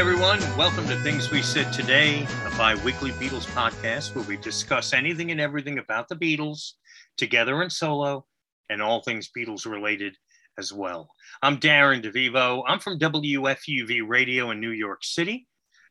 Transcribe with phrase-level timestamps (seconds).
[0.00, 0.40] everyone.
[0.56, 5.30] Welcome to Things We Said Today, a bi weekly Beatles podcast where we discuss anything
[5.30, 6.72] and everything about the Beatles,
[7.18, 8.24] together and solo,
[8.70, 10.16] and all things Beatles related
[10.56, 11.10] as well.
[11.42, 12.62] I'm Darren DeVivo.
[12.66, 15.46] I'm from WFUV Radio in New York City.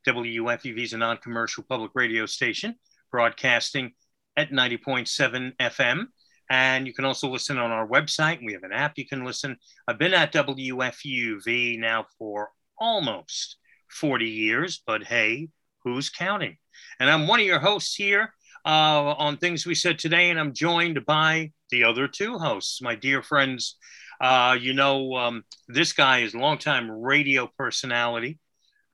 [0.07, 2.73] WFUV is a non commercial public radio station
[3.11, 3.91] broadcasting
[4.35, 6.05] at 90.7 FM.
[6.49, 8.43] And you can also listen on our website.
[8.43, 9.57] We have an app you can listen.
[9.87, 12.49] I've been at WFUV now for
[12.79, 13.58] almost
[13.91, 15.49] 40 years, but hey,
[15.83, 16.57] who's counting?
[16.99, 18.33] And I'm one of your hosts here
[18.65, 22.95] uh, on Things We Said Today, and I'm joined by the other two hosts, my
[22.95, 23.77] dear friends.
[24.21, 28.37] Uh, you know, um, this guy is a longtime radio personality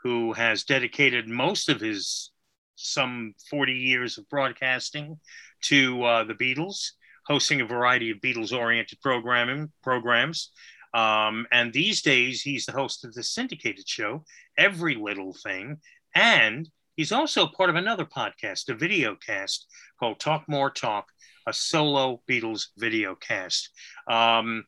[0.04, 2.32] who has dedicated most of his
[2.76, 5.20] some 40 years of broadcasting
[5.64, 6.92] to uh, the Beatles,
[7.26, 10.52] hosting a variety of Beatles oriented programming programs.
[10.96, 14.24] Um, and these days, he's the host of the syndicated show,
[14.58, 15.78] Every Little Thing.
[16.16, 19.68] And he's also part of another podcast, a video cast
[20.00, 21.08] called Talk More Talk,
[21.46, 23.72] a solo Beatles video cast.
[24.10, 24.64] Um,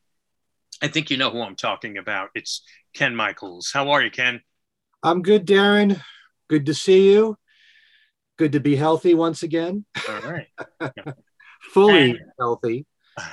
[0.81, 2.29] I think you know who I'm talking about.
[2.35, 2.61] It's
[2.93, 3.71] Ken Michaels.
[3.73, 4.41] How are you, Ken?
[5.01, 6.01] I'm good, Darren.
[6.49, 7.37] Good to see you.
[8.37, 9.85] Good to be healthy once again.
[10.09, 10.47] All right.
[11.71, 12.85] Fully and, healthy.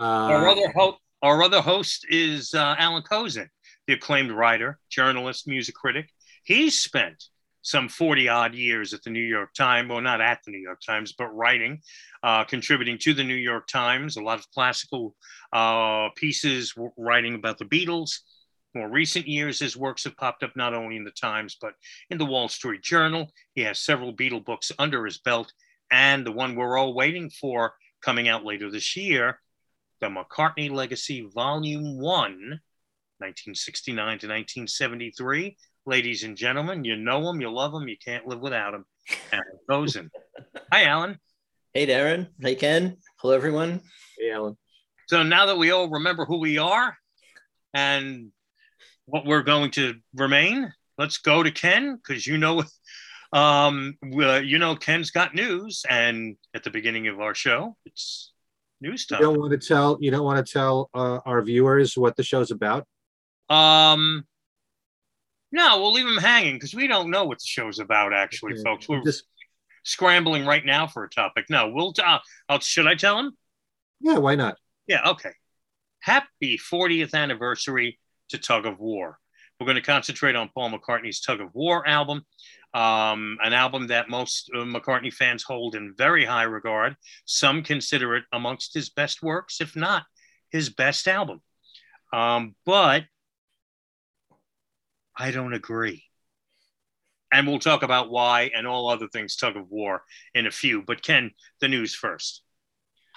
[0.00, 3.48] Uh, our other hope our other host is uh, Alan Kozinn,
[3.86, 6.10] the acclaimed writer, journalist, music critic.
[6.42, 7.22] He's spent
[7.62, 10.80] some 40 odd years at the New York Times, well, not at the New York
[10.84, 11.80] Times, but writing,
[12.24, 15.14] uh, contributing to the New York Times, a lot of classical
[15.52, 18.18] uh, pieces, writing about the Beatles.
[18.74, 21.74] More recent years, his works have popped up not only in the Times, but
[22.10, 23.30] in the Wall Street Journal.
[23.54, 25.52] He has several Beatle books under his belt,
[25.92, 29.38] and the one we're all waiting for coming out later this year
[30.02, 35.56] the McCartney Legacy, Volume 1, 1969 to 1973.
[35.86, 38.84] Ladies and gentlemen, you know him, you love him, you can't live without him.
[39.32, 40.10] Alan Kozinn.
[40.72, 41.18] Hi, Alan.
[41.72, 42.26] Hey, Darren.
[42.40, 42.96] Hey, Ken.
[43.18, 43.80] Hello, everyone.
[44.18, 44.56] Hey, Alan.
[45.06, 46.96] So now that we all remember who we are
[47.72, 48.32] and
[49.06, 52.64] what we're going to remain, let's go to Ken because you know,
[53.32, 58.31] um, uh, you know, Ken's got news, and at the beginning of our show, it's
[58.82, 59.96] news You don't want to tell.
[60.00, 62.86] You don't want to tell uh, our viewers what the show's about.
[63.48, 64.24] Um,
[65.50, 68.12] no, we'll leave them hanging because we don't know what the show's about.
[68.12, 68.62] Actually, okay.
[68.64, 69.24] folks, we're just
[69.84, 71.46] scrambling right now for a topic.
[71.48, 71.94] No, we'll.
[72.02, 73.36] Uh, I'll, should I tell them?
[74.00, 74.56] Yeah, why not?
[74.86, 75.30] Yeah, okay.
[76.00, 78.00] Happy 40th anniversary
[78.30, 79.18] to Tug of War.
[79.60, 82.22] We're going to concentrate on Paul McCartney's Tug of War album
[82.74, 86.96] um, an album that most uh, McCartney fans hold in very high regard.
[87.26, 90.04] Some consider it amongst his best works, if not
[90.50, 91.40] his best album.
[92.12, 93.04] Um, but
[95.16, 96.04] I don't agree.
[97.32, 100.02] And we'll talk about why and all other things tug of war
[100.34, 100.82] in a few.
[100.82, 101.30] But Ken,
[101.60, 102.42] the news first.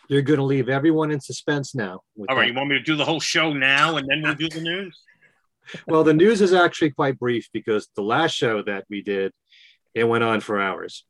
[0.07, 2.01] You're going to leave everyone in suspense now.
[2.17, 2.47] All right, that.
[2.47, 5.01] you want me to do the whole show now and then we'll do the news?
[5.88, 9.33] well, the news is actually quite brief because the last show that we did
[9.95, 11.06] it went on for hours.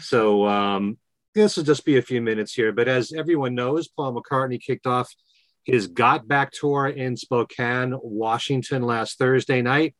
[0.00, 0.98] So um,
[1.34, 2.72] this will just be a few minutes here.
[2.72, 5.14] But as everyone knows, Paul McCartney kicked off
[5.64, 9.94] his Got Back tour in Spokane, Washington last Thursday night.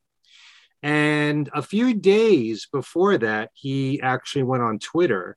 [0.82, 5.37] And a few days before that, he actually went on Twitter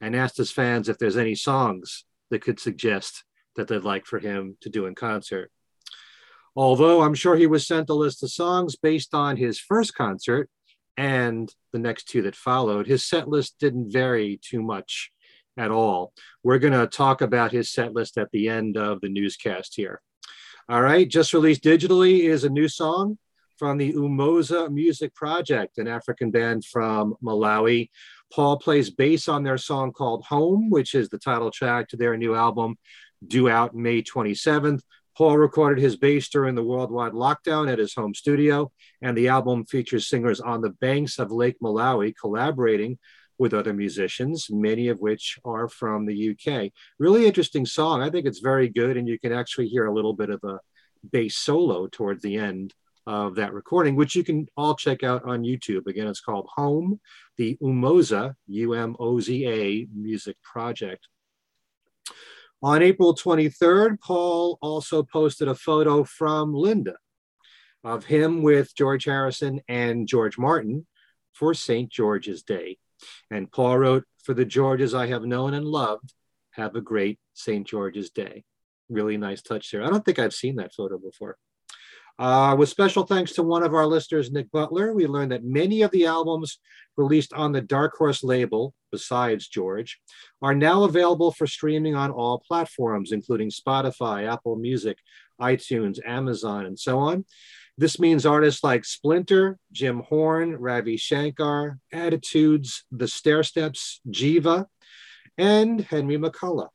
[0.00, 3.24] and asked his fans if there's any songs that could suggest
[3.56, 5.50] that they'd like for him to do in concert.
[6.56, 10.50] Although I'm sure he was sent a list of songs based on his first concert,
[10.98, 15.12] and the next two that followed, his set list didn't vary too much
[15.56, 16.12] at all.
[16.42, 20.02] We're going to talk about his set list at the end of the newscast here.
[20.68, 23.16] All right, just released digitally is a new song
[23.58, 27.90] from the Umoza Music Project, an African band from Malawi.
[28.32, 32.16] Paul plays bass on their song called Home, which is the title track to their
[32.16, 32.76] new album,
[33.24, 34.80] due out May 27th.
[35.18, 38.70] Paul recorded his bass during the worldwide lockdown at his home studio,
[39.02, 43.00] and the album features singers on the banks of Lake Malawi collaborating
[43.36, 46.70] with other musicians, many of which are from the UK.
[47.00, 48.00] Really interesting song.
[48.00, 50.60] I think it's very good, and you can actually hear a little bit of a
[51.10, 52.72] bass solo towards the end
[53.04, 55.88] of that recording, which you can all check out on YouTube.
[55.88, 57.00] Again, it's called Home,
[57.36, 61.08] the Umoza, U M O Z A music project.
[62.60, 66.96] On April 23rd, Paul also posted a photo from Linda
[67.84, 70.84] of him with George Harrison and George Martin
[71.32, 71.88] for St.
[71.88, 72.78] George's Day.
[73.30, 76.12] And Paul wrote, For the Georges I have known and loved,
[76.50, 77.64] have a great St.
[77.64, 78.44] George's Day.
[78.88, 79.84] Really nice touch there.
[79.84, 81.36] I don't think I've seen that photo before.
[82.18, 85.82] Uh, with special thanks to one of our listeners, Nick Butler, we learned that many
[85.82, 86.58] of the albums
[86.96, 90.00] released on the Dark Horse label, besides George,
[90.42, 94.98] are now available for streaming on all platforms, including Spotify, Apple Music,
[95.40, 97.24] iTunes, Amazon, and so on.
[97.76, 104.66] This means artists like Splinter, Jim Horn, Ravi Shankar, Attitudes, The Stairsteps, Jiva,
[105.36, 106.70] and Henry McCullough.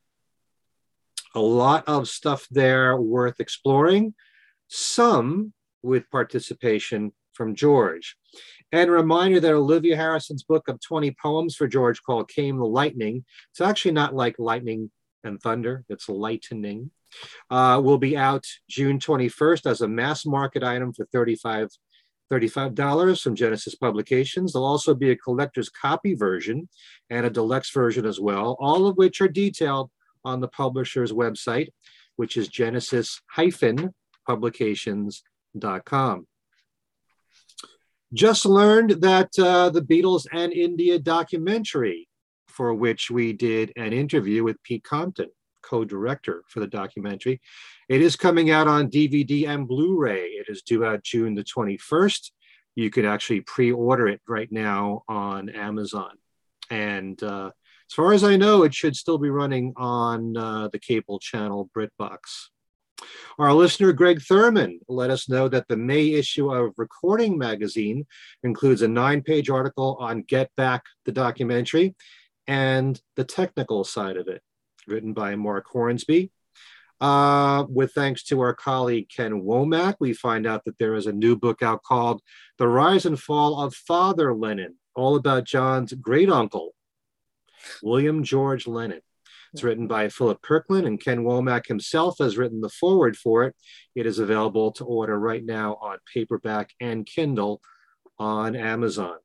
[1.35, 4.13] A lot of stuff there worth exploring,
[4.68, 8.15] some with participation from George.
[8.71, 12.65] And a reminder that Olivia Harrison's book of 20 poems for George called Came the
[12.65, 14.92] Lightning, it's actually not like lightning
[15.24, 16.92] and thunder, it's lightning
[17.50, 21.69] uh, will be out June 21st as a mass market item for 35
[22.31, 24.54] $35 from Genesis Publications.
[24.54, 26.68] There'll also be a collector's copy version
[27.12, 29.92] and a deluxe version as well, all of which are detailed
[30.25, 31.68] on the publisher's website,
[32.15, 32.48] which is
[34.27, 36.27] genesis-publications.com.
[38.13, 42.07] Just learned that uh, the Beatles and India documentary,
[42.47, 45.29] for which we did an interview with Pete Compton,
[45.63, 47.41] co-director for the documentary.
[47.89, 50.25] It is coming out on DVD and Blu-ray.
[50.25, 52.31] It is due out June the 21st.
[52.75, 56.11] You can actually pre-order it right now on Amazon.
[56.69, 57.51] And uh,
[57.89, 61.69] as far as I know, it should still be running on uh, the cable channel
[61.75, 62.52] BritBox.
[63.39, 68.05] Our listener, Greg Thurman, let us know that the May issue of Recording Magazine
[68.44, 71.95] includes a nine page article on Get Back, the documentary,
[72.47, 74.41] and the technical side of it
[74.88, 76.31] written by Mark Hornsby.
[77.01, 81.11] Uh, with thanks to our colleague Ken Womack, we find out that there is a
[81.11, 82.21] new book out called
[82.57, 86.73] The Rise and Fall of Father Lennon, all about John's great uncle,
[87.81, 89.01] William George Lennon.
[89.53, 93.55] It's written by Philip Kirkland, and Ken Womack himself has written the foreword for it.
[93.94, 97.61] It is available to order right now on paperback and Kindle
[98.17, 99.17] on Amazon.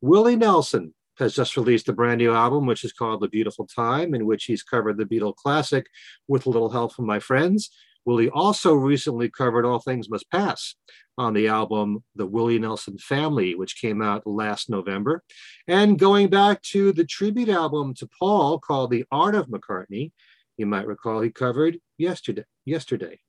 [0.00, 4.14] Willie Nelson has just released a brand new album, which is called The Beautiful Time,
[4.14, 5.86] in which he's covered the Beatle classic
[6.26, 7.70] with a little help from my friends.
[8.04, 10.74] Willie also recently covered All Things Must Pass
[11.18, 15.22] on the album The Willie Nelson Family, which came out last November.
[15.68, 20.12] And going back to the tribute album to Paul called The Art of McCartney,
[20.56, 22.44] you might recall he covered yesterday.
[22.64, 23.20] Yesterday.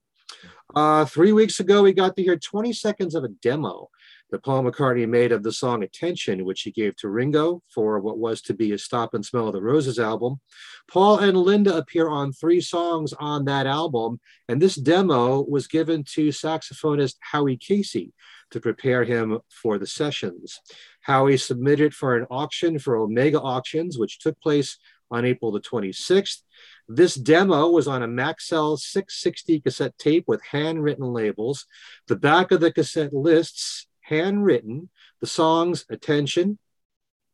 [0.75, 3.89] Uh, three weeks ago, we got to hear 20 seconds of a demo
[4.33, 8.17] that Paul McCartney made of the song Attention, which he gave to Ringo for what
[8.17, 10.41] was to be a Stop and Smell of the Roses album.
[10.87, 14.19] Paul and Linda appear on three songs on that album,
[14.49, 18.11] and this demo was given to saxophonist Howie Casey
[18.49, 20.59] to prepare him for the sessions.
[21.01, 24.79] Howie submitted for an auction for Omega Auctions, which took place
[25.11, 26.41] on April the 26th.
[26.87, 31.67] This demo was on a Maxell 660 cassette tape with handwritten labels.
[32.07, 33.85] The back of the cassette lists
[34.17, 34.89] handwritten.
[35.21, 36.59] The songs Attention,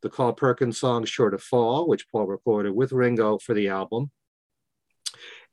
[0.01, 4.11] the Carl Perkins song Sure to Fall, which Paul recorded with Ringo for the album,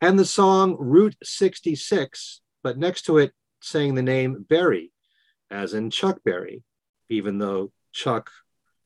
[0.01, 4.93] and the song Route 66, but next to it saying the name Berry,
[5.51, 6.63] as in Chuck Berry,
[7.09, 8.31] even though Chuck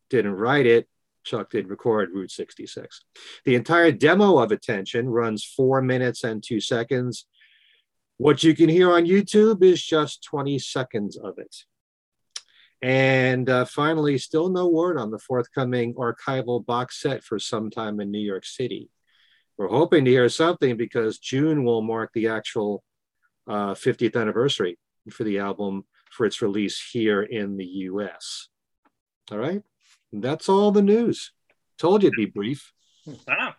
[0.09, 0.89] didn't write it,
[1.25, 3.05] Chuck did record Route 66.
[3.45, 7.27] The entire demo of Attention runs four minutes and two seconds.
[8.17, 11.65] What you can hear on YouTube is just 20 seconds of it.
[12.83, 18.11] And uh, finally, still no word on the forthcoming archival box set for sometime in
[18.11, 18.91] New York City.
[19.59, 22.83] We're hoping to hear something because June will mark the actual
[23.47, 24.79] uh, 50th anniversary
[25.11, 28.49] for the album for its release here in the US.
[29.31, 29.63] All right,
[30.13, 31.33] that's all the news.
[31.79, 32.73] Told you it'd be brief.
[33.29, 33.57] Ah,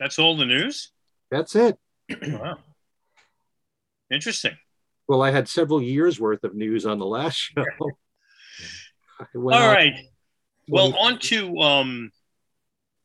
[0.00, 0.90] that's all the news?
[1.30, 1.78] That's it.
[2.22, 2.58] wow.
[4.10, 4.56] Interesting.
[5.06, 7.64] Well, I had several years worth of news on the last show.
[9.34, 9.94] All right.
[10.68, 12.12] Well, on to um,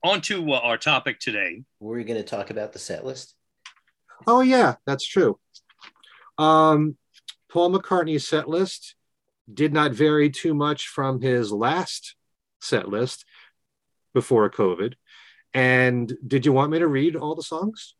[0.04, 1.64] on to uh, our topic today.
[1.80, 3.36] Were we going to talk about the set list?
[4.28, 5.40] Oh yeah, that's true.
[6.38, 6.98] Um,
[7.52, 8.96] Paul McCartney's set list
[9.52, 12.16] did not vary too much from his last
[12.62, 13.26] set list
[14.14, 14.94] before COVID.
[15.54, 17.96] And did you want me to read all the songs,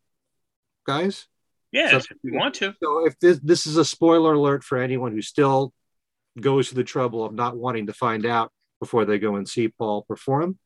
[0.86, 1.26] guys?
[1.72, 2.74] Yes, so, if you want to.
[2.82, 5.72] So if this this is a spoiler alert for anyone who still
[6.40, 9.68] goes to the trouble of not wanting to find out before they go and see
[9.68, 10.58] Paul perform.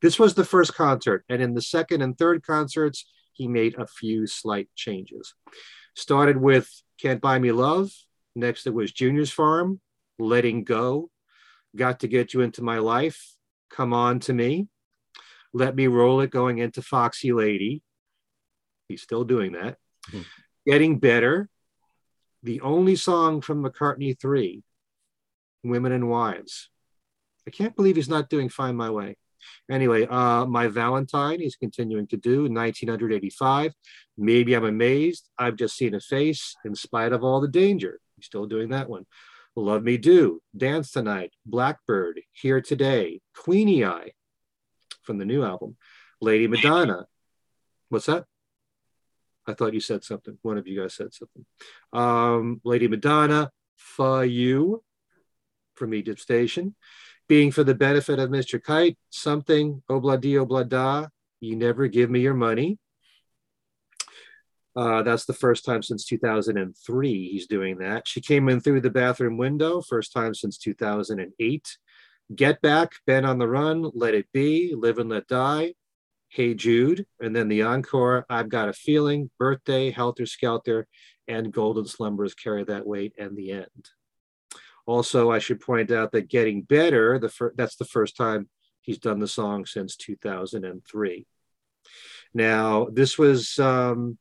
[0.00, 3.86] This was the first concert, and in the second and third concerts, he made a
[3.86, 5.34] few slight changes.
[5.94, 6.68] Started with
[7.00, 7.90] Can't Buy Me Love.
[8.34, 9.80] Next, it was Junior's Farm,
[10.18, 11.10] Letting Go,
[11.76, 13.34] Got to Get You Into My Life,
[13.70, 14.68] Come On to Me,
[15.54, 17.82] Let Me Roll It going into Foxy Lady.
[18.88, 19.78] He's still doing that.
[20.08, 20.22] Mm-hmm.
[20.66, 21.48] Getting Better,
[22.42, 24.62] the only song from McCartney 3,
[25.62, 26.70] Women and Wives.
[27.46, 29.16] I can't believe he's not doing Find My Way.
[29.70, 33.72] Anyway, uh, My Valentine, he's continuing to do 1985.
[34.16, 35.28] Maybe I'm amazed.
[35.38, 38.00] I've just seen a face in spite of all the danger.
[38.16, 39.06] He's still doing that one.
[39.54, 44.12] Love Me Do, Dance Tonight, Blackbird, Here Today, Queenie Eye
[45.02, 45.76] from the new album,
[46.20, 47.06] Lady Madonna.
[47.88, 48.24] What's that?
[49.46, 50.38] I thought you said something.
[50.42, 51.44] One of you guys said something.
[51.92, 54.82] Um, Lady Madonna, For You
[55.74, 56.74] from Egypt Station,
[57.28, 58.62] being for the benefit of Mr.
[58.62, 61.08] Kite, something, obladi oblada,
[61.40, 62.78] you never give me your money.
[64.74, 68.08] Uh, that's the first time since 2003 he's doing that.
[68.08, 71.78] She came in through the bathroom window, first time since 2008.
[72.34, 75.74] Get Back, Band on the Run, Let It Be, Live and Let Die,
[76.34, 80.86] Hey Jude, and then the encore, I've Got a Feeling, Birthday, Helter Skelter,
[81.28, 83.90] and Golden Slumbers carry that weight and the end.
[84.86, 88.48] Also, I should point out that Getting Better, the fir- that's the first time
[88.80, 91.26] he's done the song since 2003.
[92.32, 94.16] Now, this was um,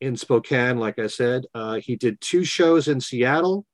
[0.00, 1.44] in Spokane, like I said.
[1.52, 3.66] Uh, he did two shows in Seattle.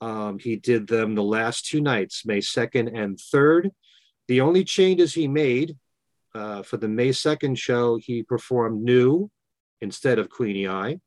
[0.00, 3.72] Um, he did them the last two nights, May 2nd and 3rd.
[4.26, 5.76] The only changes he made
[6.34, 9.30] uh, for the May 2nd show, he performed New
[9.80, 10.98] instead of Queenie Eye.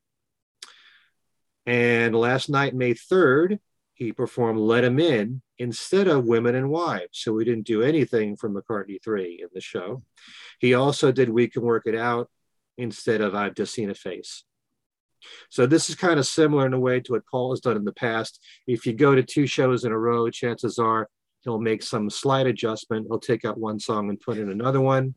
[1.64, 3.58] And last night, May 3rd,
[3.94, 7.18] he performed Let Him In instead of Women and Wives.
[7.18, 10.02] So we didn't do anything from McCartney 3 in the show.
[10.60, 12.30] He also did We Can Work It Out
[12.78, 14.44] instead of I've Just Seen a Face.
[15.50, 17.84] So this is kind of similar in a way to what Paul has done in
[17.84, 18.38] the past.
[18.66, 21.08] If you go to two shows in a row, chances are
[21.46, 23.06] he'll make some slight adjustment.
[23.08, 25.14] He'll take out one song and put in another one.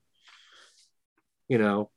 [1.47, 1.89] You know,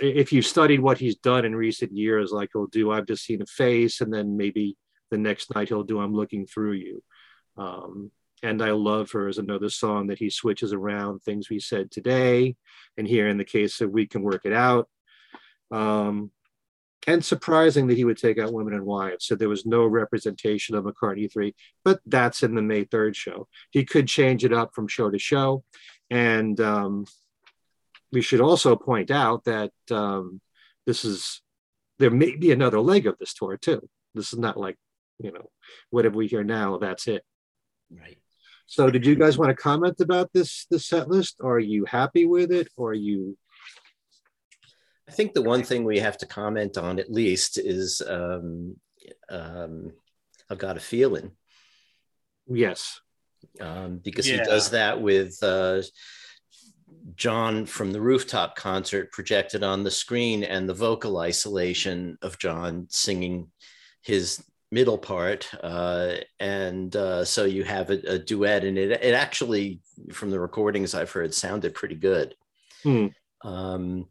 [0.00, 3.40] if you've studied what he's done in recent years, like he'll do I've Just Seen
[3.40, 4.76] a Face, and then maybe
[5.10, 7.02] the next night he'll do I'm Looking Through You.
[7.56, 8.10] Um,
[8.42, 12.56] and I Love Her is another song that he switches around things we said today.
[12.98, 14.88] And here in the case of We Can Work It Out.
[15.70, 16.30] Um,
[17.06, 19.26] and surprising that he would take out Women and Wives.
[19.26, 21.54] So there was no representation of McCartney 3,
[21.84, 23.48] but that's in the May 3rd show.
[23.70, 25.64] He could change it up from show to show.
[26.10, 27.06] And um,
[28.12, 30.40] we should also point out that um,
[30.86, 31.40] this is,
[31.98, 33.88] there may be another leg of this tour too.
[34.14, 34.76] This is not like,
[35.18, 35.50] you know,
[35.90, 37.24] whatever we hear now, that's it.
[37.90, 38.18] Right.
[38.66, 41.36] So did you guys want to comment about this, this set list?
[41.42, 42.68] Are you happy with it?
[42.76, 43.36] Or are you
[45.12, 48.76] I think the one thing we have to comment on at least is um,
[49.28, 49.92] um,
[50.48, 51.32] I've got a feeling.
[52.48, 52.98] Yes.
[53.60, 54.38] Um, because Yeah.
[54.38, 55.82] he does that with uh,
[57.14, 62.86] John from the rooftop concert projected on the screen and the vocal isolation of John
[62.88, 63.50] singing
[64.00, 65.50] his middle part.
[65.62, 70.40] Uh, and uh, so you have a, a duet, and it, it actually, from the
[70.40, 72.34] recordings I've heard, sounded pretty good.
[72.82, 73.08] Hmm.
[73.42, 74.08] Um,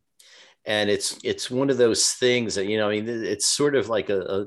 [0.66, 3.90] and it's it's one of those things that you know I mean it's sort of
[3.90, 4.46] like a, a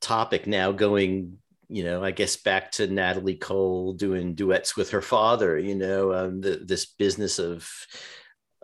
[0.00, 5.02] topic now going you know I guess back to Natalie Cole doing duets with her
[5.02, 7.68] father you know um, the, this business of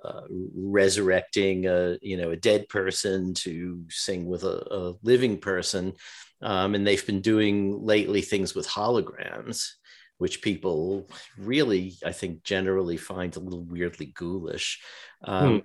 [0.05, 0.23] uh,
[0.55, 5.95] resurrecting a you know a dead person to sing with a, a living person.
[6.43, 9.73] Um, and they've been doing lately things with holograms
[10.17, 14.81] which people really i think generally find a little weirdly ghoulish.
[15.25, 15.63] Um,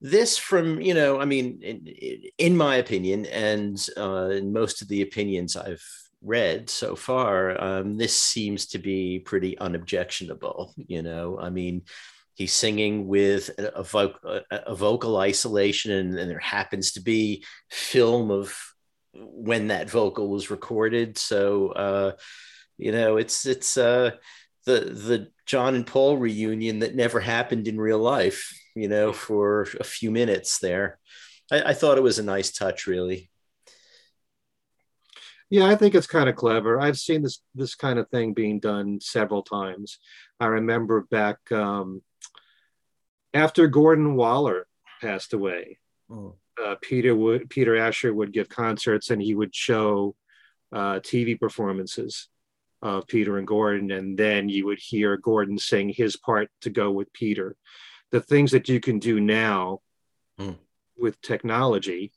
[0.00, 4.88] this from you know i mean in, in my opinion and uh, in most of
[4.88, 5.84] the opinions i've
[6.22, 11.38] read so far um, this seems to be pretty unobjectionable you know?
[11.38, 11.82] I mean
[12.34, 17.00] he's singing with a, a, voc- a, a vocal isolation and, and there happens to
[17.00, 18.54] be film of
[19.14, 21.18] when that vocal was recorded.
[21.18, 22.12] So uh,
[22.78, 24.12] you know it's it's uh,
[24.64, 29.66] the the john and paul reunion that never happened in real life you know for
[29.78, 30.98] a few minutes there
[31.50, 33.30] i, I thought it was a nice touch really
[35.52, 36.80] Yeah, I think it's kind of clever.
[36.80, 39.98] I've seen this this kind of thing being done several times.
[40.38, 42.02] I remember back um,
[43.34, 44.68] after Gordon Waller
[45.00, 45.78] passed away,
[46.64, 50.14] uh, Peter would Peter Asher would give concerts and he would show
[50.72, 52.28] uh, TV performances
[52.80, 56.92] of Peter and Gordon, and then you would hear Gordon sing his part to go
[56.92, 57.56] with Peter.
[58.12, 59.80] The things that you can do now
[60.38, 60.52] Hmm.
[60.96, 62.12] with technology,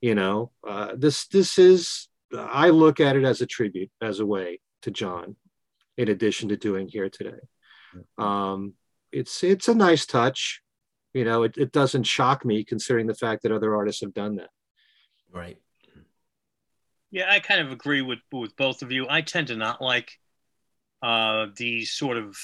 [0.00, 4.26] you know, uh, this this is I look at it as a tribute, as a
[4.26, 5.36] way to John,
[5.96, 7.40] in addition to doing here today.
[8.18, 8.74] Um,
[9.12, 10.62] it's it's a nice touch.
[11.12, 14.36] You know, it, it doesn't shock me considering the fact that other artists have done
[14.36, 14.50] that.
[15.32, 15.58] right
[17.10, 19.06] Yeah, I kind of agree with with both of you.
[19.08, 20.12] I tend to not like
[21.02, 22.36] uh, these sort of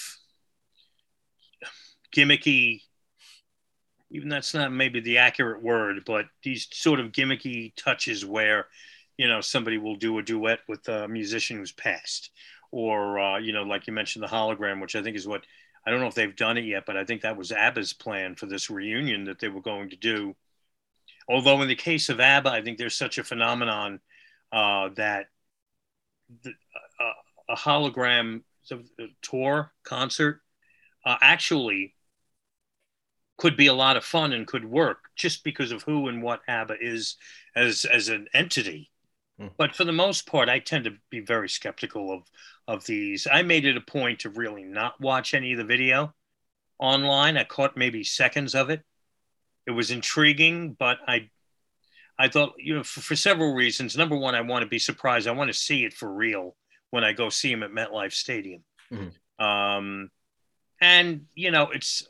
[2.17, 2.83] gimmicky.
[4.11, 8.67] Even that's not maybe the accurate word, but these sort of gimmicky touches where,
[9.19, 12.31] you know, somebody will do a duet with a musician who's passed,
[12.71, 15.43] or uh, you know, like you mentioned, the hologram, which I think is what
[15.85, 18.35] I don't know if they've done it yet, but I think that was ABBA's plan
[18.35, 20.35] for this reunion that they were going to do.
[21.29, 24.01] Although in the case of ABBA, I think there's such a phenomenon
[24.53, 25.27] uh, that
[26.43, 27.13] the, uh,
[27.51, 28.43] a hologram
[29.23, 30.41] tour concert
[31.05, 31.95] uh, actually
[33.39, 36.41] could be a lot of fun and could work just because of who and what
[36.49, 37.17] ABBA is
[37.55, 38.91] as as an entity.
[39.41, 39.51] Mm.
[39.57, 42.23] But for the most part, I tend to be very skeptical of
[42.67, 43.27] of these.
[43.31, 46.15] I made it a point to really not watch any of the video
[46.79, 47.37] online.
[47.37, 48.83] I caught maybe seconds of it.
[49.67, 51.31] It was intriguing, but I
[52.19, 53.97] I thought, you know, for, for several reasons.
[53.97, 55.29] Number one, I want to be surprised.
[55.29, 56.57] I want to see it for real
[56.91, 58.63] when I go see him at MetLife Stadium.
[58.91, 59.45] Mm-hmm.
[59.45, 60.11] Um,
[60.81, 62.07] and you know, it's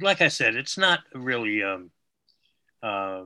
[0.00, 1.90] like I said, it's not really um,
[2.82, 3.22] uh,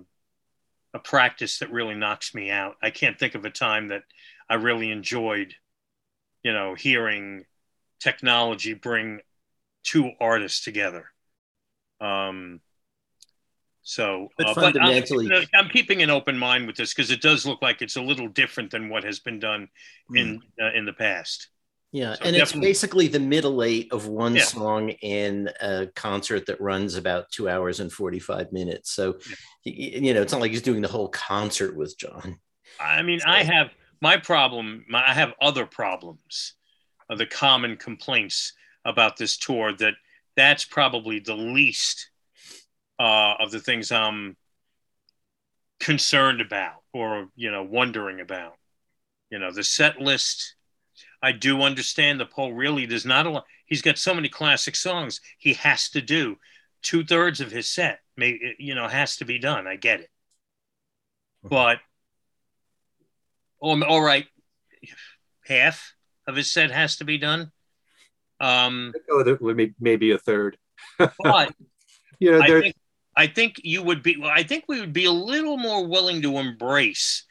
[0.93, 2.77] a practice that really knocks me out.
[2.83, 4.03] I can't think of a time that
[4.49, 5.55] I really enjoyed,
[6.43, 7.45] you know, hearing
[8.01, 9.21] technology bring
[9.83, 11.07] two artists together.
[12.01, 12.61] Um,
[13.83, 17.21] so, but uh, fundamentally, but I'm, I'm, keeping an open mind with this because it
[17.21, 19.69] does look like it's a little different than what has been done
[20.11, 20.19] mm.
[20.19, 21.49] in uh, in the past.
[21.95, 24.43] Yeah, so and it's basically the middle eight of one yeah.
[24.43, 28.91] song in a concert that runs about two hours and forty five minutes.
[28.91, 29.21] So,
[29.65, 30.03] yeah.
[30.03, 32.41] you know, it's not like he's doing the whole concert with John.
[32.81, 33.29] I mean, so.
[33.29, 33.71] I have
[34.03, 34.85] my problem.
[34.89, 36.55] My, I have other problems.
[37.09, 39.95] Uh, the common complaints about this tour that
[40.35, 42.11] that's probably the least
[42.99, 44.37] uh, of the things I'm
[45.79, 48.55] concerned about or you know wondering about.
[49.31, 50.54] You know, the set list.
[51.25, 53.45] I do understand that Paul really does not allow.
[53.65, 55.21] He's got so many classic songs.
[55.39, 56.37] He has to do
[56.83, 58.01] two thirds of his set.
[58.17, 59.67] May you know has to be done.
[59.67, 60.11] I get it,
[61.43, 61.79] but
[63.63, 64.27] oh, all right,
[65.47, 65.95] half
[66.27, 67.51] of his set has to be done.
[68.39, 69.25] Um, oh,
[69.81, 70.59] maybe a third.
[70.99, 71.55] but
[72.19, 72.77] you know, I think,
[73.17, 74.23] I think you would be.
[74.23, 77.25] I think we would be a little more willing to embrace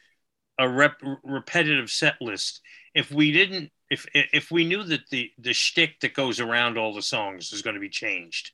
[0.58, 2.60] a rep, repetitive set list
[2.94, 3.70] if we didn't.
[3.90, 7.62] If if we knew that the the shtick that goes around all the songs is
[7.62, 8.52] going to be changed.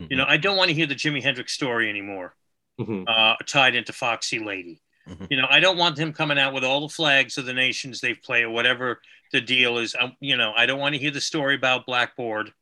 [0.00, 0.06] Mm-hmm.
[0.10, 2.34] You know, I don't want to hear the Jimi Hendrix story anymore,
[2.80, 3.04] mm-hmm.
[3.06, 4.80] uh, tied into Foxy Lady.
[5.08, 5.24] Mm-hmm.
[5.30, 8.00] You know, I don't want him coming out with all the flags of the nations
[8.00, 9.00] they've played or whatever
[9.32, 9.96] the deal is.
[9.98, 12.52] I, you know, I don't want to hear the story about Blackbird.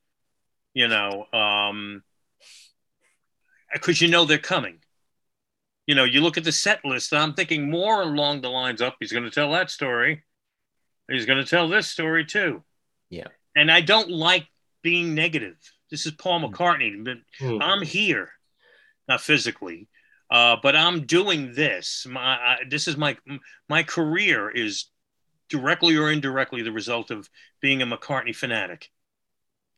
[0.72, 2.02] You know, um,
[3.72, 4.78] because you know they're coming.
[5.86, 8.96] You know, you look at the set list, I'm thinking more along the lines up.
[9.00, 10.22] He's going to tell that story.
[11.10, 12.62] He's going to tell this story too.
[13.08, 13.28] Yeah.
[13.56, 14.46] And I don't like
[14.82, 15.56] being negative.
[15.90, 16.40] This is Paul.
[16.40, 17.58] McCartney, but mm.
[17.60, 18.30] I'm here,
[19.08, 19.88] not physically,
[20.30, 22.06] uh, but I'm doing this.
[22.08, 23.16] My I, this is my
[23.68, 24.86] my career is
[25.48, 27.28] directly or indirectly the result of
[27.60, 28.88] being a McCartney fanatic.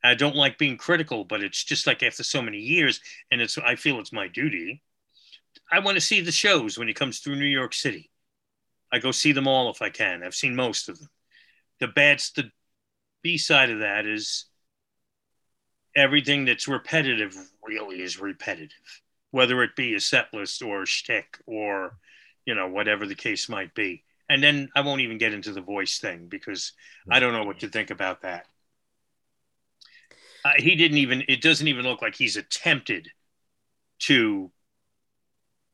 [0.05, 3.57] I don't like being critical, but it's just like after so many years, and it's
[3.57, 4.83] I feel it's my duty.
[5.71, 8.11] I want to see the shows when he comes through New York City.
[8.93, 10.23] I go see them all if I can.
[10.23, 11.09] I've seen most of them.
[11.83, 12.49] The bad, the
[13.25, 14.45] B side of that is
[15.97, 21.39] everything that's repetitive really is repetitive, whether it be a set list or a shtick
[21.45, 21.97] or,
[22.47, 24.05] you know, whatever the case might be.
[24.29, 26.71] And then I won't even get into the voice thing because
[27.11, 28.47] I don't know what to think about that.
[30.45, 31.25] Uh, he didn't even.
[31.27, 33.09] It doesn't even look like he's attempted
[34.03, 34.53] to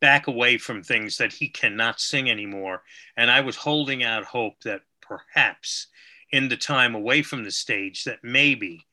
[0.00, 2.82] back away from things that he cannot sing anymore.
[3.14, 5.88] And I was holding out hope that perhaps
[6.30, 8.84] in the time away from the stage that maybe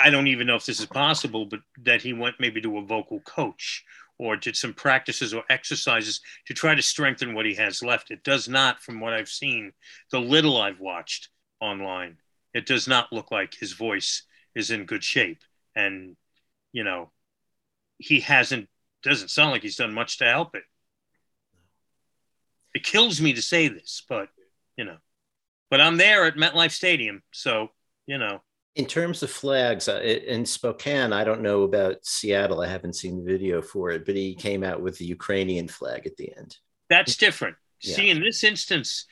[0.00, 2.84] I don't even know if this is possible, but that he went maybe to a
[2.84, 3.84] vocal coach
[4.18, 8.10] or did some practices or exercises to try to strengthen what he has left.
[8.10, 9.72] It does not, from what I've seen,
[10.10, 11.28] the little I've watched
[11.60, 12.18] online,
[12.52, 14.22] it does not look like his voice
[14.54, 15.42] is in good shape.
[15.74, 16.16] And,
[16.72, 17.10] you know,
[17.98, 18.68] he hasn't,
[19.02, 20.64] doesn't sound like he's done much to help it.
[22.74, 24.28] It kills me to say this, but,
[24.76, 24.96] you know,
[25.70, 27.22] but I'm there at MetLife Stadium.
[27.32, 27.68] So,
[28.06, 28.42] you know.
[28.76, 32.60] In terms of flags uh, in Spokane, I don't know about Seattle.
[32.60, 36.06] I haven't seen the video for it, but he came out with the Ukrainian flag
[36.06, 36.56] at the end.
[36.90, 37.56] That's different.
[37.80, 37.96] Yeah.
[37.96, 39.06] See, in this instance,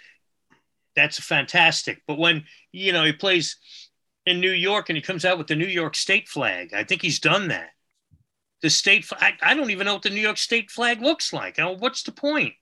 [0.96, 2.03] that's fantastic.
[2.07, 3.57] But when, you know, he plays
[4.27, 6.75] in New York and he comes out with the New York state flag.
[6.75, 7.70] I think he's done that.
[8.62, 11.59] The state flag, I don't even know what the New York state flag looks like.
[11.59, 12.55] what's the point?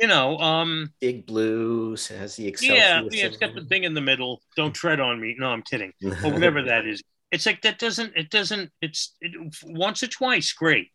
[0.00, 2.74] You know, um, Big Blue has the Excelsior.
[2.74, 4.40] Yeah, yeah, it's got the thing in the middle.
[4.56, 5.36] Don't tread on me.
[5.38, 5.92] No, I'm kidding.
[6.02, 7.02] or whatever that is.
[7.30, 8.16] It's like that doesn't.
[8.16, 8.70] It doesn't.
[8.80, 9.32] It's it,
[9.64, 10.52] once or twice.
[10.52, 10.88] Great.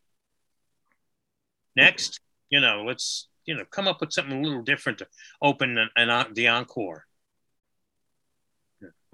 [1.75, 5.07] Next, you know, let's you know come up with something a little different to
[5.39, 7.05] open an, an the encore.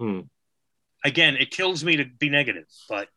[0.00, 0.20] Hmm.
[1.04, 3.08] Again, it kills me to be negative, but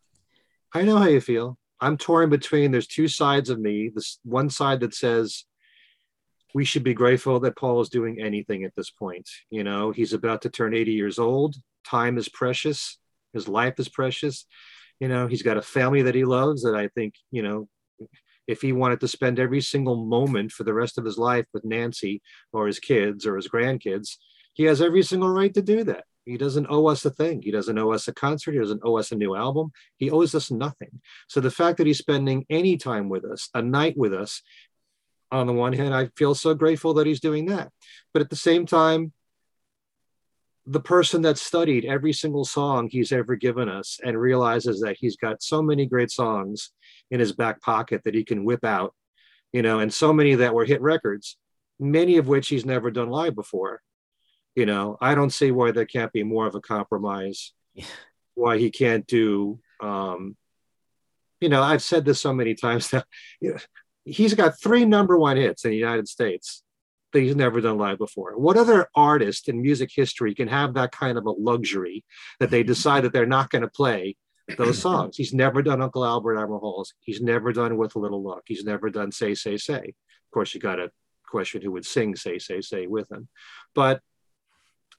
[0.74, 1.58] I know how you feel.
[1.80, 2.72] I'm torn between.
[2.72, 3.92] There's two sides of me.
[3.94, 5.46] This one side that says
[6.54, 9.30] we should be grateful that Paul is doing anything at this point.
[9.50, 11.56] You know, he's about to turn 80 years old.
[11.86, 12.98] Time is precious.
[13.34, 14.46] His life is precious.
[15.00, 17.68] You know, he's got a family that he loves that I think, you know,
[18.48, 21.66] if he wanted to spend every single moment for the rest of his life with
[21.66, 22.22] Nancy
[22.54, 24.18] or his kids or his grandkids,
[24.54, 26.06] he has every single right to do that.
[26.26, 27.42] He doesn't owe us a thing.
[27.42, 28.54] He doesn't owe us a concert.
[28.54, 29.72] He doesn't owe us a new album.
[29.98, 31.02] He owes us nothing.
[31.28, 34.42] So the fact that he's spending any time with us, a night with us,
[35.36, 37.72] on the one hand, I feel so grateful that he's doing that.
[38.14, 39.12] But at the same time,
[40.66, 45.16] the person that studied every single song he's ever given us and realizes that he's
[45.16, 46.72] got so many great songs
[47.12, 48.96] in his back pocket that he can whip out,
[49.52, 51.38] you know, and so many that were hit records,
[51.80, 53.82] many of which he's never done live before.
[54.56, 57.86] You know, I don't see why there can't be more of a compromise, yeah.
[58.34, 60.36] why he can't do, um,
[61.42, 63.04] you know, I've said this so many times now.
[63.40, 63.60] You know,
[64.06, 66.64] he's got three number one hits in the United States
[67.12, 68.38] that he's never done live before.
[68.38, 72.04] What other artist in music history can have that kind of a luxury
[72.40, 74.16] that they decide that they're not going to play
[74.58, 75.18] those songs?
[75.18, 76.94] He's never done Uncle Albert Admiral Halsey.
[77.02, 78.44] He's never done With a Little Luck.
[78.46, 79.78] He's never done Say, Say, Say.
[79.78, 80.92] Of course, you got to
[81.26, 83.28] question who would sing Say, Say, Say with him.
[83.74, 84.02] But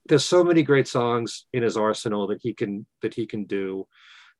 [0.07, 3.87] there's so many great songs in his arsenal that he can that he can do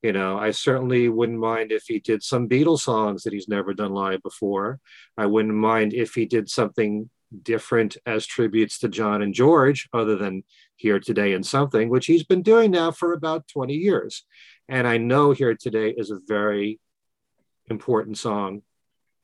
[0.04, 3.74] you know, I certainly wouldn't mind if he did some Beatles songs that he's never
[3.74, 4.80] done live before.
[5.18, 7.10] I wouldn't mind if he did something
[7.44, 10.44] different as tributes to John and George, other than
[10.76, 14.24] Here Today and Something, which he's been doing now for about 20 years.
[14.70, 16.80] And I know Here Today is a very
[17.70, 18.62] important song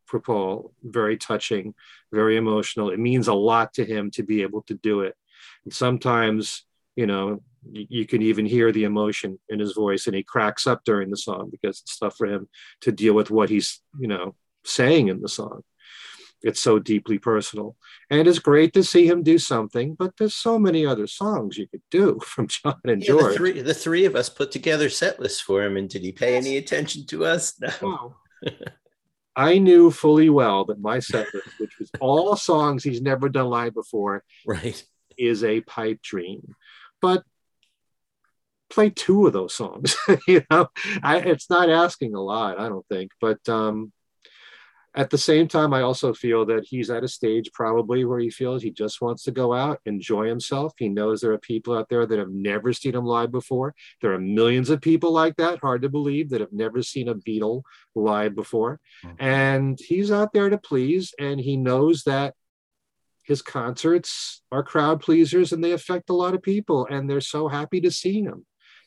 [0.05, 1.73] for Paul, very touching,
[2.11, 2.89] very emotional.
[2.89, 5.15] It means a lot to him to be able to do it.
[5.63, 10.23] And sometimes, you know, you can even hear the emotion in his voice and he
[10.23, 12.47] cracks up during the song because it's tough for him
[12.81, 15.61] to deal with what he's you know saying in the song.
[16.41, 17.77] It's so deeply personal.
[18.09, 21.67] And it's great to see him do something but there's so many other songs you
[21.67, 23.31] could do from john and yeah, george.
[23.31, 26.11] the three, the three, of us put together set lists for him and did he
[26.11, 27.59] pay any attention to us?
[27.81, 28.15] No.
[29.35, 33.47] I knew fully well that my set list, which was all songs he's never done
[33.47, 34.83] live before, right,
[35.17, 36.55] is a pipe dream.
[37.03, 37.23] But
[38.69, 39.97] play two of those songs.
[40.27, 40.67] you know,
[41.03, 43.11] I, it's not asking a lot, I don't think.
[43.19, 43.91] But um,
[44.95, 48.29] at the same time, I also feel that he's at a stage probably where he
[48.29, 50.71] feels he just wants to go out, enjoy himself.
[50.77, 53.75] He knows there are people out there that have never seen him live before.
[54.01, 57.15] There are millions of people like that, hard to believe, that have never seen a
[57.15, 57.63] Beatle
[57.95, 58.79] live before.
[59.03, 59.23] Mm-hmm.
[59.25, 62.33] And he's out there to please, and he knows that
[63.23, 67.47] his concerts are crowd pleasers and they affect a lot of people and they're so
[67.47, 68.45] happy to see him.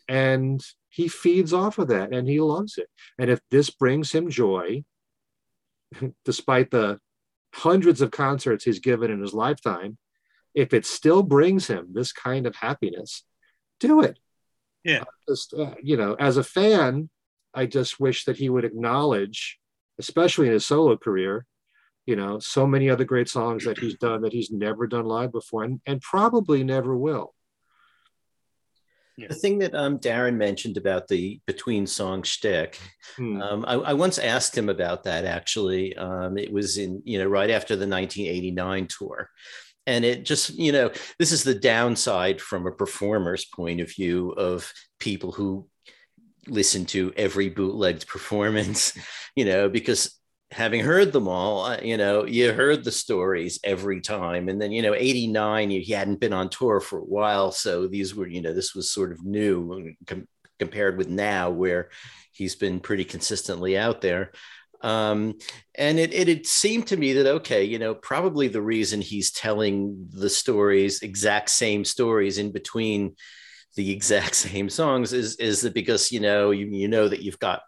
[0.09, 2.89] And he feeds off of that and he loves it.
[3.19, 4.85] And if this brings him joy
[6.25, 6.99] despite the
[7.55, 9.97] hundreds of concerts he's given in his lifetime
[10.55, 13.25] if it still brings him this kind of happiness
[13.81, 14.19] do it.
[14.85, 15.05] Yeah.
[15.29, 17.09] Just uh, you know as a fan
[17.55, 19.59] i just wish that he would acknowledge
[19.99, 21.47] especially in his solo career
[22.07, 25.33] you know so many other great songs that he's done that he's never done live
[25.33, 27.35] before and, and probably never will
[29.19, 29.29] yeah.
[29.29, 32.79] The thing that um, Darren mentioned about the between song shtick,
[33.17, 33.41] hmm.
[33.41, 35.25] um, I, I, once asked him about that.
[35.25, 39.31] Actually, um, it was in you know right after the 1989 tour,
[39.87, 44.33] and it just you know this is the downside from a performer's point of view
[44.33, 45.67] of people who
[46.47, 48.99] listen to every bootlegged performance,
[49.35, 50.15] you know, because
[50.57, 54.49] having heard them all, you know, you heard the stories every time.
[54.49, 57.53] And then, you know, 89, he hadn't been on tour for a while.
[57.53, 60.27] So these were, you know, this was sort of new com-
[60.59, 61.91] compared with now, where
[62.33, 64.33] he's been pretty consistently out there.
[64.81, 65.35] Um,
[65.75, 69.33] and it, it, it seemed to me that, okay, you know, probably the reason he's
[69.33, 73.17] telling the stories, exact same stories in between
[73.75, 77.39] the exact same songs is, is that because, you know, you, you know that you've
[77.39, 77.61] got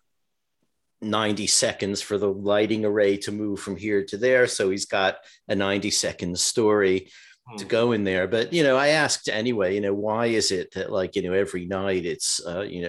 [1.01, 4.47] 90 seconds for the lighting array to move from here to there.
[4.47, 5.17] So he's got
[5.49, 7.11] a 90 second story.
[7.57, 7.69] to Hmm.
[7.71, 8.29] go in there.
[8.29, 9.75] But you know, I asked anyway.
[9.75, 12.83] You know, why is it that like you know every night it's uh, you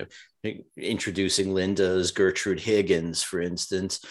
[0.44, 4.02] know introducing Linda as Gertrude Higgins, for instance.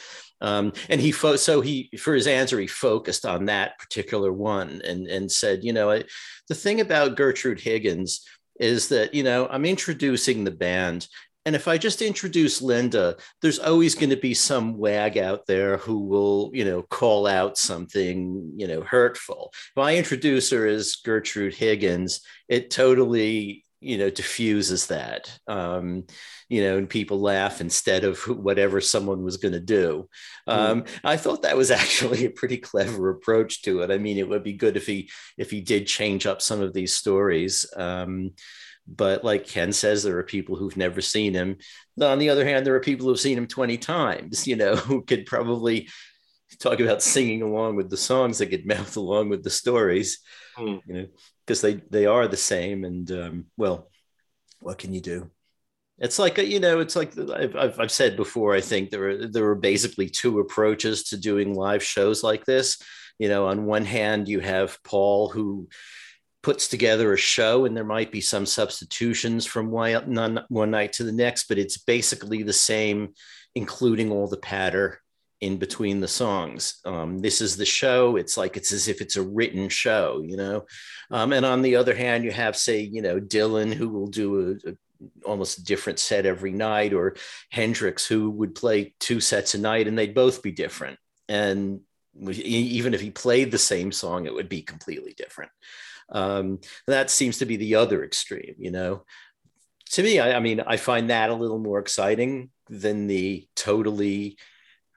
[0.40, 4.80] Um, and he fo- so he for his answer he focused on that particular one
[4.84, 6.04] and and said, you know, I,
[6.48, 8.24] the thing about Gertrude Higgins
[8.60, 11.08] is that you know I'm introducing the band
[11.48, 15.78] and if I just introduce Linda, there's always going to be some wag out there
[15.78, 19.50] who will, you know, call out something, you know, hurtful.
[19.74, 26.04] If I introduce her as Gertrude Higgins, it totally, you know, diffuses that, um,
[26.50, 30.06] you know, and people laugh instead of whatever someone was going to do.
[30.46, 33.90] Um, I thought that was actually a pretty clever approach to it.
[33.90, 35.08] I mean, it would be good if he
[35.38, 37.64] if he did change up some of these stories.
[37.74, 38.32] Um,
[38.88, 41.58] but like Ken says, there are people who've never seen him.
[42.00, 45.02] On the other hand, there are people who've seen him 20 times, you know, who
[45.02, 45.88] could probably
[46.58, 50.20] talk about singing along with the songs that could mouth along with the stories,
[50.58, 50.80] Mm.
[50.86, 51.06] you know,
[51.46, 52.84] because they, they are the same.
[52.84, 53.88] And um, well,
[54.60, 55.30] what can you do?
[55.98, 59.08] It's like, a, you know, it's like I've, I've, I've said before, I think there
[59.08, 62.82] are, there are basically two approaches to doing live shows like this.
[63.18, 65.68] You know, on one hand, you have Paul who
[66.42, 71.12] puts together a show and there might be some substitutions from one, night to the
[71.12, 73.14] next, but it's basically the same,
[73.54, 75.00] including all the patter
[75.40, 76.80] in between the songs.
[76.84, 78.16] Um, this is the show.
[78.16, 80.66] It's like it's as if it's a written show, you know.
[81.10, 84.58] Um, and on the other hand, you have, say, you know, Dylan who will do
[84.64, 84.74] a, a
[85.24, 87.14] almost a different set every night, or
[87.50, 90.98] Hendrix who would play two sets a night, and they'd both be different.
[91.28, 91.80] And
[92.20, 95.52] even if he played the same song, it would be completely different.
[96.10, 99.04] Um, that seems to be the other extreme, you know.
[99.92, 104.36] To me, I, I mean, I find that a little more exciting than the totally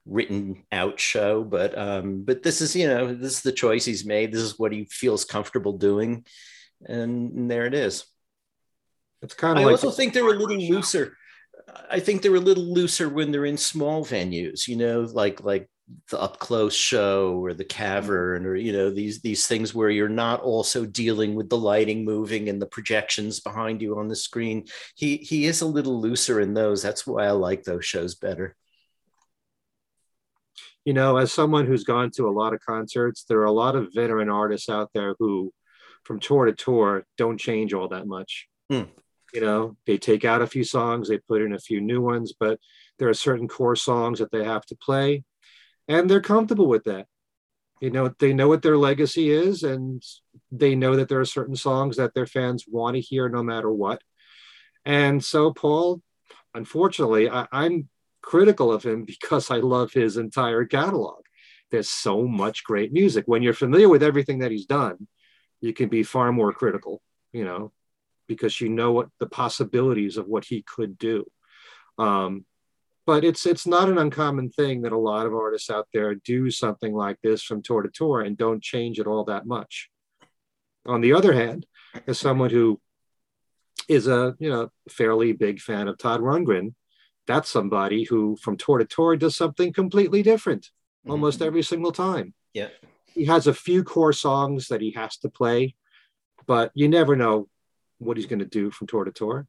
[0.06, 4.06] written out show but um but this is you know this is the choice he's
[4.06, 4.32] made.
[4.32, 6.26] This is what he feels comfortable doing
[6.86, 8.06] and, and there it is.
[9.22, 11.16] It's kind i of like also think they're a little looser.
[11.90, 15.70] I think they're a little looser when they're in small venues you know like like
[16.10, 20.10] the up close show or the cavern or you know these these things where you're
[20.10, 24.66] not also dealing with the lighting moving and the projections behind you on the screen.
[24.96, 26.82] He he is a little looser in those.
[26.82, 28.56] That's why i like those shows better.
[30.86, 33.76] You know, as someone who's gone to a lot of concerts, there are a lot
[33.76, 35.54] of veteran artists out there who,
[36.04, 38.48] from tour to tour, don't change all that much.
[38.70, 38.84] Hmm.
[39.32, 42.34] You know, they take out a few songs, they put in a few new ones,
[42.38, 42.60] but
[42.98, 45.24] there are certain core songs that they have to play,
[45.92, 47.08] and they're comfortable with that.
[47.82, 50.02] You know, they know what their legacy is, and
[50.50, 53.70] they know that there are certain songs that their fans want to hear no matter
[53.70, 54.02] what.
[54.86, 56.02] And so, Paul,
[56.54, 57.90] unfortunately, I, I'm
[58.22, 61.24] critical of him because I love his entire catalog.
[61.72, 63.26] There's so much great music.
[63.28, 65.08] When you're familiar with everything that he's done,
[65.60, 67.02] you can be far more critical,
[67.34, 67.74] you know,
[68.28, 71.26] because you know what the possibilities of what he could do.
[71.98, 72.46] Um,
[73.06, 76.52] but it's it's not an uncommon thing that a lot of artists out there do
[76.52, 79.90] something like this from tour to tour and don't change it all that much.
[80.86, 81.66] On the other hand,
[82.08, 82.80] as someone who
[83.88, 86.74] is a you know fairly big fan of Todd Rundgren,
[87.28, 91.12] that's somebody who from tour to tour does something completely different mm-hmm.
[91.12, 92.34] almost every single time.
[92.54, 92.70] Yeah.
[93.14, 95.76] He has a few core songs that he has to play,
[96.48, 97.50] but you never know
[97.98, 99.48] what he's going to do from tour to tour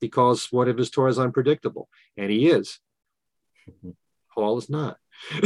[0.00, 2.78] because one of his tours is unpredictable, and he is.
[4.34, 4.98] Paul is not.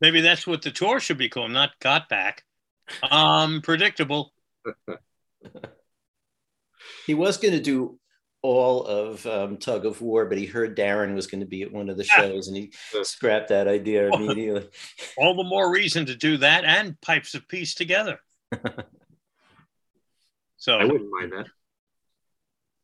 [0.00, 2.44] Maybe that's what the tour should be called, not got back.
[3.08, 4.32] Um, predictable.
[7.06, 7.98] he was going to do
[8.42, 11.72] all of um, tug of war, but he heard Darren was going to be at
[11.72, 12.72] one of the shows, and he
[13.04, 14.68] scrapped that idea immediately.
[15.16, 18.18] All the more reason to do that and pipes of peace together.
[20.56, 21.46] so I wouldn't mind that.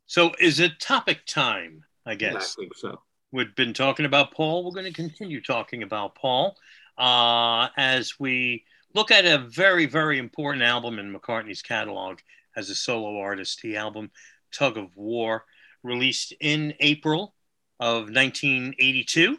[0.09, 1.85] So is it topic time?
[2.07, 2.57] I guess.
[2.59, 3.03] I think so.
[3.31, 4.65] We've been talking about Paul.
[4.65, 6.57] We're going to continue talking about Paul
[6.97, 12.21] uh, as we look at a very, very important album in McCartney's catalog
[12.57, 13.61] as a solo artist.
[13.61, 14.11] The album
[14.51, 15.45] Tug of War,
[15.83, 17.35] released in April
[17.79, 19.37] of 1982.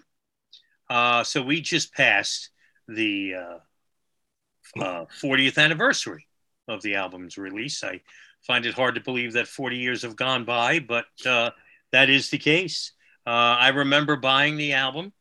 [0.88, 2.52] Uh, so we just passed
[2.88, 6.28] the uh, uh, 40th anniversary
[6.68, 7.84] of the album's release.
[7.84, 8.02] I
[8.50, 11.52] find it hard to believe that 40 years have gone by, but uh,
[11.92, 12.94] that is the case.
[13.28, 15.14] Uh, I remember buying the album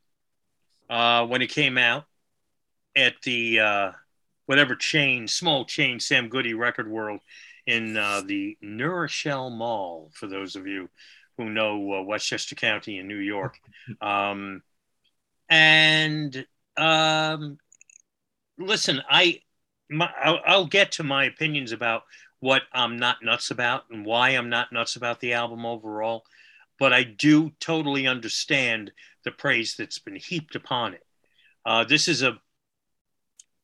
[0.88, 2.06] uh, when it came out
[2.96, 3.92] at the
[4.48, 7.20] whatever chain, small chain, Sam Goody Record World
[7.66, 10.88] in uh, the New Rochelle Mall, for those of you
[11.36, 13.58] who know uh, Westchester County in New York.
[14.00, 14.62] Um,
[15.50, 16.46] and
[16.78, 17.58] um,
[18.56, 19.42] listen, I
[19.90, 22.04] my, I'll, I'll get to my opinions about
[22.40, 26.24] what I'm not nuts about and why I'm not nuts about the album overall,
[26.78, 28.92] but I do totally understand
[29.24, 31.04] the praise that's been heaped upon it.
[31.64, 32.38] Uh, this is a,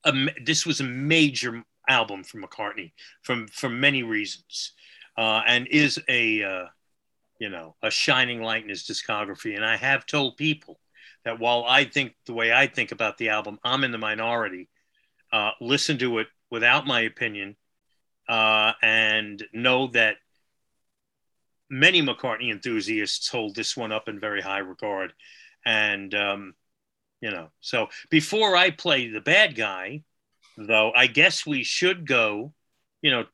[0.04, 0.12] a
[0.44, 4.72] this was a major album for McCartney from for many reasons,
[5.16, 6.64] uh, and is a uh,
[7.38, 9.54] you know a shining light in his discography.
[9.54, 10.80] And I have told people
[11.24, 14.68] that while I think the way I think about the album, I'm in the minority.
[15.32, 17.56] Uh, listen to it without my opinion,
[18.28, 20.16] uh, and know that
[21.70, 25.12] many McCartney enthusiasts hold this one up in very high regard.
[25.64, 26.54] And um,
[27.20, 30.02] you know, so before I play the bad guy,
[30.56, 32.52] though, I guess we should go,
[33.02, 33.24] you know,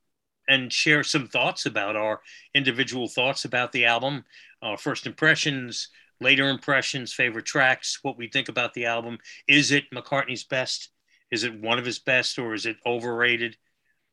[0.48, 2.20] and share some thoughts about our
[2.54, 4.24] individual thoughts about the album,
[4.62, 5.88] our first impressions,
[6.20, 9.18] later impressions, favorite tracks, what we think about the album.
[9.48, 10.90] Is it McCartney's best?
[11.30, 13.56] Is it one of his best, or is it overrated?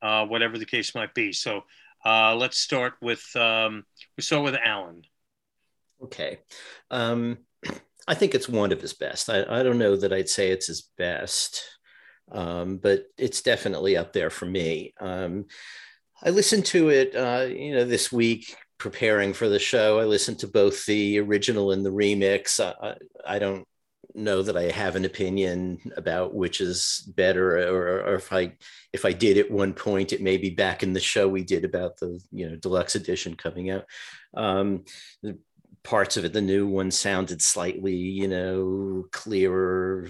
[0.00, 1.32] Uh, whatever the case might be.
[1.32, 1.62] So
[2.04, 3.84] uh, let's start with um,
[4.16, 5.02] we start with Alan.
[6.02, 6.38] Okay,
[6.90, 7.38] um,
[8.08, 9.28] I think it's one of his best.
[9.28, 11.62] I, I don't know that I'd say it's his best,
[12.30, 14.94] um, but it's definitely up there for me.
[15.00, 15.46] Um,
[16.22, 19.98] I listened to it, uh, you know, this week preparing for the show.
[19.98, 22.60] I listened to both the original and the remix.
[22.60, 22.94] I,
[23.26, 23.66] I don't
[24.18, 28.52] know that I have an opinion about which is better, or, or, if I
[28.92, 31.64] if I did at one point, it may be back in the show we did
[31.64, 33.84] about the you know deluxe edition coming out.
[34.34, 34.84] Um,
[35.22, 35.38] the
[35.84, 40.08] parts of it, the new one sounded slightly you know clearer,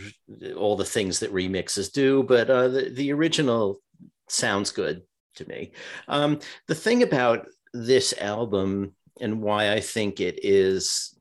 [0.57, 3.81] all the things that remixes do, but uh, the the original
[4.29, 5.03] sounds good
[5.37, 5.73] to me.
[6.09, 11.18] Um, the thing about this album and why I think it is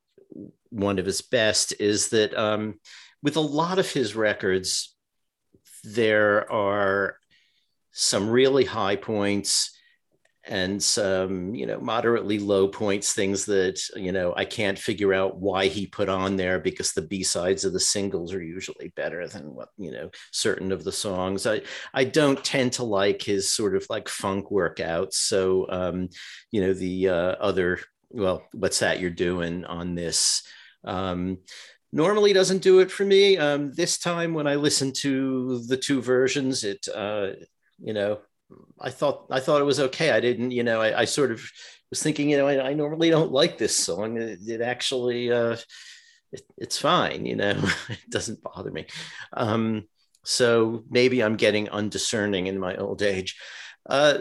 [0.69, 2.79] one of his best is that um,
[3.21, 4.95] with a lot of his records,
[5.83, 7.17] there are
[7.91, 9.77] some really high points
[10.47, 15.37] and some you know moderately low points things that you know i can't figure out
[15.37, 19.53] why he put on there because the b-sides of the singles are usually better than
[19.53, 21.45] what you know certain of the songs.
[21.45, 21.61] I
[21.93, 25.13] i don't tend to like his sort of like funk workouts.
[25.13, 26.09] So um
[26.51, 30.43] you know the uh, other well what's that you're doing on this
[30.87, 31.37] um
[31.91, 36.01] normally doesn't do it for me um this time when i listen to the two
[36.01, 37.29] versions it uh
[37.79, 38.19] you know
[38.79, 40.11] I thought I thought it was okay.
[40.11, 41.41] I didn't, you know, I, I sort of
[41.89, 44.17] was thinking, you know, I, I, normally don't like this song.
[44.17, 45.57] It, it actually, uh,
[46.31, 47.51] it, it's fine, you know,
[47.89, 48.85] it doesn't bother me.
[49.33, 49.87] Um,
[50.23, 53.37] so maybe I'm getting undiscerning in my old age.
[53.89, 54.19] Uh,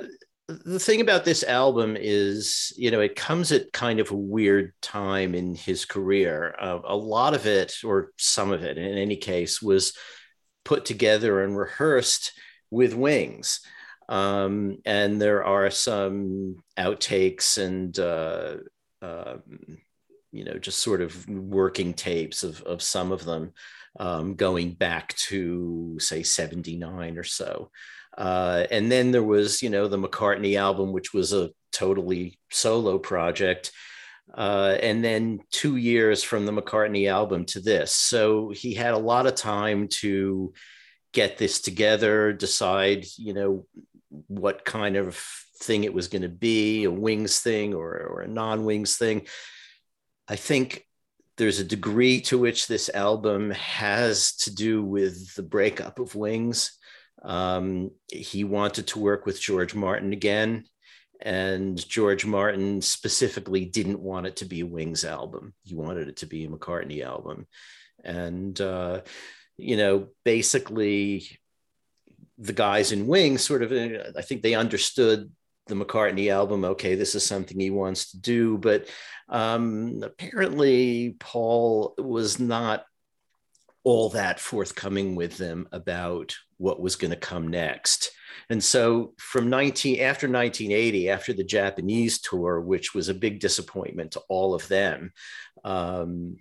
[0.48, 4.72] the thing about this album is, you know, it comes at kind of a weird
[4.80, 6.54] time in his career.
[6.60, 9.96] Uh, a lot of it, or some of it in any case, was
[10.64, 12.32] put together and rehearsed
[12.70, 13.60] with wings.
[14.08, 18.56] Um, and there are some outtakes and uh,
[19.02, 19.38] uh,
[20.30, 23.52] you know just sort of working tapes of, of some of them
[23.98, 27.70] um, going back to say 79 or so
[28.16, 32.98] uh, and then there was you know the mccartney album which was a totally solo
[32.98, 33.72] project
[34.34, 38.98] uh, and then two years from the mccartney album to this so he had a
[38.98, 40.52] lot of time to
[41.12, 43.66] get this together decide you know
[44.28, 45.16] what kind of
[45.58, 49.26] thing it was going to be a wings thing or, or a non wings thing.
[50.28, 50.84] I think
[51.36, 56.78] there's a degree to which this album has to do with the breakup of Wings.
[57.22, 60.64] Um, he wanted to work with George Martin again,
[61.20, 65.54] and George Martin specifically didn't want it to be a Wings album.
[65.62, 67.46] He wanted it to be a McCartney album.
[68.04, 69.00] And, uh,
[69.56, 71.26] you know, basically,
[72.38, 75.32] the guys in Wings sort of, I think they understood
[75.68, 76.64] the McCartney album.
[76.64, 78.86] Okay, this is something he wants to do, but
[79.28, 82.84] um, apparently Paul was not
[83.82, 88.10] all that forthcoming with them about what was going to come next.
[88.48, 94.12] And so from 19 after 1980, after the Japanese tour, which was a big disappointment
[94.12, 95.12] to all of them,
[95.64, 96.36] um,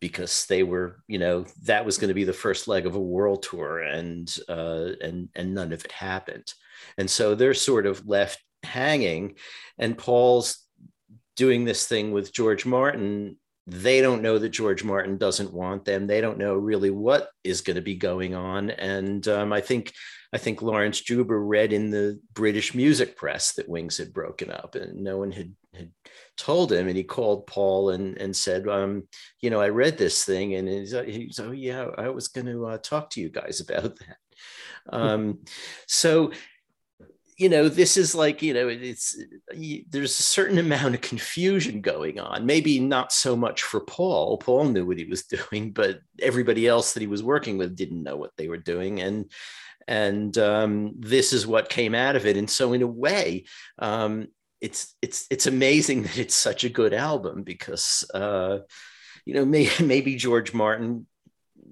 [0.00, 3.00] because they were, you know, that was going to be the first leg of a
[3.00, 6.52] world tour, and uh, and and none of it happened,
[6.96, 9.34] and so they're sort of left hanging,
[9.78, 10.64] and Paul's
[11.36, 13.36] doing this thing with George Martin.
[13.70, 16.06] They don't know that George Martin doesn't want them.
[16.06, 19.92] They don't know really what is going to be going on, and um, I think
[20.32, 24.74] I think Laurence Juber read in the British music press that Wings had broken up,
[24.74, 25.90] and no one had had
[26.36, 26.88] told him.
[26.88, 29.06] And he called Paul and and said, um,
[29.40, 32.66] you know, I read this thing, and he's, he's oh yeah, I was going to
[32.66, 34.16] uh, talk to you guys about that.
[34.92, 35.40] Um,
[35.86, 36.32] so
[37.40, 39.16] you know this is like you know it's
[39.88, 44.36] there's a certain amount of confusion going on maybe not so much for paul.
[44.36, 48.02] Paul knew what he was doing but everybody else that he was working with didn't
[48.02, 49.00] know what they were doing.
[49.00, 49.30] And
[49.88, 52.36] and um, this is what came out of it.
[52.36, 53.44] And so in a way
[53.78, 54.28] um,
[54.60, 58.58] it's it's it's amazing that it's such a good album because uh,
[59.24, 61.06] you know maybe, maybe george martin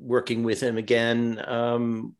[0.00, 2.14] working with him again um,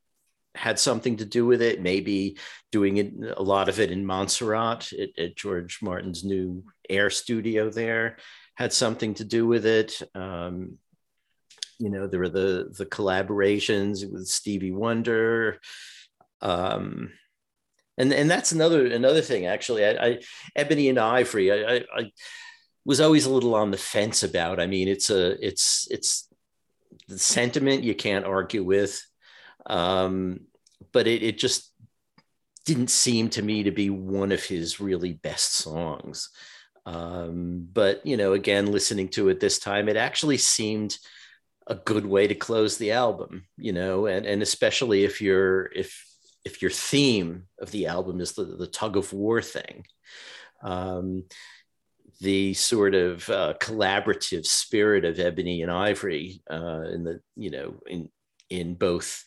[0.58, 1.80] had something to do with it.
[1.80, 2.38] Maybe
[2.72, 7.70] doing it, a lot of it in Montserrat at, at George Martin's new air studio
[7.70, 8.16] there
[8.56, 10.02] had something to do with it.
[10.14, 10.78] Um,
[11.78, 15.60] you know, there were the the collaborations with Stevie Wonder.
[16.40, 17.12] Um,
[17.96, 19.84] and and that's another another thing actually.
[19.84, 20.18] I, I
[20.56, 21.52] Ebony and Ivory.
[21.52, 22.12] I, I, I
[22.84, 24.58] was always a little on the fence about.
[24.58, 26.28] I mean, it's a it's it's
[27.06, 29.00] the sentiment you can't argue with
[29.68, 30.40] um,
[30.92, 31.72] but it, it just
[32.64, 36.30] didn't seem to me to be one of his really best songs.
[36.86, 40.96] Um, but you know, again, listening to it this time, it actually seemed
[41.66, 43.44] a good way to close the album.
[43.56, 46.04] You know, and and especially if you're if
[46.44, 49.84] if your theme of the album is the, the tug of war thing.
[50.62, 51.24] Um,
[52.20, 57.74] the sort of uh, collaborative spirit of Ebony and Ivory uh, in the you know
[57.86, 58.08] in
[58.50, 59.24] in both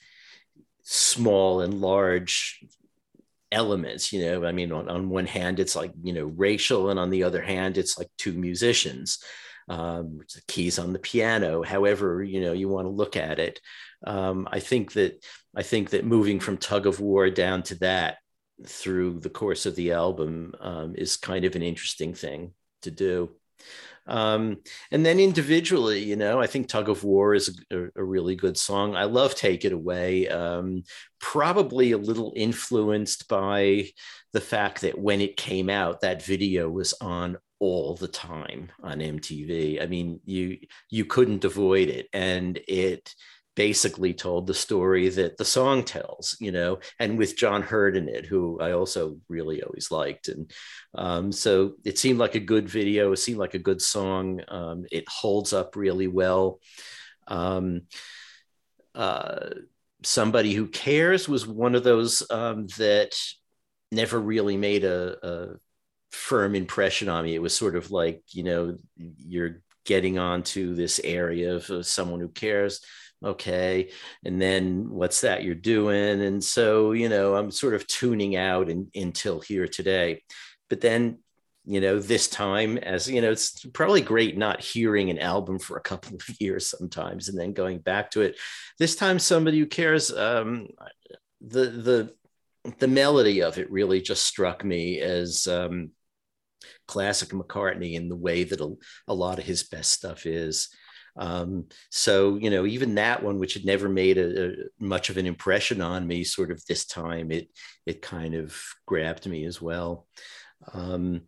[0.93, 2.59] small and large
[3.49, 6.99] elements you know i mean on, on one hand it's like you know racial and
[6.99, 9.23] on the other hand it's like two musicians
[9.69, 10.19] um,
[10.49, 13.61] keys on the piano however you know you want to look at it.
[14.05, 15.23] Um, i think that
[15.55, 18.17] i think that moving from tug of war down to that
[18.65, 23.29] through the course of the album um, is kind of an interesting thing to do
[24.11, 24.57] um,
[24.91, 28.57] and then individually, you know, I think Tug of War is a, a really good
[28.57, 28.93] song.
[28.93, 30.27] I love Take It Away.
[30.27, 30.83] Um,
[31.21, 33.85] probably a little influenced by
[34.33, 38.99] the fact that when it came out, that video was on all the time on
[38.99, 39.81] MTV.
[39.81, 40.57] I mean, you
[40.89, 43.15] you couldn't avoid it, and it
[43.55, 48.07] basically told the story that the song tells, you know, and with John Hurt in
[48.07, 50.29] it, who I also really always liked.
[50.29, 50.51] And
[50.95, 53.11] um, so it seemed like a good video.
[53.11, 54.41] It seemed like a good song.
[54.47, 56.59] Um, it holds up really well.
[57.27, 57.81] Um,
[58.95, 59.49] uh,
[60.03, 63.15] Somebody Who Cares was one of those um, that
[63.91, 65.47] never really made a, a
[66.09, 67.35] firm impression on me.
[67.35, 72.19] It was sort of like, you know, you're getting onto this area of, of someone
[72.19, 72.81] who cares
[73.23, 73.89] okay
[74.23, 76.21] and then what's that you're doing?
[76.21, 80.23] And so you know i'm sort of tuning out in, until here today.
[80.69, 81.19] But then
[81.65, 85.77] you know this time as you know it's probably great not hearing an album for
[85.77, 88.37] a couple of years sometimes and then going back to it.
[88.79, 90.67] This time somebody who cares um
[91.41, 92.13] the the
[92.79, 95.91] the melody of it really just struck me as um
[96.87, 98.75] classic mccartney in the way that a,
[99.07, 100.69] a lot of his best stuff is
[101.17, 105.17] um, so you know, even that one, which had never made a, a, much of
[105.17, 107.49] an impression on me, sort of this time, it
[107.85, 110.07] it kind of grabbed me as well.
[110.73, 111.23] Um,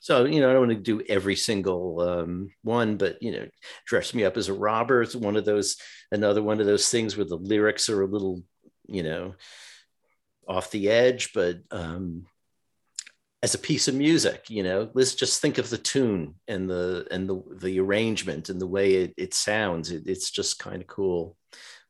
[0.00, 3.48] so you know, I don't want to do every single um, one, but you know,
[3.86, 5.76] dress me up as a robber is one of those,
[6.10, 8.42] another one of those things where the lyrics are a little,
[8.88, 9.34] you know,
[10.46, 12.26] off the edge, but um,
[13.44, 14.88] as a piece of music you know?
[14.94, 18.94] Let's just think of the tune and the and the the arrangement and the way
[18.94, 19.90] it, it sounds.
[19.90, 21.36] It, it's just kind of cool.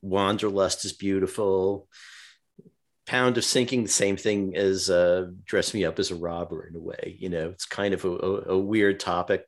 [0.03, 1.89] Wanderlust is beautiful.
[3.07, 6.75] Pound is sinking the same thing as uh, dress me up as a robber in
[6.75, 7.51] a way you know?
[7.51, 9.45] It's kind of a, a, a weird topic.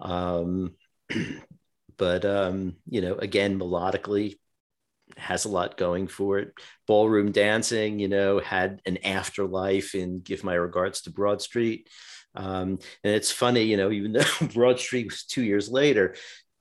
[0.00, 0.76] Um,
[1.96, 4.36] but um, you know again melodically
[5.16, 6.52] has a lot going for it.
[6.86, 11.88] Ballroom dancing, you know, had an afterlife in Give My Regards to Broad Street.
[12.34, 16.14] Um, and it's funny, you know, even though Broad Street was two years later,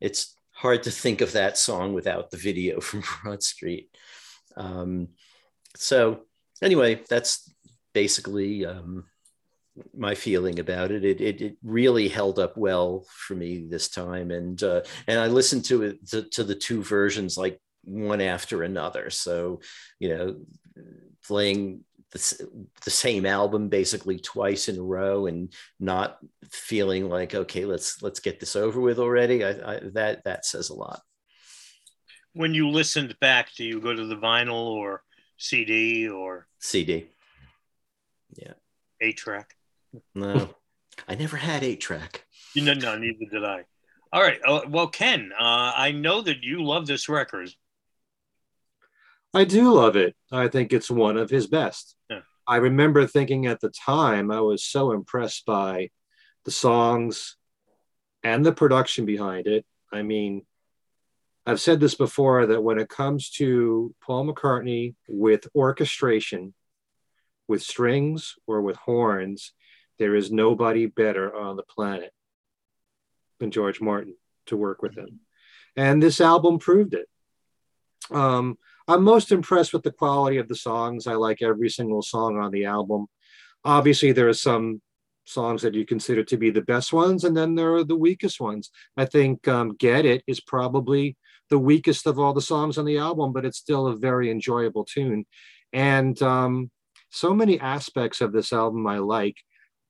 [0.00, 3.88] it's hard to think of that song without the video from Broad Street.
[4.56, 5.08] Um,
[5.76, 6.22] so,
[6.62, 7.52] anyway, that's
[7.94, 9.04] basically um,
[9.96, 11.04] my feeling about it.
[11.04, 11.40] It, it.
[11.40, 15.82] it really held up well for me this time, and uh, and I listened to
[15.82, 19.10] it to, to the two versions like one after another.
[19.10, 19.60] So,
[19.98, 20.36] you know,
[21.26, 22.48] playing the,
[22.84, 26.18] the same album basically twice in a row and not
[26.50, 29.44] feeling like, okay, let's let's get this over with already.
[29.44, 31.00] I, I that that says a lot.
[32.32, 35.02] When you listened back, do you go to the vinyl or
[35.36, 37.08] CD or CD?
[38.36, 38.54] Yeah,
[39.00, 39.54] eight track.
[40.14, 40.54] No,
[41.08, 42.24] I never had eight track.
[42.56, 43.64] No, no, neither did I.
[44.12, 44.40] All right.
[44.44, 47.50] Uh, well, Ken, uh, I know that you love this record.
[49.32, 50.14] I do love it.
[50.32, 51.96] I think it's one of his best.
[52.08, 52.20] Yeah.
[52.46, 55.90] I remember thinking at the time, I was so impressed by
[56.44, 57.36] the songs
[58.22, 59.64] and the production behind it.
[59.92, 60.42] I mean,
[61.46, 66.54] I've said this before that when it comes to Paul McCartney with orchestration,
[67.48, 69.52] with strings or with horns,
[69.98, 72.12] there is nobody better on the planet
[73.38, 74.16] than George Martin
[74.46, 75.20] to work with him.
[75.76, 77.08] And this album proved it.
[78.10, 78.58] Um,
[78.90, 81.06] I'm most impressed with the quality of the songs.
[81.06, 83.06] I like every single song on the album.
[83.64, 84.82] Obviously, there are some
[85.24, 88.40] songs that you consider to be the best ones, and then there are the weakest
[88.40, 88.68] ones.
[88.96, 91.16] I think um, Get It is probably
[91.50, 94.84] the weakest of all the songs on the album, but it's still a very enjoyable
[94.84, 95.24] tune.
[95.72, 96.72] And um,
[97.10, 99.36] so many aspects of this album I like.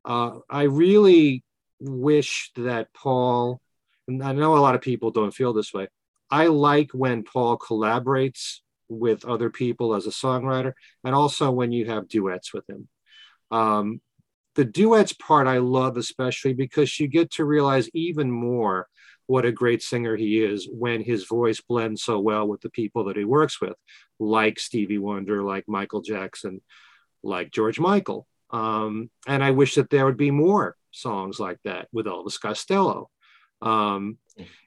[0.05, 1.42] Uh, I really
[1.80, 3.62] wish that Paul,
[4.07, 5.88] and I know a lot of people don't feel this way.
[6.30, 8.59] I like when Paul collaborates
[8.91, 10.74] with other people as a songwriter,
[11.05, 12.88] and also when you have duets with him.
[13.51, 14.01] Um,
[14.57, 18.88] the duets part I love especially because you get to realize even more
[19.26, 23.05] what a great singer he is when his voice blends so well with the people
[23.05, 23.74] that he works with,
[24.18, 26.61] like Stevie Wonder, like Michael Jackson,
[27.22, 28.26] like George Michael.
[28.51, 33.09] Um, and I wish that there would be more songs like that with Elvis Costello.
[33.62, 34.18] Um,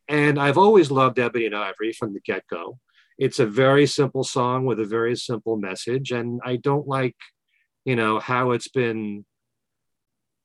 [0.08, 2.80] and I've always loved Ebony and Ivory from the get go.
[3.18, 6.12] It's a very simple song with a very simple message.
[6.12, 7.16] And I don't like,
[7.86, 9.26] you know, how it's been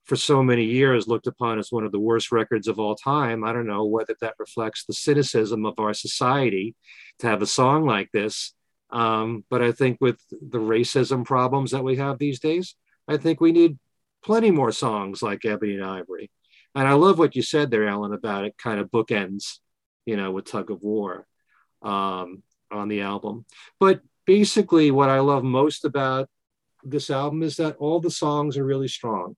[0.04, 3.44] for so many years looked upon as one of the worst records of all time.
[3.44, 6.74] I don't know whether that reflects the cynicism of our society
[7.18, 8.54] to have a song like this.
[8.90, 12.74] Um, but I think with the racism problems that we have these days,
[13.06, 13.78] I think we need
[14.24, 16.30] plenty more songs like Ebony and Ivory.
[16.74, 19.58] And I love what you said there, Alan, about it kind of bookends,
[20.06, 21.26] you know, with Tug of War
[21.82, 23.44] um, on the album.
[23.80, 26.28] But basically, what I love most about
[26.84, 29.36] this album is that all the songs are really strong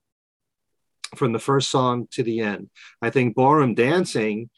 [1.17, 2.71] from the first song to the end.
[3.03, 4.51] I think Ballroom Dancing,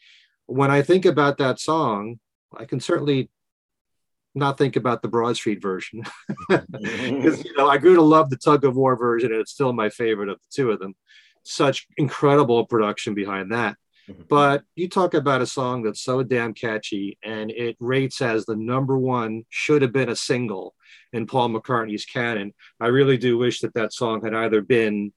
[0.45, 2.19] when I think about that song,
[2.55, 3.29] I can certainly
[4.35, 6.03] not think about the Broad Street version.
[6.49, 9.73] Because you know, I grew to love the tug of war version, and it's still
[9.73, 10.95] my favorite of the two of them.
[11.43, 13.77] Such incredible production behind that.
[14.09, 14.23] Mm-hmm.
[14.29, 18.55] But you talk about a song that's so damn catchy and it rates as the
[18.55, 20.75] number one, should have been a single
[21.13, 22.53] in Paul McCartney's canon.
[22.79, 25.13] I really do wish that that song had either been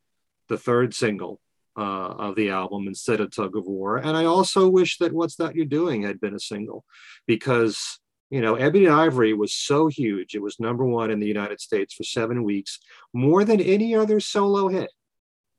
[0.49, 1.41] the third single
[1.77, 3.97] uh, of the album instead of Tug of War.
[3.99, 6.85] And I also wish that What's That You're Doing had been a single
[7.27, 7.99] because,
[8.31, 10.35] you know, Ebony and Ivory was so huge.
[10.35, 12.79] It was number one in the United States for seven weeks,
[13.13, 14.91] more than any other solo hit.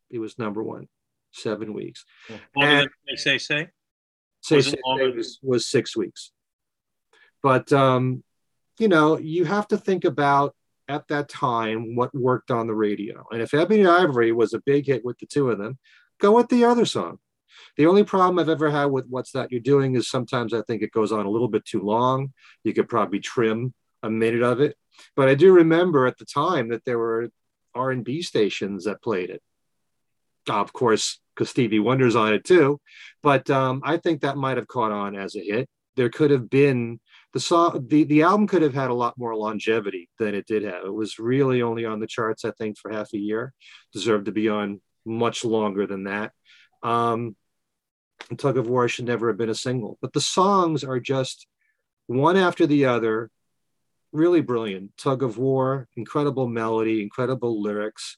[0.10, 0.88] It was number one,
[1.38, 2.06] seven weeks.
[2.56, 3.70] Longer And- they say say.
[4.42, 4.78] Say, Was Say?
[4.98, 6.32] Say was, was six weeks.
[7.42, 8.24] But, um,
[8.80, 10.56] you know, you have to think about
[10.88, 13.26] at that time what worked on the radio.
[13.32, 15.78] And if Ebony and Ivory was a big hit with the two of them,
[16.20, 17.20] go with the other song.
[17.76, 20.82] The only problem I've ever had with What's That You're Doing is sometimes I think
[20.82, 22.34] it goes on a little bit too long.
[22.64, 23.74] You could probably trim
[24.04, 24.78] a minute of it.
[25.16, 27.30] But I do remember at the time that there were
[27.76, 29.42] R&B stations that played it.
[30.48, 32.82] Of course, because Stevie Wonder's on it too.
[33.22, 35.70] But um, I think that might have caught on as a hit.
[35.96, 37.00] There could have been
[37.34, 40.64] the song, the, the album could have had a lot more longevity than it did
[40.64, 40.86] have.
[40.86, 43.54] It was really only on the charts, I think, for half a year.
[43.94, 46.32] Deserved to be on much longer than that.
[46.84, 47.36] Um,
[48.38, 51.48] Tug of War should never have been a single, but the songs are just
[52.08, 53.30] one after the other,
[54.12, 54.98] really brilliant.
[54.98, 58.18] Tug of War, incredible melody, incredible lyrics.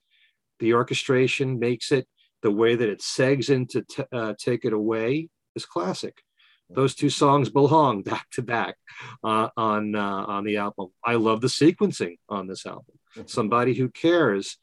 [0.59, 2.07] The orchestration makes it
[2.41, 6.21] the way that it segs into t- uh, Take It Away is classic.
[6.69, 8.75] Those two songs belong back to back
[9.23, 10.89] uh, on uh, on the album.
[11.03, 12.95] I love the sequencing on this album.
[13.25, 14.57] Somebody Who Cares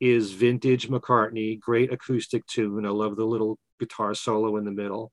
[0.00, 2.86] is vintage McCartney, great acoustic tune.
[2.86, 5.12] I love the little guitar solo in the middle.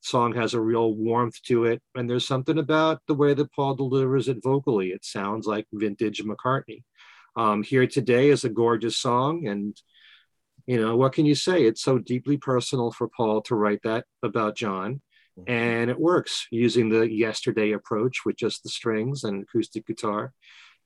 [0.00, 3.74] Song has a real warmth to it, and there's something about the way that Paul
[3.74, 4.88] delivers it vocally.
[4.88, 6.82] It sounds like vintage McCartney.
[7.36, 9.76] Um, Here Today is a gorgeous song, and
[10.66, 11.64] you know what can you say?
[11.64, 15.00] It's so deeply personal for Paul to write that about John
[15.46, 20.32] and it works using the yesterday approach with just the strings and acoustic guitar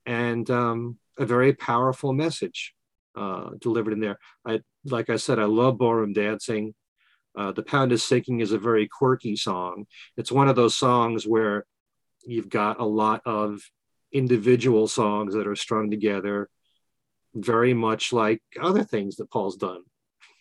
[0.06, 2.74] and um, a very powerful message
[3.16, 4.18] uh, delivered in there.
[4.46, 6.74] I like i said i love ballroom dancing.
[7.36, 9.86] Uh, the pound is sinking is a very quirky song.
[10.16, 11.66] It's one of those songs where
[12.24, 13.60] you've got a lot of
[14.12, 16.48] individual songs that are strung together
[17.34, 19.82] very much like other things that paul's done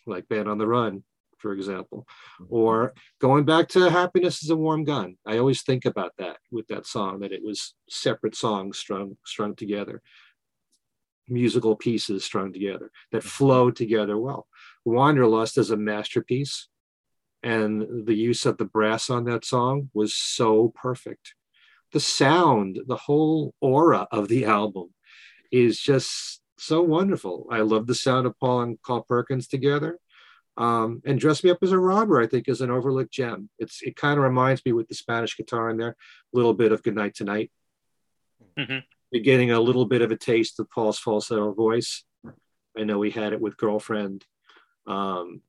[0.06, 1.02] like band on the run
[1.38, 2.06] for example,
[2.40, 2.54] mm-hmm.
[2.54, 5.16] or going back to Happiness is a Warm Gun.
[5.26, 9.54] I always think about that with that song, that it was separate songs strung, strung
[9.54, 10.02] together,
[11.28, 13.28] musical pieces strung together that mm-hmm.
[13.28, 14.46] flow together well.
[14.84, 16.68] Wanderlust is a masterpiece,
[17.42, 21.34] and the use of the brass on that song was so perfect.
[21.92, 24.92] The sound, the whole aura of the album
[25.50, 27.46] is just so wonderful.
[27.50, 29.98] I love the sound of Paul and Carl Perkins together.
[30.56, 33.48] Um, and Dress Me Up as a Robber, I think, is an overlooked gem.
[33.58, 36.72] It's it kind of reminds me with the Spanish guitar in there, a little bit
[36.72, 37.52] of Goodnight Tonight.
[38.58, 38.78] Mm-hmm.
[39.12, 42.04] You're getting a little bit of a taste of Paul's falsetto voice.
[42.76, 44.24] I know we had it with Girlfriend.
[44.86, 45.42] Um,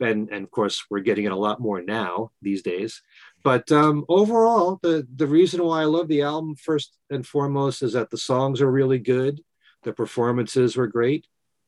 [0.00, 3.02] and, and of course, we're getting it a lot more now these days.
[3.44, 7.92] But um, overall, the, the reason why I love the album, first and foremost, is
[7.92, 9.40] that the songs are really good,
[9.84, 11.26] the performances were great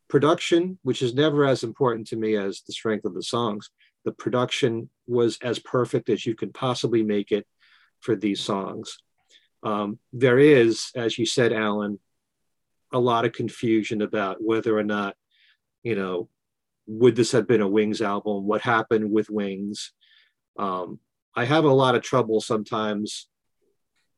[0.09, 3.71] production, which is never as important to me as the strength of the songs,
[4.05, 7.47] the production was as perfect as you could possibly make it
[8.01, 8.99] for these songs.
[9.63, 11.99] Um, there is, as you said, Alan,
[12.93, 15.17] a lot of confusion about whether or not,
[15.83, 16.29] you know,
[16.87, 18.47] would this have been a Wings album?
[18.47, 19.93] What happened with Wings?
[20.59, 21.01] Um,
[21.35, 23.27] I have a lot of trouble sometimes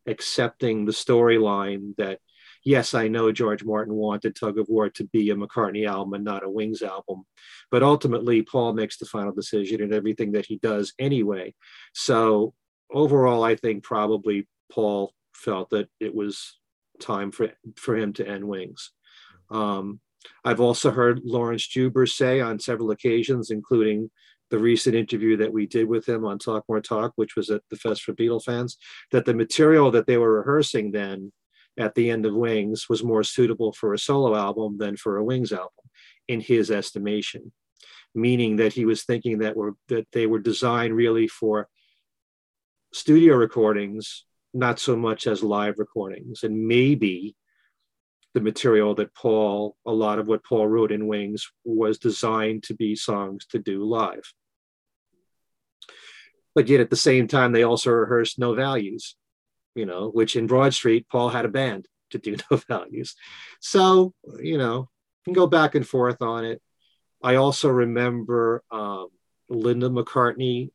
[0.07, 2.19] accepting the storyline that
[2.67, 6.25] yes, I know George Martin wanted Tug of War to be a McCartney album and
[6.25, 7.23] not a Wings album,
[7.71, 11.55] but ultimately Paul makes the final decision and everything that he does anyway.
[11.95, 12.55] So
[12.93, 16.59] overall, I think probably Paul felt that it was
[17.01, 18.91] time for for him to end Wings.
[19.51, 20.01] Um,
[20.45, 24.11] I've also heard Laurence Juber say on several occasions, including
[24.51, 27.63] the recent interview that we did with him on Talk More Talk, which was at
[27.71, 28.77] the Fest for Beatle fans,
[29.13, 31.33] that the material that they were rehearsing then
[31.79, 35.25] at the end of Wings was more suitable for a solo album than for a
[35.25, 35.71] Wings album,
[36.29, 37.53] in his estimation,
[38.15, 41.69] meaning that he was thinking that were that they were designed really for
[42.93, 44.25] studio recordings,
[44.55, 47.37] not so much as live recordings, and maybe
[48.35, 52.75] the material that Paul, a lot of what Paul wrote in Wings was designed to
[52.75, 54.33] be songs to do live.
[56.55, 59.17] But yet at the same time, they also rehearsed no values
[59.77, 63.15] you know, which in Broad Street, Paul had a band to do no values.
[63.61, 64.89] So, you know,
[65.25, 66.61] can go back and forth on it.
[67.23, 69.09] I also remember um,
[69.49, 70.71] Linda McCartney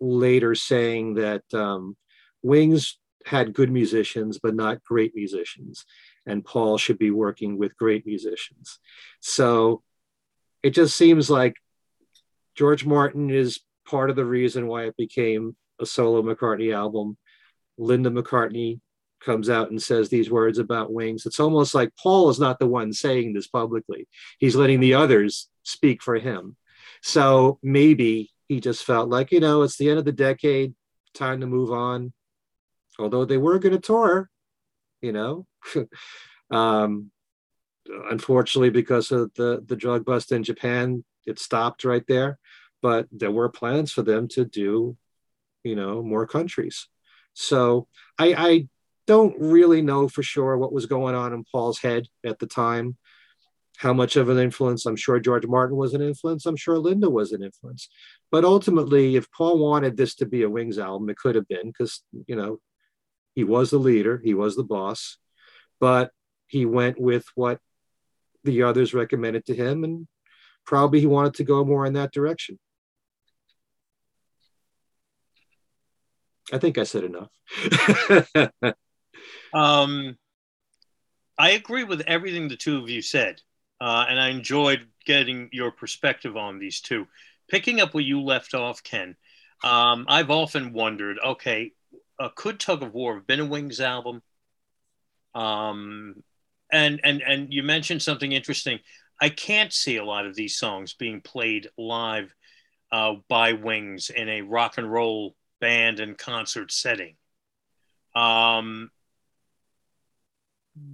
[0.00, 1.96] later saying that um,
[2.42, 5.84] Wings had good musicians, but not great musicians.
[6.26, 8.78] And Paul should be working with great musicians.
[9.20, 9.82] So
[10.62, 11.56] it just seems like
[12.54, 17.16] George Martin is part of the reason why it became a solo McCartney album.
[17.78, 18.80] Linda McCartney
[19.20, 21.26] comes out and says these words about wings.
[21.26, 24.06] It's almost like Paul is not the one saying this publicly.
[24.38, 26.56] He's letting the others speak for him.
[27.02, 30.74] So maybe he just felt like, you know, it's the end of the decade,
[31.14, 32.12] time to move on.
[32.98, 34.28] Although they were going to tour,
[35.00, 35.46] you know.
[36.50, 37.10] um,
[38.10, 42.38] unfortunately, because of the, the drug bust in Japan, it stopped right there.
[42.82, 44.96] But there were plans for them to do,
[45.64, 46.88] you know, more countries.
[47.40, 47.86] So
[48.18, 48.68] I, I
[49.06, 52.96] don't really know for sure what was going on in Paul's head at the time,
[53.76, 54.84] how much of an influence.
[54.84, 56.46] I'm sure George Martin was an influence.
[56.46, 57.88] I'm sure Linda was an influence.
[58.32, 61.68] But ultimately, if Paul wanted this to be a Wings album, it could have been
[61.68, 62.58] because, you know,
[63.36, 65.16] he was the leader, he was the boss,
[65.78, 66.10] but
[66.48, 67.60] he went with what
[68.42, 69.84] the others recommended to him.
[69.84, 70.08] And
[70.66, 72.58] probably he wanted to go more in that direction.
[76.52, 77.30] I think I said enough.
[79.54, 80.16] um,
[81.38, 83.40] I agree with everything the two of you said,
[83.80, 87.06] uh, and I enjoyed getting your perspective on these two.
[87.48, 89.16] Picking up where you left off, Ken,
[89.62, 91.72] um, I've often wondered okay,
[92.18, 94.22] uh, could Tug of War have been a Wings album?
[95.34, 96.22] Um,
[96.72, 98.80] and, and, and you mentioned something interesting.
[99.20, 102.34] I can't see a lot of these songs being played live
[102.92, 107.16] uh, by Wings in a rock and roll band and concert setting.
[108.14, 108.90] Um,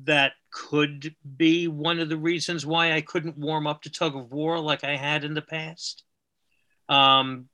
[0.04, 4.32] that could be one of the reasons why I couldn't warm up to tug of
[4.32, 6.04] war like I had in the past.
[6.88, 7.48] Um,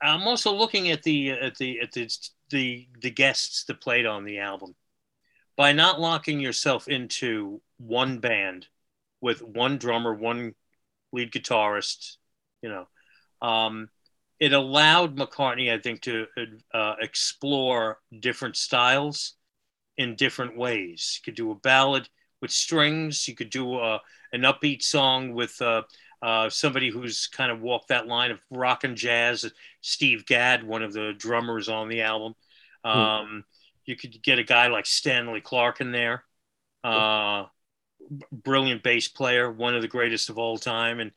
[0.00, 2.08] I'm also looking at the at the at the,
[2.50, 4.74] the the guests that played on the album.
[5.56, 8.66] By not locking yourself into one band
[9.20, 10.54] with one drummer, one
[11.12, 12.16] lead guitarist,
[12.60, 12.88] you know,
[13.46, 13.88] um,
[14.44, 16.26] it allowed McCartney, I think, to
[16.72, 19.34] uh, explore different styles
[19.96, 21.18] in different ways.
[21.18, 22.08] You could do a ballad
[22.40, 23.26] with strings.
[23.28, 23.98] You could do a, uh,
[24.32, 25.82] an upbeat song with uh,
[26.20, 29.50] uh, somebody who's kind of walked that line of rock and jazz.
[29.80, 32.34] Steve Gadd, one of the drummers on the album.
[32.84, 33.44] Um,
[33.86, 36.24] You could get a guy like Stanley Clarke in there,
[36.82, 37.44] uh,
[38.32, 41.12] brilliant bass player, one of the greatest of all time, and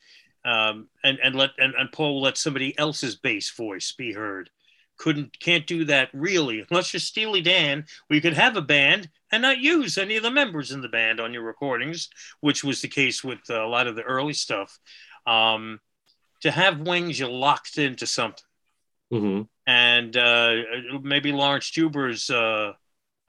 [0.48, 4.50] um, and and let and, and Paul let somebody else's bass voice be heard.
[4.98, 7.86] Couldn't can't do that really unless you're Steely Dan.
[8.10, 11.20] We could have a band and not use any of the members in the band
[11.20, 14.80] on your recordings, which was the case with uh, a lot of the early stuff.
[15.28, 15.82] Um,
[16.42, 18.44] to have wings, you're locked into something.
[19.12, 20.56] hmm And uh,
[21.02, 22.74] maybe Laurence Juber's uh,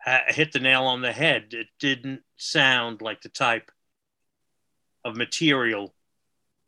[0.01, 1.49] ha- hit the nail on the head.
[1.51, 3.71] It didn't sound like the type
[5.05, 5.95] of material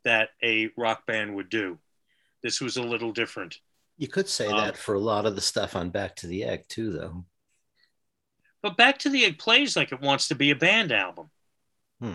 [0.05, 1.79] that a rock band would do.
[2.43, 3.59] This was a little different.
[3.99, 6.45] You could say Um, that for a lot of the stuff on Back to the
[6.45, 7.25] Egg too, though.
[8.63, 11.31] But Back to the Egg plays like it wants to be a band album.
[12.01, 12.15] Hmm.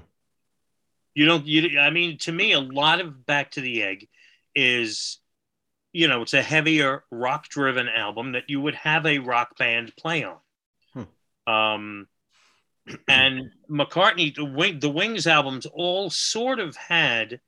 [1.13, 1.45] You don't.
[1.45, 1.79] You.
[1.79, 4.09] I mean, to me, a lot of Back to the Egg
[4.55, 5.19] is,
[5.93, 10.23] you know, it's a heavier rock-driven album that you would have a rock band play
[10.23, 10.37] on.
[11.47, 12.07] Um,
[13.07, 17.39] and McCartney, the, Wing, the Wings albums all sort of had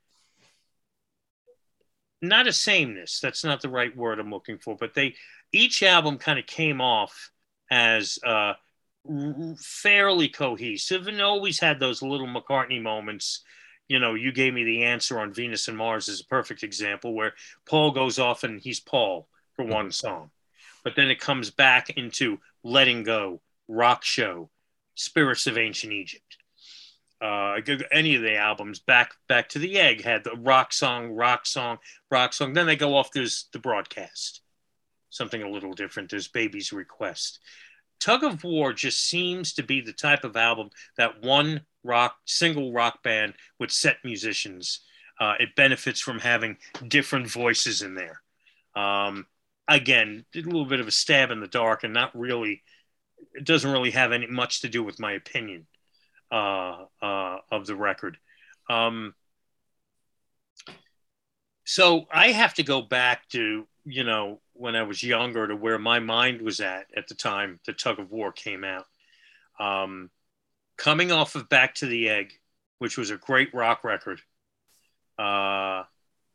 [2.20, 3.20] not a sameness.
[3.20, 5.14] That's not the right word I'm looking for, but they
[5.52, 7.30] each album kind of came off
[7.70, 8.54] as uh,
[9.58, 13.42] fairly cohesive and always had those little McCartney moments.
[13.88, 17.14] You know, you gave me the answer on Venus and Mars is a perfect example
[17.14, 17.32] where
[17.66, 20.30] Paul goes off and he's Paul for one song,
[20.84, 24.50] but then it comes back into Letting Go, Rock Show,
[24.94, 26.27] Spirits of Ancient Egypt.
[27.20, 27.58] Uh,
[27.90, 31.78] any of the albums, back back to the Egg had the rock song, rock song,
[32.10, 32.52] rock song.
[32.52, 33.10] Then they go off.
[33.10, 34.42] There's the broadcast,
[35.10, 36.10] something a little different.
[36.10, 37.40] There's Baby's Request.
[37.98, 42.72] Tug of War just seems to be the type of album that one rock single
[42.72, 44.80] rock band with set musicians.
[45.18, 46.56] Uh, it benefits from having
[46.86, 48.22] different voices in there.
[48.76, 49.26] Um,
[49.66, 52.62] again, a little bit of a stab in the dark, and not really.
[53.34, 55.66] It doesn't really have any much to do with my opinion
[56.30, 58.18] uh, uh, of the record.
[58.68, 59.14] Um,
[61.64, 65.78] so I have to go back to you know when I was younger to where
[65.78, 68.86] my mind was at at the time the Tug of War came out.
[69.58, 70.10] Um,
[70.76, 72.32] coming off of Back to the Egg,
[72.78, 74.20] which was a great rock record.
[75.18, 75.82] Uh,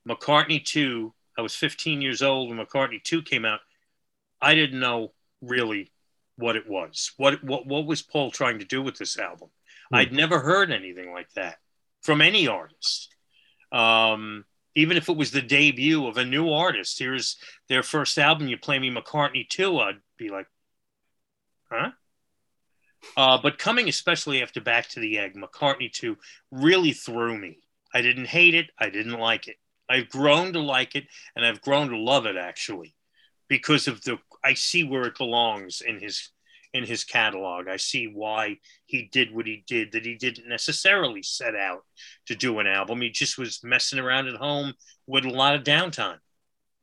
[0.08, 3.62] McCartney 2, I was 15 years old when McCartney 2 came out.
[4.42, 5.92] I didn't know really
[6.36, 7.12] what it was.
[7.18, 9.50] What what what was Paul trying to do with this album?
[9.94, 9.98] Hmm.
[9.98, 11.58] I'd never heard anything like that
[12.02, 13.14] from any artist.
[13.72, 17.38] Um, even if it was the debut of a new artist, here's
[17.70, 18.48] their first album.
[18.48, 20.48] You play me McCartney 2, I'd be like,
[21.72, 21.92] huh?
[23.16, 26.18] Uh, but coming especially after Back to the Egg, McCartney 2
[26.52, 27.60] really threw me.
[27.94, 28.72] I didn't hate it.
[28.80, 29.58] I didn't like it.
[29.88, 32.96] I've grown to like it, and I've grown to love it actually,
[33.48, 34.18] because of the.
[34.44, 36.30] I see where it belongs in his
[36.74, 37.68] in his catalog.
[37.68, 39.92] I see why he did what he did.
[39.92, 41.82] That he didn't necessarily set out
[42.28, 43.02] to do an album.
[43.02, 44.74] He just was messing around at home
[45.06, 46.18] with a lot of downtime,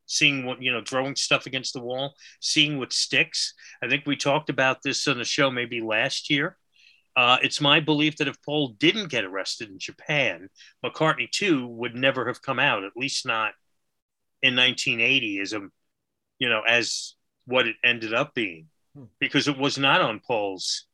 [0.07, 3.55] seeing what you know, throwing stuff against the wall, seeing what sticks.
[3.83, 6.57] I think we talked about this on the show maybe last year.
[7.17, 10.49] Uh, it's my belief that if Paul didn't get arrested in Japan,
[10.85, 13.53] McCartney 2 would never have come out, at least not
[14.43, 15.61] in 1980 as a,
[16.39, 17.15] you know, as
[17.47, 18.70] what it ended up being.
[19.19, 20.87] Because it was not on Paul's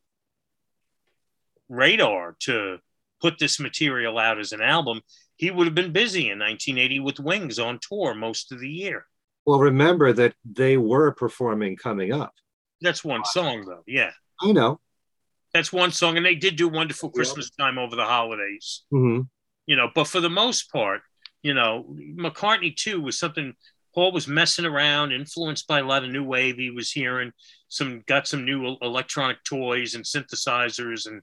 [1.69, 2.77] radar to
[3.21, 5.01] put this material out as an album.
[5.35, 9.05] He would have been busy in 1980 with Wings on tour most of the year.
[9.45, 12.33] Well, remember that they were performing coming up.
[12.81, 13.83] That's one song, though.
[13.87, 14.11] Yeah.
[14.41, 14.79] I know.
[15.53, 16.17] That's one song.
[16.17, 17.09] And they did do Wonderful.
[17.09, 18.83] Christmas Time over the holidays.
[18.91, 19.21] hmm
[19.67, 21.01] you know, but for the most part,
[21.43, 23.53] you know, McCartney too was something
[23.93, 27.31] Paul was messing around, influenced by a lot of new wave he was hearing,
[27.69, 31.21] some got some new electronic toys and synthesizers and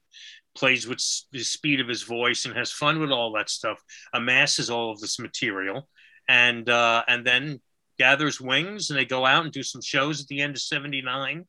[0.57, 3.83] plays with the speed of his voice and has fun with all that stuff,
[4.13, 5.89] amasses all of this material
[6.29, 7.61] and uh and then
[7.99, 11.45] gathers wings and they go out and do some shows at the end of 79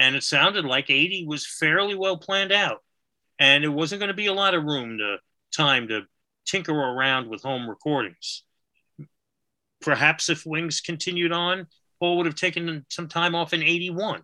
[0.00, 2.78] and it sounded like 80 was fairly well planned out.
[3.38, 5.18] And it wasn't going to be a lot of room to
[5.54, 6.02] time to
[6.46, 8.44] tinker around with home recordings.
[9.82, 11.66] Perhaps if Wings continued on,
[12.00, 14.22] Paul would have taken some time off in 81,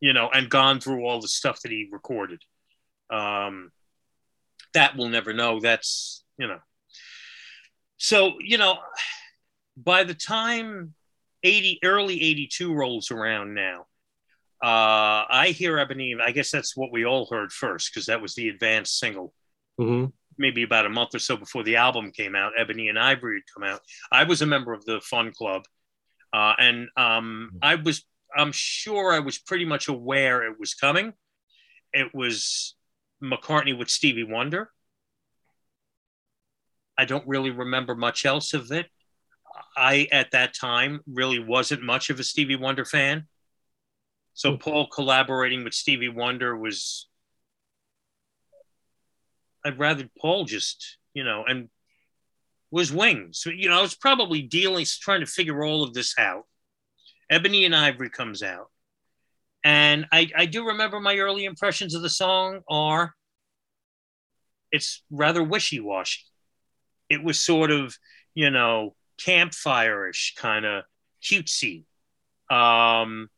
[0.00, 2.42] you know, and gone through all the stuff that he recorded.
[3.10, 3.70] Um,
[4.74, 5.60] that we'll never know.
[5.60, 6.58] That's, you know.
[7.96, 8.78] So, you know,
[9.76, 10.94] by the time
[11.42, 13.86] 80, early 82 rolls around now,
[14.62, 18.34] uh, I hear Ebony, I guess that's what we all heard first because that was
[18.34, 19.32] the advanced single
[19.78, 20.06] hmm
[20.40, 22.52] maybe about a month or so before the album came out.
[22.56, 23.80] Ebony and Ivory had come out.
[24.10, 25.62] I was a member of the Fun Club,
[26.32, 28.04] uh, and um, I was.
[28.36, 31.12] I'm sure I was pretty much aware it was coming.
[31.92, 32.76] It was
[33.22, 34.70] McCartney with Stevie Wonder.
[36.96, 38.86] I don't really remember much else of it.
[39.76, 43.26] I, at that time, really wasn't much of a Stevie Wonder fan.
[44.34, 44.58] So hmm.
[44.58, 47.08] Paul collaborating with Stevie Wonder was,
[49.64, 51.68] I'd rather Paul just, you know, and
[52.70, 53.44] was Wings.
[53.46, 56.44] You know, I was probably dealing, trying to figure all of this out.
[57.30, 58.70] Ebony and Ivory comes out.
[59.62, 63.14] And I, I do remember my early impressions of the song are
[64.72, 66.22] it's rather wishy washy.
[67.08, 67.96] It was sort of,
[68.34, 70.84] you know, campfire-ish kind of
[71.22, 71.84] cutesy.
[72.50, 73.28] Um,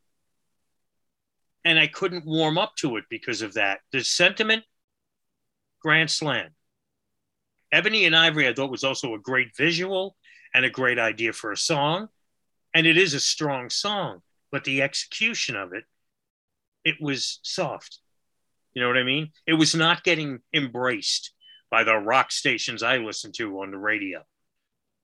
[1.64, 3.80] and I couldn't warm up to it because of that.
[3.92, 4.64] The sentiment,
[5.80, 6.50] Grand Slam.
[7.72, 10.16] Ebony and Ivory, I thought was also a great visual
[10.54, 12.08] and a great idea for a song.
[12.74, 15.84] And it is a strong song, but the execution of it,
[16.84, 18.00] it was soft.
[18.74, 19.30] You know what I mean?
[19.46, 21.32] It was not getting embraced
[21.70, 24.22] by the rock stations I listened to on the radio.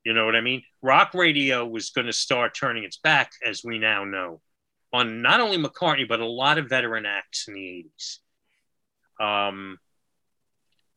[0.04, 0.62] You know what I mean?
[0.80, 4.40] Rock radio was going to start turning its back, as we now know,
[4.92, 7.84] on not only McCartney, but a lot of veteran acts in the
[9.20, 9.48] 80s.
[9.48, 9.78] Um,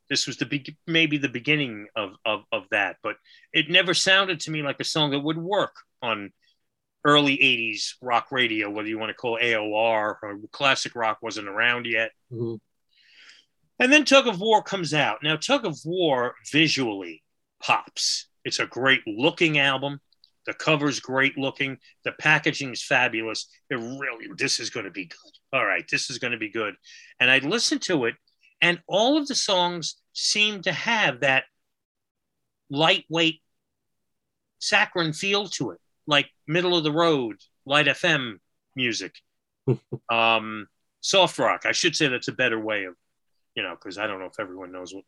[0.09, 3.15] this was the be- maybe the beginning of, of, of that, but
[3.53, 6.31] it never sounded to me like a song that would work on
[7.03, 11.85] early 80s rock radio, whether you want to call AOR or classic rock wasn't around
[11.85, 12.11] yet.
[12.31, 12.55] Mm-hmm.
[13.79, 15.23] And then Tug of War comes out.
[15.23, 17.23] Now, Tug of War visually
[17.61, 18.27] pops.
[18.45, 19.99] It's a great looking album.
[20.45, 21.77] The cover's great looking.
[22.03, 23.47] The packaging is fabulous.
[23.69, 25.31] It really, this is going to be good.
[25.53, 26.75] All right, this is going to be good.
[27.19, 28.15] And I listened to it,
[28.61, 31.45] and all of the songs seem to have that
[32.69, 33.41] lightweight
[34.59, 38.37] saccharine feel to it, like middle of the road, light FM
[38.75, 39.15] music.
[40.09, 40.67] um,
[41.01, 41.65] soft rock.
[41.65, 42.95] I should say that's a better way of,
[43.55, 45.03] you know, because I don't know if everyone knows what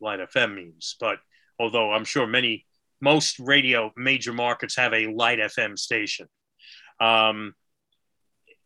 [0.00, 1.18] light FM means, but
[1.58, 2.66] although I'm sure many,
[3.00, 6.28] most radio major markets have a light FM station.
[7.00, 7.54] Um,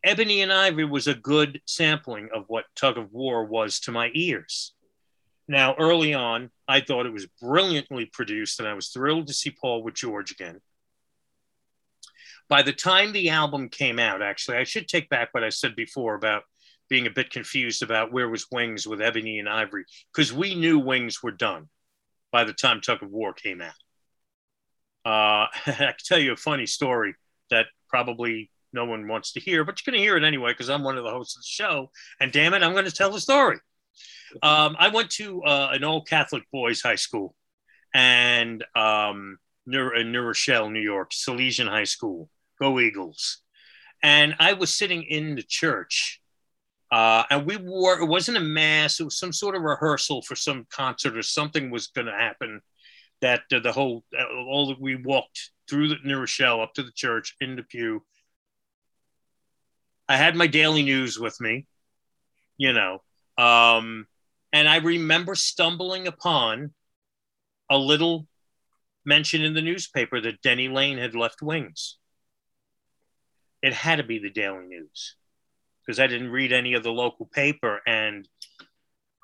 [0.05, 4.11] Ebony and Ivory was a good sampling of what Tug of War was to my
[4.14, 4.72] ears.
[5.49, 9.51] Now, early on, I thought it was brilliantly produced, and I was thrilled to see
[9.51, 10.61] Paul with George again.
[12.49, 15.76] By the time the album came out, actually, I should take back what I said
[15.76, 16.44] before about
[16.88, 20.78] being a bit confused about where was Wings with Ebony and Ivory, because we knew
[20.78, 21.68] Wings were done
[22.32, 23.74] by the time Tug of War came out.
[25.05, 27.14] Uh, I can tell you a funny story
[27.51, 30.68] that probably no one wants to hear, but you're going to hear it anyway because
[30.68, 31.90] I'm one of the hosts of the show.
[32.20, 33.59] And damn it, I'm going to tell the story.
[34.42, 37.34] Um, I went to uh, an old Catholic boys' high school
[37.94, 42.28] and um, in New Rochelle, New York, Salesian High School.
[42.61, 43.38] Go Eagles.
[44.02, 46.20] And I was sitting in the church
[46.90, 50.36] uh, and we wore, it wasn't a mass, it was some sort of rehearsal for
[50.36, 52.61] some concert or something was going to happen.
[53.20, 56.82] That uh, the whole, uh, all that we walked through the New Rochelle up to
[56.82, 58.04] the church in the pew.
[60.09, 61.66] I had my daily news with me,
[62.56, 63.02] you know,
[63.36, 64.06] um,
[64.52, 66.72] and I remember stumbling upon
[67.68, 68.26] a little
[69.04, 71.98] mention in the newspaper that Denny Laine had left Wings.
[73.62, 75.16] It had to be the Daily News
[75.88, 78.28] because I didn't read any of the local paper, and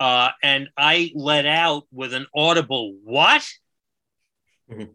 [0.01, 3.47] uh, and I let out with an audible "what"
[4.71, 4.91] mm-hmm.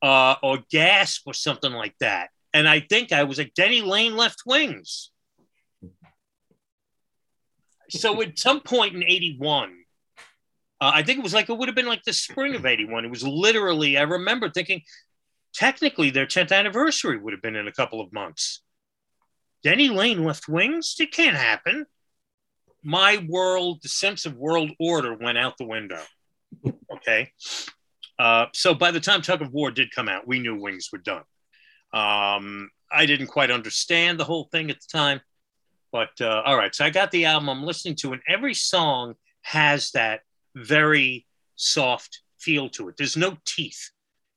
[0.00, 4.16] uh, or gasp or something like that, and I think I was like, "Denny Laine
[4.16, 5.10] left Wings."
[7.90, 9.76] so at some point in '81.
[10.80, 13.04] Uh, I think it was like it would have been like the spring of '81.
[13.04, 13.98] It was literally.
[13.98, 14.82] I remember thinking,
[15.52, 18.62] technically, their 10th anniversary would have been in a couple of months.
[19.62, 20.96] Denny Laine left wings?
[20.98, 21.86] It can't happen.
[22.82, 26.00] My world, the sense of world order went out the window.
[26.92, 27.32] Okay.
[28.18, 30.98] Uh, so by the time Tug of War did come out, we knew wings were
[30.98, 31.22] done.
[31.92, 35.20] Um, I didn't quite understand the whole thing at the time.
[35.92, 39.14] But uh, all right, so I got the album I'm listening to, and every song
[39.42, 40.20] has that
[40.54, 42.96] very soft feel to it.
[42.96, 43.90] There's no teeth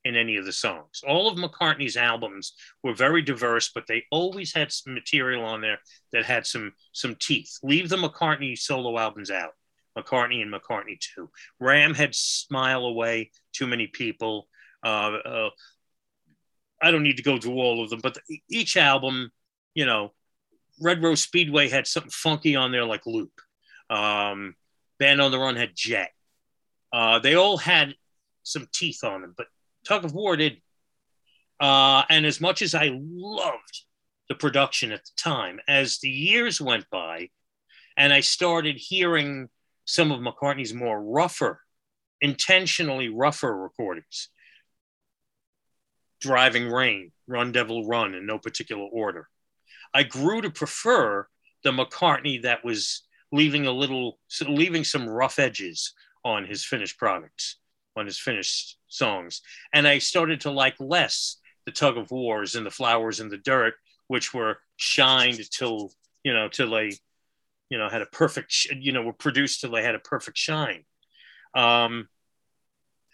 [0.05, 1.01] in any of the songs.
[1.07, 5.79] All of McCartney's albums were very diverse, but they always had some material on there
[6.11, 7.57] that had some some teeth.
[7.63, 9.51] Leave the McCartney solo albums out.
[9.97, 11.29] McCartney and McCartney 2.
[11.59, 14.47] Ram had Smile Away, Too Many People.
[14.83, 15.49] Uh, uh,
[16.81, 19.31] I don't need to go through all of them, but the, each album,
[19.75, 20.11] you know,
[20.81, 23.31] Red Rose Speedway had something funky on there like Loup.
[23.89, 24.55] Um,
[24.99, 26.09] Band on the Run had Jet.
[26.91, 27.93] Uh, they all had
[28.43, 29.47] some teeth on them, but
[29.87, 30.57] Tug of War did.
[31.59, 33.83] Uh, and as much as I loved
[34.29, 37.29] the production at the time, as the years went by,
[37.95, 39.49] and I started hearing
[39.85, 41.61] some of McCartney's more rougher,
[42.21, 44.29] intentionally rougher recordings,
[46.21, 49.27] Driving Rain, Run Devil Run, in no particular order.
[49.93, 51.27] I grew to prefer
[51.63, 57.57] the McCartney that was leaving a little, leaving some rough edges on his finished products,
[57.95, 59.41] on his finished songs.
[59.73, 63.37] And I started to like less the tug of wars and the flowers and the
[63.37, 63.75] dirt,
[64.07, 65.91] which were shined till,
[66.23, 66.91] you know, till they,
[67.69, 70.83] you know, had a perfect, you know, were produced till they had a perfect shine.
[71.55, 72.07] Um,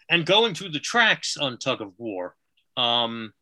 [0.08, 2.34] and going through the tracks on tug of war,
[2.76, 3.32] um,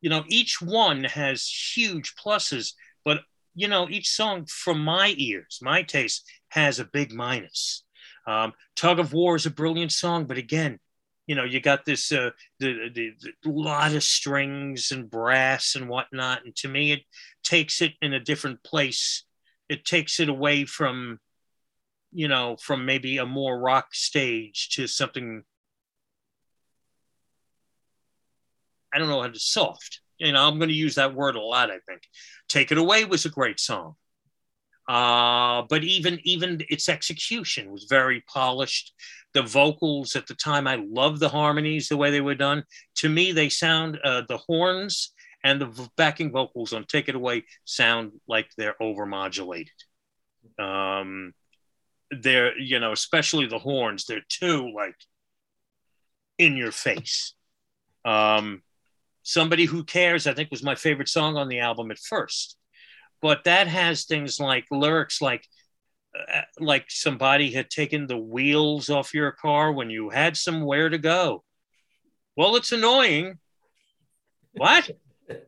[0.00, 2.72] you know, each one has huge pluses,
[3.04, 3.20] but
[3.54, 7.84] you know, each song from my ears, my taste, has a big minus.
[8.28, 10.78] Um, Tug of War is a brilliant song, but again,
[11.26, 13.12] you know, you got this uh, the, the,
[13.42, 17.00] the lot of strings and brass and whatnot, and to me, it
[17.42, 19.24] takes it in a different place.
[19.70, 21.20] It takes it away from,
[22.12, 25.42] you know, from maybe a more rock stage to something.
[28.92, 30.00] I don't know how to soft.
[30.18, 31.70] You know, I'm going to use that word a lot.
[31.70, 32.02] I think
[32.46, 33.96] "Take It Away" was a great song.
[34.88, 38.94] Uh, but even even its execution was very polished.
[39.34, 42.64] The vocals at the time, I love the harmonies the way they were done.
[42.96, 45.12] To me, they sound uh, the horns
[45.44, 49.68] and the backing vocals on "Take It Away" sound like they're overmodulated.
[50.58, 51.34] Um,
[52.10, 54.96] they're you know, especially the horns, they're too like
[56.38, 57.34] in your face.
[58.06, 58.62] Um,
[59.22, 62.56] somebody who cares, I think, was my favorite song on the album at first
[63.20, 65.46] but that has things like lyrics like
[66.16, 70.98] uh, like somebody had taken the wheels off your car when you had somewhere to
[70.98, 71.44] go.
[72.36, 73.38] Well, it's annoying.
[74.52, 74.90] What?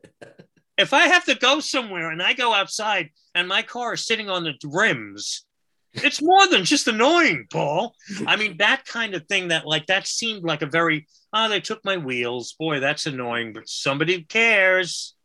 [0.77, 4.29] if I have to go somewhere and I go outside and my car is sitting
[4.29, 5.45] on the rims,
[5.93, 7.95] it's more than just annoying, Paul.
[8.25, 11.59] I mean, that kind of thing that like that seemed like a very oh, they
[11.59, 12.53] took my wheels.
[12.57, 15.15] Boy, that's annoying, but somebody cares.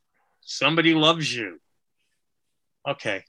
[0.40, 1.58] Somebody loves you
[2.86, 3.24] okay.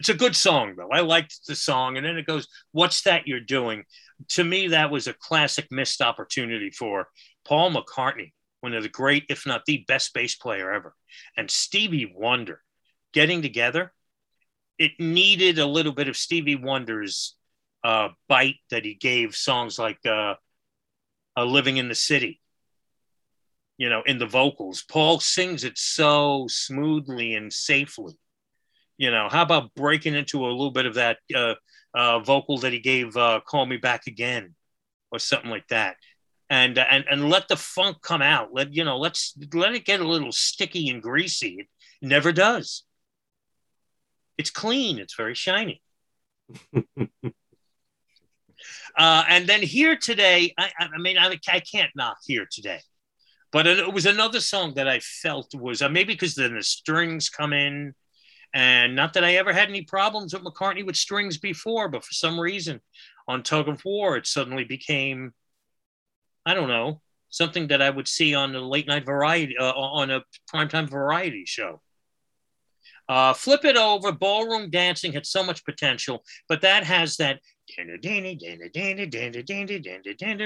[0.00, 0.90] It's a good song though.
[0.92, 3.84] I liked the song, and then it goes, "What's that you're doing?"
[4.30, 7.08] To me, that was a classic missed opportunity for
[7.44, 10.94] Paul McCartney, one of the great, if not the best bass player ever,
[11.36, 12.62] and Stevie Wonder
[13.12, 13.92] getting together.
[14.78, 17.36] It needed a little bit of Stevie Wonder's
[17.82, 20.34] uh, bite that he gave songs like uh,
[21.36, 22.40] uh, "Living in the City."
[23.78, 28.16] You know, in the vocals, Paul sings it so smoothly and safely
[28.98, 31.54] you know, how about breaking into a little bit of that uh,
[31.94, 34.54] uh, vocal that he gave uh, "Call Me Back Again"
[35.10, 35.96] or something like that,
[36.50, 38.52] and uh, and and let the funk come out.
[38.52, 41.68] Let you know, let's let it get a little sticky and greasy.
[42.02, 42.82] It never does.
[44.36, 44.98] It's clean.
[44.98, 45.80] It's very shiny.
[46.74, 46.84] uh,
[48.96, 52.80] and then here today, I, I mean, I, I can't knock here today,
[53.52, 57.28] but it was another song that I felt was uh, maybe because then the strings
[57.28, 57.94] come in
[58.54, 62.14] and not that I ever had any problems with McCartney with strings before, but for
[62.14, 62.80] some reason
[63.26, 65.32] on Tug of War, it suddenly became,
[66.46, 70.10] I don't know, something that I would see on a late night variety, uh, on
[70.10, 70.22] a
[70.52, 71.82] primetime variety show.
[73.08, 74.12] Uh, flip it over.
[74.12, 77.40] Ballroom dancing had so much potential, but that has that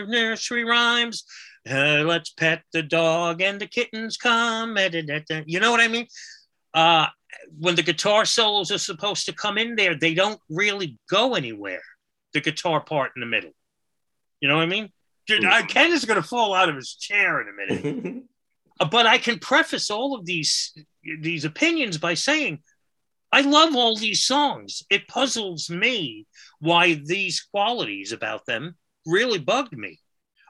[0.07, 1.25] nursery rhymes.
[1.69, 4.77] Uh, let's pet the dog and the kittens come.
[4.77, 6.07] You know what I mean?
[6.75, 7.07] Uh,
[7.59, 11.83] when the guitar solos are supposed to come in there, they don't really go anywhere.
[12.35, 13.53] The guitar part in the middle.
[14.41, 14.91] You know what I mean?
[15.27, 18.25] Dude, I, Ken is going to fall out of his chair in a minute.
[18.81, 20.73] Uh, but I can preface all of these
[21.21, 22.61] these opinions by saying
[23.31, 24.83] I love all these songs.
[24.91, 26.27] It puzzles me
[26.61, 28.77] why these qualities about them
[29.07, 30.01] really bugged me.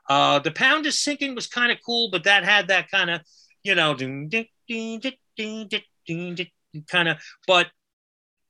[0.09, 3.21] Uh, the pound is sinking was kind of cool, but that had that kind of,
[3.63, 3.95] you know,
[6.89, 7.69] kind of, but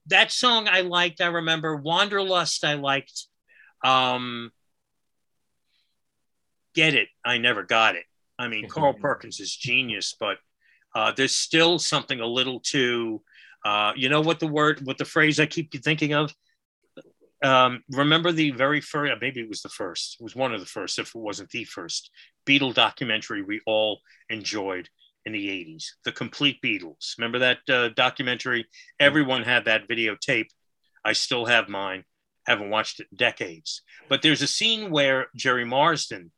[0.07, 1.21] that song I liked.
[1.21, 2.65] I remember Wanderlust.
[2.65, 3.27] I liked.
[3.85, 4.51] Um,
[6.75, 7.09] Get it?
[7.25, 8.05] I never got it.
[8.39, 10.39] I mean, Carl Perkins is genius, but
[10.95, 13.23] uh, there's still something a little too.
[13.65, 16.35] Uh, you know what the word, what the phrase I keep thinking of?
[17.45, 20.67] Um, remember the very first, maybe it was the first, it was one of the
[20.67, 22.11] first, if it wasn't the first
[22.47, 24.01] Beatle documentary we all
[24.31, 24.89] enjoyed
[25.25, 27.17] in the 80s, the complete Beatles.
[27.19, 28.67] Remember that uh, documentary?
[28.99, 30.49] Everyone had that videotape.
[31.05, 32.05] I still have mine.
[32.47, 33.83] Haven't watched it in decades.
[34.09, 36.33] But there's a scene where Gerry Marsden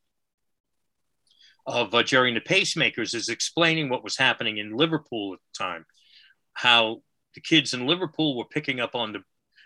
[1.67, 5.65] of uh, Gerry and the Pacemakers is explaining what was happening in Liverpool at the
[5.65, 5.87] time,
[6.53, 7.03] how
[7.35, 9.21] the kids in Liverpool were picking up on the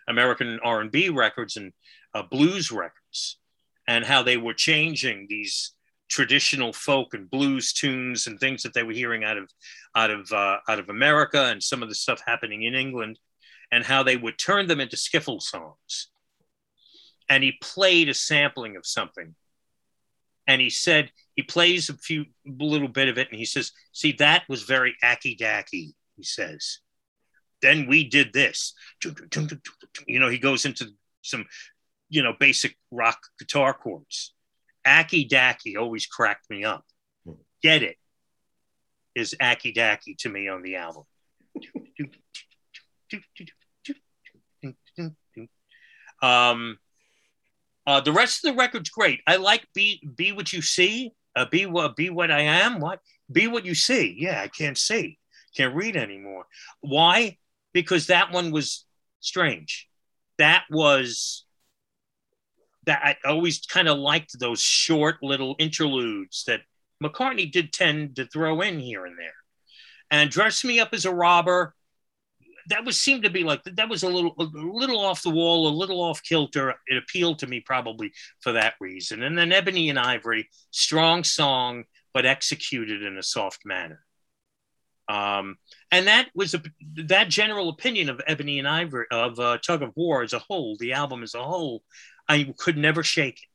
[0.09, 1.73] American R&B records and
[2.15, 3.39] uh, blues records,
[3.87, 5.75] and how they were changing these
[6.09, 9.51] traditional folk and blues tunes and things that they were hearing out of
[9.95, 13.19] out of uh, out of America and some of the stuff happening in England,
[13.71, 16.09] and how they would turn them into skiffle songs.
[17.29, 19.35] And he played a sampling of something,
[20.47, 24.13] and he said he plays a few little bit of it, and he says, "See,
[24.13, 26.81] that was very acky dacky." He says.
[27.61, 28.73] Then we did this.
[30.07, 30.91] You know, he goes into
[31.23, 31.45] some,
[32.09, 34.33] you know, basic rock guitar chords
[34.89, 36.85] Aki Daki always cracked me up.
[37.63, 37.97] Get it
[39.15, 41.05] is Aki Daki to me on the album.
[46.23, 46.79] Um,
[47.87, 49.21] uh, the rest of the record's great.
[49.27, 53.01] I like "Be Be What You See," uh, "Be What Be What I Am." What?
[53.31, 54.17] Be what you see.
[54.19, 55.19] Yeah, I can't see,
[55.57, 56.47] can't read anymore.
[56.81, 57.37] Why?
[57.73, 58.87] Because that one was
[59.21, 59.89] strange.
[60.39, 61.45] That was
[62.89, 66.63] that I always kind of liked those short little interludes that
[67.05, 69.35] McCartney did tend to throw in here and there.
[70.11, 71.75] And dress me up as a robber.
[72.71, 75.69] That was seemed to be like that was a little a little off the wall,
[75.69, 76.75] a little off kilter.
[76.87, 79.23] It appealed to me probably for that reason.
[79.23, 81.85] And then Ebony and Ivory, strong song,
[82.15, 84.01] but executed in a soft manner.
[85.11, 85.57] Um,
[85.91, 86.63] and that was a,
[87.07, 90.77] that general opinion of Ebony and Ivory of uh, Tug of War as a whole,
[90.79, 91.83] the album as a whole,
[92.29, 93.49] I could never shake it.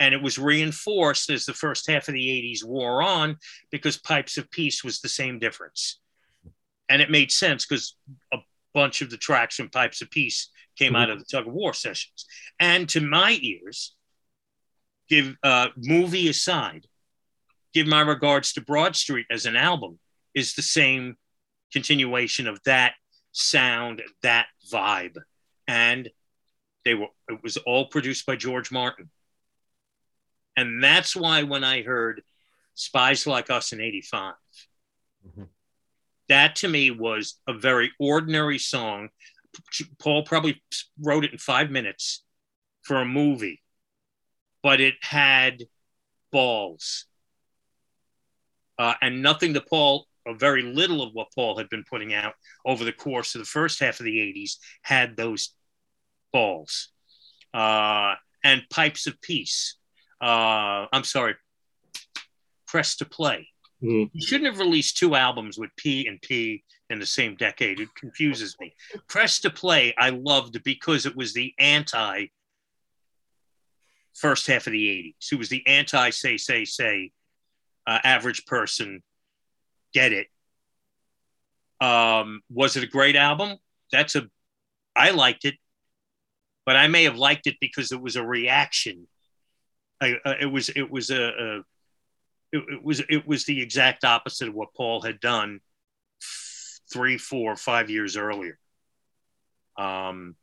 [0.00, 3.36] And it was reinforced as the first half of the 80s wore on
[3.70, 6.00] because Pipes of Peace was the same difference.
[6.88, 7.96] And it made sense because
[8.32, 8.38] a
[8.74, 11.72] bunch of the tracks from Pipes of Peace came out of the tug of war
[11.72, 12.26] sessions.
[12.58, 13.94] And to my ears,
[15.08, 16.86] give uh, movie aside,
[17.72, 19.98] give my regards to Broad Street as an album
[20.34, 21.16] is the same
[21.72, 22.94] continuation of that
[23.32, 25.16] sound, that vibe.
[25.68, 26.10] And
[26.84, 29.10] they were it was all produced by George Martin.
[30.56, 32.22] And that's why when I heard
[32.74, 34.34] Spies Like Us in 85,
[35.26, 35.42] mm-hmm.
[36.28, 39.08] that to me was a very ordinary song.
[39.98, 40.62] Paul probably
[41.00, 42.22] wrote it in five minutes
[42.82, 43.62] for a movie,
[44.62, 45.64] but it had
[46.30, 47.06] balls.
[48.78, 52.34] Uh, and nothing to Paul, or very little of what Paul had been putting out
[52.64, 55.54] over the course of the first half of the 80s, had those
[56.34, 56.88] balls
[57.54, 59.76] uh, and Pipes of Peace.
[60.20, 61.36] Uh, I'm sorry,
[62.66, 63.48] Press to Play.
[63.82, 64.10] Mm-hmm.
[64.12, 67.80] You shouldn't have released two albums with P and P in the same decade.
[67.80, 68.74] It confuses me.
[69.08, 72.26] Press to Play, I loved because it was the anti
[74.14, 75.32] first half of the 80s.
[75.32, 77.12] It was the anti say, say, say,
[77.86, 79.02] uh, average person.
[79.92, 80.26] Get it.
[81.80, 83.58] Um, was it a great album?
[83.92, 84.24] That's a,
[84.96, 85.54] I liked it
[86.66, 89.06] but I may have liked it because it was a reaction.
[90.00, 91.58] I, uh, it was it was a, a
[92.52, 95.60] it, it, was it was the exact opposite of what Paul had done
[96.92, 98.58] three, four, five years earlier.
[99.78, 100.36] Um,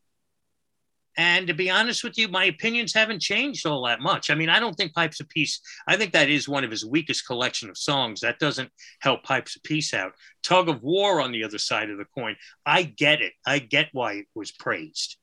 [1.17, 4.29] and to be honest with you, my opinions haven't changed all that much.
[4.29, 6.85] I mean, I don't think Pipes of Peace, I think that is one of his
[6.85, 8.21] weakest collection of songs.
[8.21, 10.13] That doesn't help Pipes of Peace out.
[10.41, 13.33] Tug of War on the other side of the coin, I get it.
[13.45, 15.17] I get why it was praised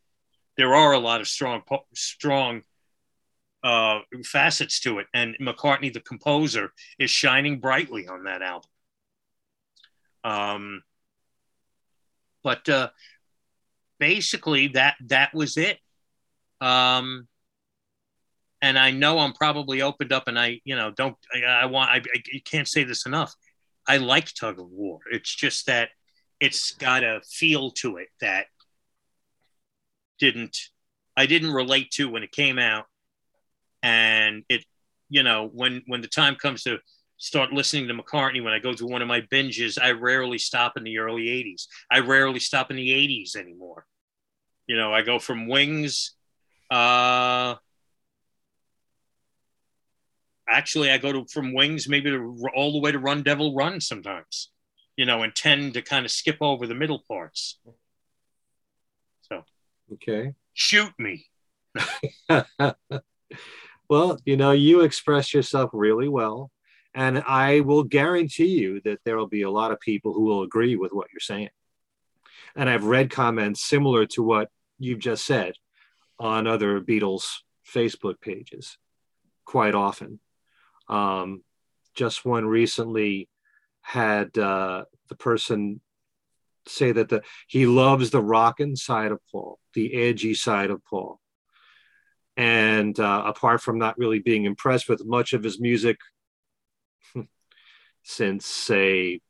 [0.58, 1.62] there are a lot of strong
[1.94, 2.62] strong
[3.62, 8.70] uh, facets to it, and McCartney, the composer, is shining brightly on that album.
[10.24, 10.82] Um,
[12.42, 12.90] but uh,
[13.98, 15.78] basically, that that was it.
[16.60, 17.28] Um,
[18.60, 21.90] and I know I'm probably opened up, and I, you know, don't I, I want
[21.90, 23.32] I, I can't say this enough.
[23.86, 24.98] I like tug of war.
[25.12, 25.90] It's just that
[26.40, 28.46] it's got a feel to it that
[30.18, 30.56] didn't
[31.16, 32.86] I didn't relate to when it came out,
[33.82, 34.64] and it
[35.08, 36.78] you know when when the time comes to
[37.18, 40.76] start listening to McCartney when I go to one of my binges, I rarely stop
[40.76, 41.66] in the early 80s.
[41.90, 43.86] I rarely stop in the 80s anymore.
[44.68, 46.12] You know, I go from Wings.
[46.70, 47.56] Uh,
[50.48, 53.80] actually, I go to from Wings maybe to all the way to Run Devil Run
[53.80, 54.50] sometimes.
[54.96, 57.58] You know, and tend to kind of skip over the middle parts.
[59.94, 61.24] Okay shoot me.
[63.88, 66.50] well, you know, you express yourself really well.
[66.94, 70.42] And I will guarantee you that there will be a lot of people who will
[70.42, 71.50] agree with what you're saying.
[72.56, 74.50] And I've read comments similar to what
[74.80, 75.54] you've just said
[76.18, 77.36] on other Beatles
[77.72, 78.78] Facebook pages
[79.44, 80.18] quite often.
[80.88, 81.44] Um,
[81.94, 83.28] just one recently
[83.82, 85.80] had uh, the person
[86.68, 91.20] say that the he loves the rockin' side of Paul, the edgy side of Paul.
[92.36, 95.98] And uh, apart from not really being impressed with much of his music
[98.04, 99.20] since, say,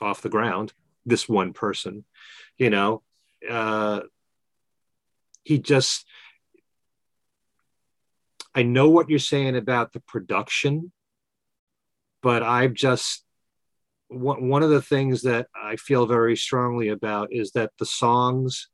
[0.00, 0.72] off the ground,
[1.06, 2.04] this one person,
[2.58, 3.02] you know,
[3.48, 4.00] uh,
[5.44, 6.04] he just,
[8.52, 10.90] I know what you're saying about the production,
[12.22, 13.24] but I've just,
[14.10, 18.68] one of the things that I feel very strongly about is that the songs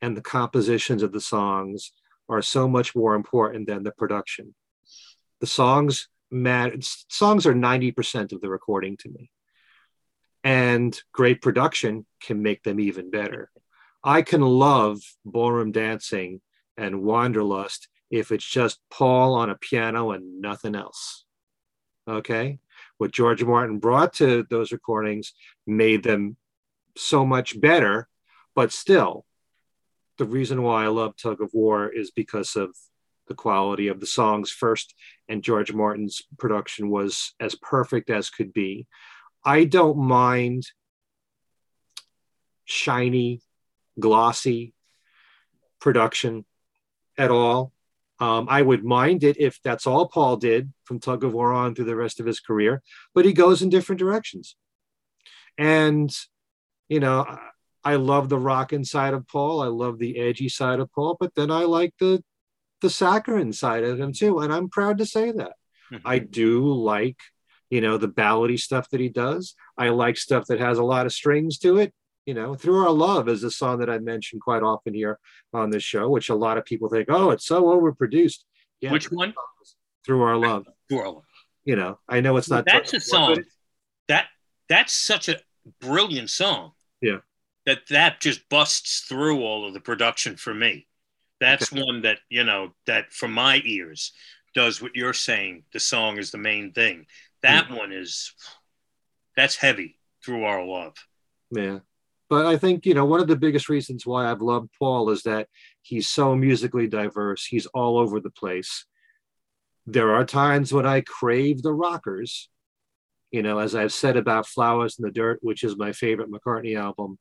[0.00, 1.92] and the compositions of the songs
[2.28, 4.54] are so much more important than the production.
[5.40, 6.76] The songs matter.
[7.08, 9.30] Songs are 90% of the recording to me.
[10.42, 13.48] And great production can make them even better.
[14.02, 16.40] I can love ballroom dancing
[16.76, 21.24] and wanderlust if it's just Paul on a piano and nothing else.
[22.08, 22.58] Okay
[22.98, 25.32] what George Martin brought to those recordings
[25.66, 26.36] made them
[26.96, 28.08] so much better.
[28.54, 29.24] But still,
[30.18, 32.76] the reason why I love Tug of War is because of
[33.28, 34.94] the quality of the songs first,
[35.28, 38.86] and George Martin's production was as perfect as could be.
[39.44, 40.64] I don't mind
[42.64, 43.40] shiny,
[43.98, 44.74] glossy
[45.80, 46.44] production
[47.18, 47.71] at all.
[48.22, 51.74] Um, I would mind it if that's all Paul did from tug of war on
[51.74, 52.80] through the rest of his career,
[53.16, 54.54] but he goes in different directions.
[55.58, 56.08] And,
[56.88, 57.26] you know,
[57.82, 59.60] I love the rockin' side of Paul.
[59.60, 62.22] I love the edgy side of Paul, but then I like the
[62.80, 64.38] the saccharine side of him too.
[64.38, 65.54] And I'm proud to say that.
[65.92, 66.06] Mm-hmm.
[66.06, 67.18] I do like,
[67.70, 69.56] you know, the ballady stuff that he does.
[69.76, 71.92] I like stuff that has a lot of strings to it
[72.26, 75.18] you know through our love is a song that i mentioned quite often here
[75.52, 78.44] on this show which a lot of people think oh it's so overproduced.
[78.80, 79.32] Yeah, which one?
[80.04, 80.66] through our love.
[80.88, 81.24] Through our love.
[81.64, 83.42] You know i know it's not that's a song.
[84.08, 84.26] that
[84.68, 85.38] that's such a
[85.80, 86.72] brilliant song.
[87.00, 87.18] Yeah.
[87.66, 90.86] That that just busts through all of the production for me.
[91.40, 94.12] That's one that you know that for my ears
[94.54, 97.06] does what you're saying the song is the main thing.
[97.42, 97.78] That mm.
[97.78, 98.34] one is
[99.36, 100.94] that's heavy through our love.
[101.50, 101.80] Yeah
[102.32, 105.24] but I think, you know, one of the biggest reasons why I've loved Paul is
[105.24, 105.48] that
[105.82, 107.44] he's so musically diverse.
[107.44, 108.86] He's all over the place.
[109.84, 112.48] There are times when I crave the rockers,
[113.32, 116.74] you know, as I've said about Flowers in the Dirt, which is my favorite McCartney
[116.74, 117.18] album.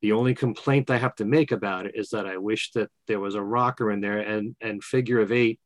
[0.00, 3.18] The only complaint I have to make about it is that I wish that there
[3.18, 5.58] was a rocker in there and and Figure of Eight,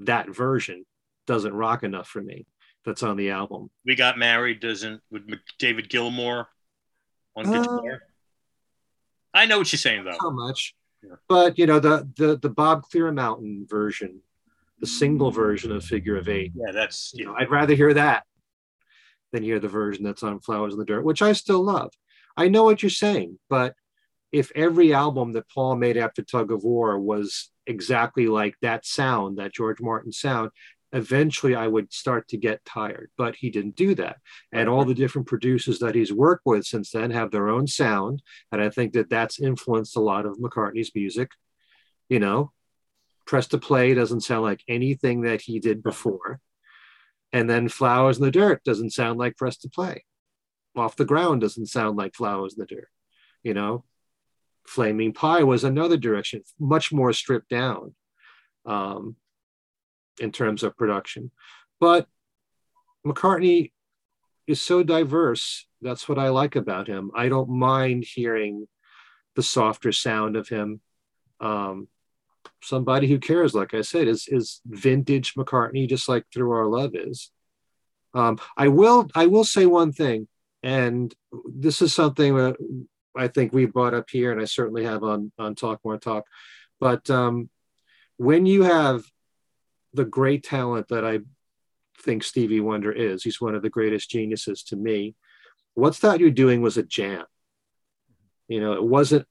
[0.00, 0.84] that version
[1.26, 2.44] doesn't rock enough for me.
[2.84, 3.70] That's on the album.
[3.86, 5.22] We got married doesn't with
[5.58, 6.46] David Gilmour
[7.34, 7.94] on guitar.
[7.94, 7.98] Uh,
[9.38, 10.16] I know what you're saying though.
[10.20, 10.74] How much?
[11.02, 11.14] Yeah.
[11.28, 14.20] But you know the the the Bob Clearmountain version,
[14.80, 15.36] the single mm.
[15.36, 16.52] version of Figure of Eight.
[16.56, 18.24] Yeah, that's you know I'd rather hear that
[19.32, 21.92] than hear the version that's on Flowers in the Dirt, which I still love.
[22.36, 23.74] I know what you're saying, but
[24.32, 29.38] if every album that Paul made after Tug of War was exactly like that sound,
[29.38, 30.50] that George Martin sound,
[30.92, 34.18] eventually I would start to get tired, but he didn't do that.
[34.52, 38.22] And all the different producers that he's worked with since then have their own sound.
[38.52, 41.30] And I think that that's influenced a lot of McCartney's music.
[42.08, 42.52] You know,
[43.26, 46.40] Press to Play doesn't sound like anything that he did before.
[47.32, 50.04] And then Flowers in the Dirt doesn't sound like Press to Play.
[50.74, 52.88] Off the Ground doesn't sound like Flowers in the Dirt.
[53.42, 53.84] You know,
[54.66, 57.94] Flaming Pie was another direction, much more stripped down.
[58.64, 59.16] Um,
[60.20, 61.30] in terms of production.
[61.80, 62.06] But
[63.06, 63.72] McCartney
[64.46, 65.66] is so diverse.
[65.80, 67.10] That's what I like about him.
[67.14, 68.66] I don't mind hearing
[69.36, 70.80] the softer sound of him.
[71.40, 71.88] Um,
[72.62, 76.94] somebody who cares, like I said, is is vintage McCartney, just like Through Our Love
[76.94, 77.30] is.
[78.14, 80.26] Um, I will I will say one thing,
[80.62, 81.14] and
[81.46, 82.56] this is something that
[83.16, 86.24] I think we brought up here, and I certainly have on on Talk More Talk.
[86.80, 87.48] But um,
[88.16, 89.04] when you have
[89.98, 91.18] the great talent that I
[92.00, 93.24] think Stevie Wonder is.
[93.24, 95.16] He's one of the greatest geniuses to me.
[95.74, 97.24] What's That You're Doing was a jam.
[98.46, 99.26] You know, it wasn't,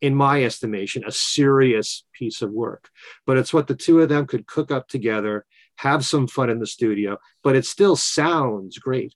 [0.00, 2.90] in my estimation, a serious piece of work,
[3.26, 5.46] but it's what the two of them could cook up together,
[5.76, 9.14] have some fun in the studio, but it still sounds great.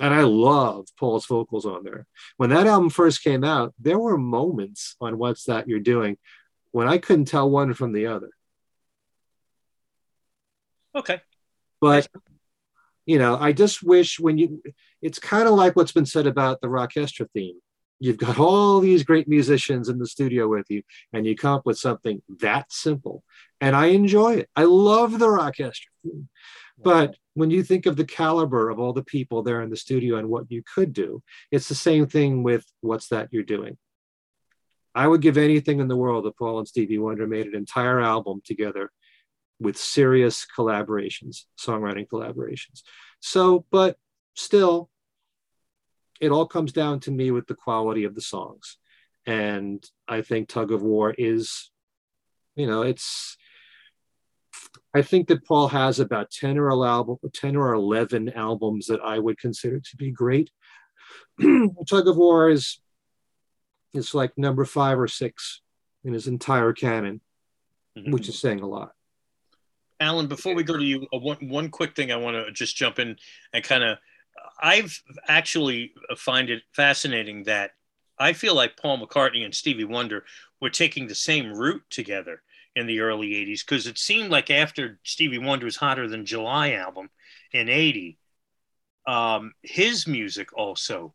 [0.00, 2.06] And I love Paul's vocals on there.
[2.38, 6.16] When that album first came out, there were moments on What's That You're Doing
[6.72, 8.30] when I couldn't tell one from the other.
[10.94, 11.20] Okay.
[11.80, 12.08] But
[13.06, 14.62] you know, I just wish when you
[15.02, 17.60] it's kind of like what's been said about the Rockestra theme.
[18.00, 21.66] you've got all these great musicians in the studio with you, and you come up
[21.66, 23.22] with something that simple.
[23.60, 24.50] And I enjoy it.
[24.56, 25.90] I love the orchestra.
[26.02, 26.28] Theme.
[26.82, 30.16] But when you think of the caliber of all the people there in the studio
[30.16, 33.76] and what you could do, it's the same thing with what's that you're doing.
[34.94, 38.00] I would give anything in the world if Paul and Stevie Wonder made an entire
[38.00, 38.90] album together
[39.64, 42.82] with serious collaborations, songwriting collaborations.
[43.20, 43.96] So, but
[44.34, 44.90] still,
[46.20, 48.76] it all comes down to me with the quality of the songs.
[49.26, 51.70] And I think Tug of War is,
[52.54, 53.36] you know, it's,
[54.94, 59.18] I think that Paul has about 10 or 11, 10 or 11 albums that I
[59.18, 60.50] would consider to be great.
[61.40, 62.78] Tug of War is
[63.94, 65.62] it's like number five or six
[66.04, 67.20] in his entire canon,
[67.96, 68.10] mm-hmm.
[68.10, 68.92] which is saying a lot.
[70.00, 72.76] Alan, before we go to you, uh, one, one quick thing I want to just
[72.76, 73.16] jump in
[73.52, 73.98] and kind of,
[74.60, 77.72] I've actually find it fascinating that
[78.18, 80.24] I feel like Paul McCartney and Stevie Wonder
[80.60, 82.42] were taking the same route together
[82.76, 87.10] in the early 80s because it seemed like after Stevie Wonder's Hotter Than July album
[87.52, 88.18] in 80,
[89.06, 91.14] um, his music also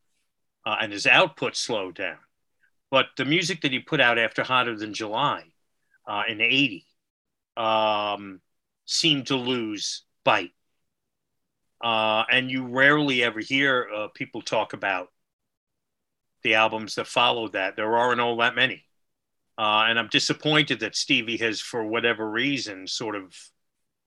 [0.65, 2.17] uh, and his output slowed down.
[2.91, 5.43] But the music that he put out after Hotter Than July
[6.07, 6.85] uh, in 80
[7.57, 8.41] um,
[8.89, 10.51] seemed to lose bite.
[11.81, 15.09] Uh, and you rarely ever hear uh, people talk about
[16.43, 17.75] the albums that followed that.
[17.75, 18.83] There aren't all that many.
[19.57, 23.35] Uh, and I'm disappointed that Stevie has, for whatever reason, sort of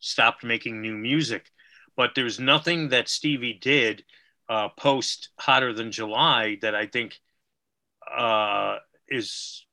[0.01, 1.51] stopped making new music.
[1.97, 4.03] But there's nothing that Stevie did
[4.49, 7.21] uh, post Hotter Than July that I think
[8.11, 8.79] uh,
[9.09, 9.65] is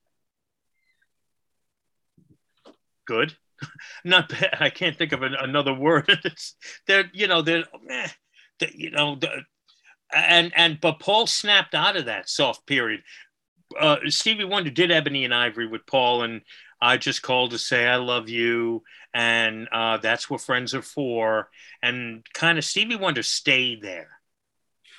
[3.06, 3.36] good.
[4.04, 4.58] Not bad.
[4.60, 6.10] I can't think of an, another word.
[6.88, 8.08] they're, you know, they're, eh,
[8.60, 9.30] they, you know, the,
[10.14, 13.04] and and but Paul snapped out of that soft period.
[13.80, 16.42] Uh, Stevie Wonder did Ebony and Ivory with Paul, and
[16.82, 18.84] I just called to say I love you,
[19.14, 21.50] and uh, that's what friends are for.
[21.84, 24.10] And kind of Stevie Wonder stayed there,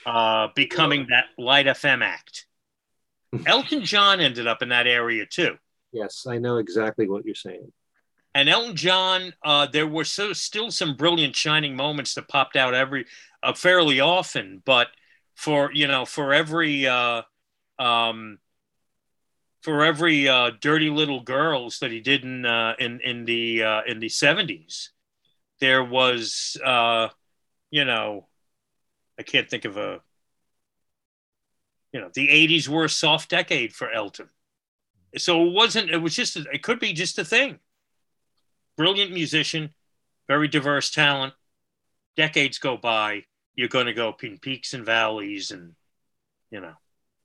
[0.07, 2.47] uh, becoming that light FM act.
[3.47, 5.57] Elton John ended up in that area too.
[5.93, 7.73] Yes, I know exactly what you're saying.
[8.35, 12.75] And Elton John, uh, there were so, still some brilliant shining moments that popped out
[12.75, 13.07] every
[13.43, 14.89] uh, fairly often, but
[15.35, 17.23] for you know, for every uh,
[17.79, 18.39] um,
[19.63, 23.81] for every uh, dirty little girls that he did in uh, in in the uh,
[23.87, 24.91] in the seventies,
[25.61, 27.09] there was uh,
[27.71, 28.29] you know,
[29.19, 30.03] I can't think of a
[31.93, 34.29] you know, the 80s were a soft decade for Elton.
[35.17, 37.59] So it wasn't, it was just, it could be just a thing.
[38.81, 39.75] Brilliant musician,
[40.27, 41.35] very diverse talent.
[42.17, 43.25] Decades go by,
[43.55, 45.75] you're going to go in peaks and valleys and,
[46.51, 46.73] you know,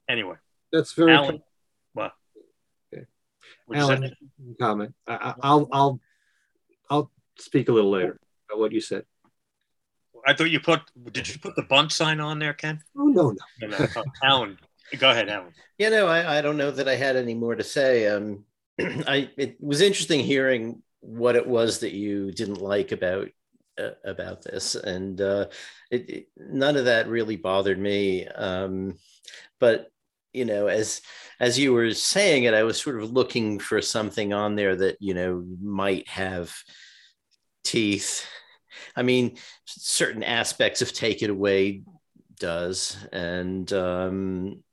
[0.10, 0.36] anyway.
[0.73, 1.41] That's very Alan,
[1.94, 2.11] well,
[2.94, 3.06] okay.
[3.73, 4.11] Alan,
[4.60, 4.95] comment.
[5.07, 5.99] I, I'll, I'll,
[6.90, 8.19] I'll speak a little later
[8.49, 9.06] about what you said.
[10.27, 10.82] I thought you put.
[11.14, 12.84] Did you put the bunt sign on there, Ken?
[12.98, 13.68] Oh no, no.
[13.69, 13.88] no, no.
[13.95, 14.57] Oh, Alan,
[14.98, 15.53] go ahead, Alan.
[15.77, 18.07] Yeah, no, I, I don't know that I had any more to say.
[18.07, 18.44] Um,
[18.82, 23.30] I it was interesting hearing what it was that you didn't like about
[23.77, 25.45] uh, about this, and uh,
[25.91, 28.27] it, it, none of that really bothered me.
[28.27, 28.98] Um,
[29.60, 29.91] but
[30.34, 31.02] you know, as
[31.40, 34.98] as you were saying it, I was sort of looking for something on there that
[34.99, 36.56] you know might have
[37.64, 38.26] teeth
[38.95, 41.84] I mean, certain aspects of Take It Away
[42.40, 44.64] does, and um,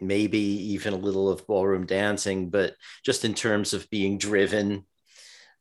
[0.00, 2.74] maybe even a little of ballroom dancing, but
[3.04, 4.84] just in terms of being driven.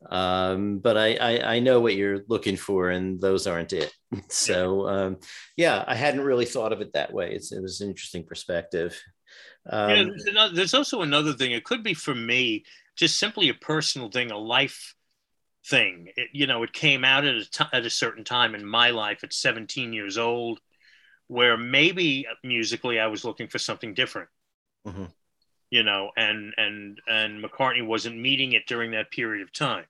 [0.09, 3.91] Um, but I, I, I know what you're looking for, and those aren't it.
[4.29, 5.17] So um,
[5.57, 7.31] yeah, I hadn't really thought of it that way.
[7.33, 8.95] It's, it was an interesting perspective.
[9.67, 11.51] Um, yeah, there's, another, there's also another thing.
[11.51, 12.63] It could be for me,
[12.95, 14.93] just simply a personal thing, a life
[15.65, 16.09] thing.
[16.15, 18.91] It, you know, it came out at a, t- at a certain time in my
[18.91, 20.59] life at 17 years old,
[21.27, 24.29] where maybe musically I was looking for something different.
[24.85, 25.05] Mm-hmm.
[25.69, 29.85] You know, and and and McCartney wasn't meeting it during that period of time.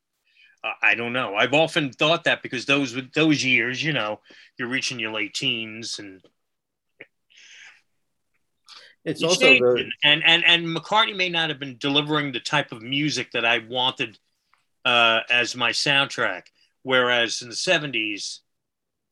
[0.81, 1.35] I don't know.
[1.35, 4.21] I've often thought that because those those years, you know,
[4.57, 6.21] you're reaching your late teens and
[9.05, 9.91] it's also the...
[10.03, 13.59] and and and McCartney may not have been delivering the type of music that I
[13.59, 14.17] wanted
[14.85, 16.43] uh, as my soundtrack.
[16.83, 18.39] Whereas in the 70s,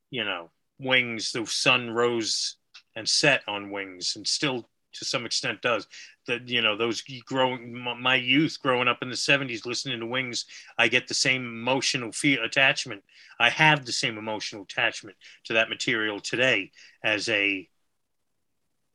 [0.10, 2.57] you know, Wings, the sun rose
[2.95, 5.88] and set on Wings and still to some extent does.
[6.27, 10.45] That, you know, those growing, my youth growing up in the 70s listening to Wings,
[10.77, 13.03] I get the same emotional feel, attachment.
[13.39, 16.72] I have the same emotional attachment to that material today
[17.03, 17.68] as a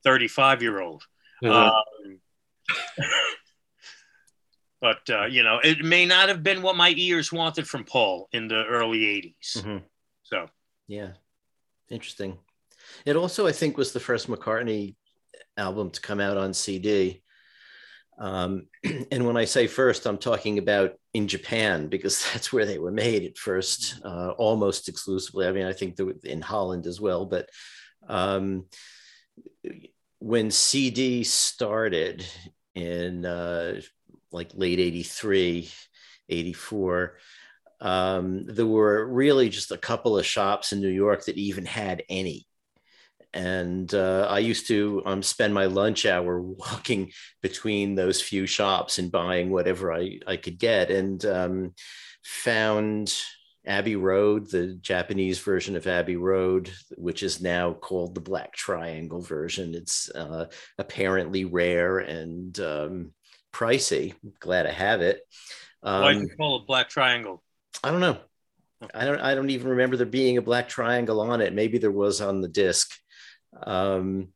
[0.04, 1.02] 35 year old.
[1.44, 1.72] Uh-huh.
[2.06, 2.20] Um,
[4.80, 8.28] but uh, you know, it may not have been what my ears wanted from Paul
[8.32, 9.62] in the early '80s.
[9.62, 9.82] Mhm.
[10.22, 10.48] So
[10.86, 11.12] Yeah,
[11.90, 12.38] interesting.
[13.04, 14.94] It also, I think, was the first McCartney
[15.56, 17.22] album to come out on CD.
[18.18, 18.66] Um,
[19.10, 22.92] and when I say first, I'm talking about in Japan because that's where they were
[22.92, 25.46] made at first, uh, almost exclusively.
[25.46, 27.48] I mean, I think in Holland as well, but
[28.08, 28.66] um,
[30.18, 32.24] when CD started
[32.74, 33.80] in uh,
[34.32, 35.70] like late 83,
[36.28, 37.18] 84,
[37.80, 42.02] um, there were really just a couple of shops in New York that even had
[42.08, 42.45] any.
[43.36, 48.98] And uh, I used to um, spend my lunch hour walking between those few shops
[48.98, 51.74] and buying whatever I, I could get, and um,
[52.24, 53.14] found
[53.66, 59.20] Abbey Road, the Japanese version of Abbey Road, which is now called the Black Triangle
[59.20, 59.74] version.
[59.74, 60.46] It's uh,
[60.78, 63.12] apparently rare and um,
[63.52, 64.14] pricey.
[64.40, 65.20] Glad I have it.
[65.80, 67.42] why do Um, you call it Black Triangle?
[67.84, 68.18] I don't know.
[68.94, 69.20] I don't.
[69.20, 71.54] I don't even remember there being a black triangle on it.
[71.54, 72.94] Maybe there was on the disc,
[73.62, 74.28] um,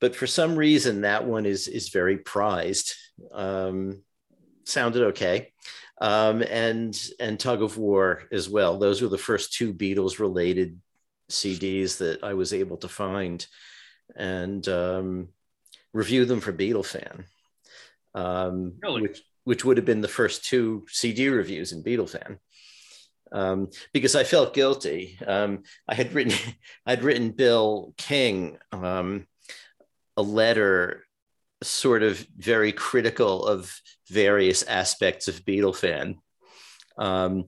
[0.00, 2.94] but for some reason that one is is very prized.
[3.32, 4.02] Um,
[4.64, 5.52] sounded okay,
[6.00, 8.78] um, and and tug of war as well.
[8.78, 10.80] Those were the first two Beatles related
[11.30, 13.46] CDs that I was able to find,
[14.16, 15.28] and um,
[15.92, 17.24] review them for Beatlefan.
[18.14, 19.02] Um, Really?
[19.02, 22.38] which which would have been the first two CD reviews in Beatlefan
[23.32, 25.18] um, because I felt guilty.
[25.26, 26.34] Um, I had written,
[26.86, 29.26] I'd written Bill King um,
[30.16, 31.04] a letter,
[31.62, 33.74] sort of very critical of
[34.08, 36.16] various aspects of Beatlefan,
[36.98, 37.46] um,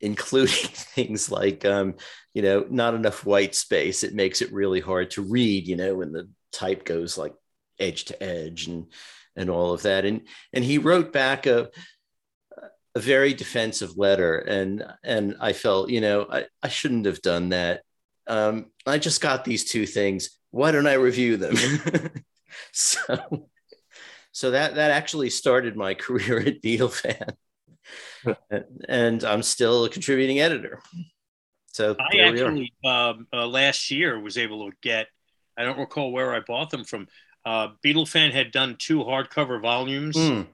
[0.00, 1.94] including things like, um,
[2.34, 4.02] you know, not enough white space.
[4.02, 7.34] It makes it really hard to read, you know, when the type goes like
[7.78, 8.86] edge to edge and
[9.36, 10.04] and all of that.
[10.04, 11.70] And and he wrote back a
[12.94, 17.50] a very defensive letter and and i felt you know i, I shouldn't have done
[17.50, 17.82] that
[18.26, 21.56] um, i just got these two things why don't i review them
[22.72, 23.48] so
[24.32, 27.34] so that that actually started my career at Beatlefan
[28.88, 30.80] and i'm still a contributing editor
[31.72, 32.46] so I there we are.
[32.46, 35.06] actually um, uh, last year was able to get.
[35.56, 37.06] I don't recall where I bought them from.
[37.44, 40.48] Uh, Beatlefan had done two hardcover volumes, Mm,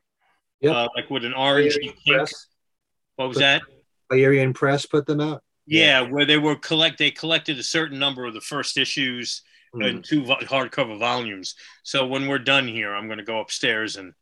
[0.60, 0.74] Yep.
[0.74, 2.16] uh, like with an orange Aryan pink.
[2.18, 2.46] Press,
[3.16, 3.62] What was that?
[4.10, 5.42] Pierian Press put them out.
[5.66, 6.98] Yeah, where they were collect.
[6.98, 9.42] They collected a certain number of the first issues
[9.74, 9.88] Mm.
[9.90, 11.54] in two vo- hardcover volumes.
[11.82, 14.14] So when we're done here, I'm going to go upstairs and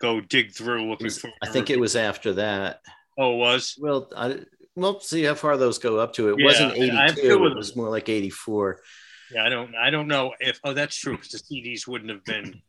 [0.00, 1.30] go dig through looking was- for.
[1.42, 2.80] i think it was after that
[3.16, 3.76] Oh, it was.
[3.78, 4.40] well I,
[4.74, 7.54] well see how far those go up to it Yeah, wasn't I- I 82 it
[7.54, 8.82] was more like 84
[9.32, 9.74] Yeah, I don't.
[9.76, 10.58] I don't know if.
[10.64, 11.16] Oh, that's true.
[11.16, 12.60] Because the CDs wouldn't have been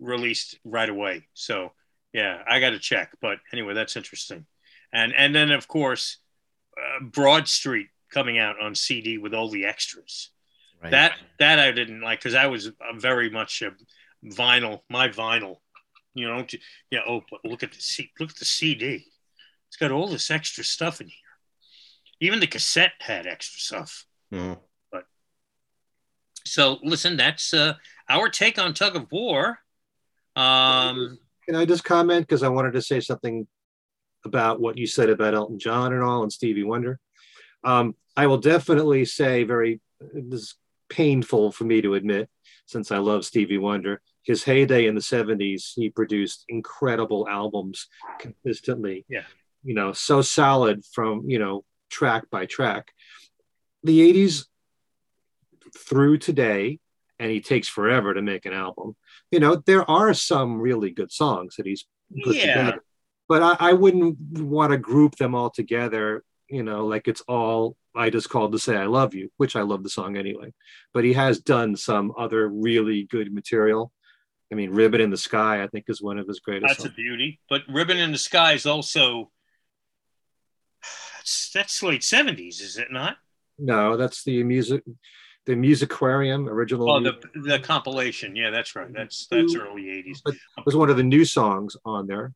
[0.00, 1.28] released right away.
[1.34, 1.72] So
[2.12, 3.12] yeah, I got to check.
[3.20, 4.46] But anyway, that's interesting.
[4.92, 6.18] And and then of course,
[6.76, 10.30] uh, Broad Street coming out on CD with all the extras.
[10.82, 13.72] right That that I didn't like because I was uh, very much a
[14.24, 14.80] vinyl.
[14.90, 15.56] My vinyl,
[16.14, 16.46] you know.
[16.90, 17.00] Yeah.
[17.08, 18.10] Oh, but look at the C.
[18.20, 19.06] Look at the CD.
[19.68, 21.16] It's got all this extra stuff in here.
[22.20, 24.04] Even the cassette had extra stuff.
[24.32, 24.58] Mhm.
[26.44, 27.74] So listen, that's uh,
[28.08, 29.60] our take on tug of war.
[30.36, 33.46] Um, Can I just comment because I wanted to say something
[34.24, 36.98] about what you said about Elton John and all and Stevie Wonder.
[37.64, 40.54] Um, I will definitely say very this is
[40.88, 42.28] painful for me to admit
[42.66, 44.00] since I love Stevie Wonder.
[44.24, 47.88] His heyday in the 70s, he produced incredible albums
[48.18, 49.04] consistently.
[49.08, 49.24] Yeah.
[49.64, 52.92] You know, so solid from, you know, track by track.
[53.84, 54.46] The 80s
[55.76, 56.78] through today,
[57.18, 58.96] and he takes forever to make an album.
[59.32, 61.84] You know, there are some really good songs that he's
[62.22, 62.46] put Yeah.
[62.46, 62.84] together,
[63.28, 66.22] but I, I wouldn't want to group them all together.
[66.48, 69.62] You know, like it's all I just called to say I love you, which I
[69.62, 70.52] love the song anyway.
[70.94, 73.90] But he has done some other really good material.
[74.52, 76.76] I mean, Ribbon in the Sky, I think, is one of his greatest.
[76.76, 77.40] that's a beauty.
[77.48, 79.30] But Ribbon in the Sky is also
[81.16, 83.16] that's, that's late seventies, is it not?
[83.58, 84.82] No, that's the music,
[85.46, 86.90] the Musiquarium original.
[86.90, 88.36] Oh, the the compilation.
[88.36, 88.92] Yeah, that's right.
[88.92, 90.22] That's that's early eighties.
[90.24, 92.32] but it was one of the new songs on there.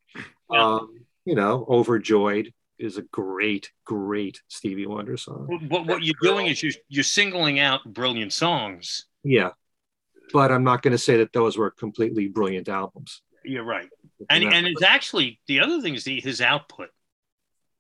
[0.51, 0.75] Yeah.
[0.75, 5.67] Um, you know, Overjoyed is a great, great Stevie Wonder song.
[5.69, 9.07] What what you're doing is you you're singling out brilliant songs.
[9.23, 9.51] Yeah.
[10.33, 13.23] But I'm not going to say that those were completely brilliant albums.
[13.45, 13.89] You're right.
[14.29, 16.91] and and it's actually the other thing is the, his output.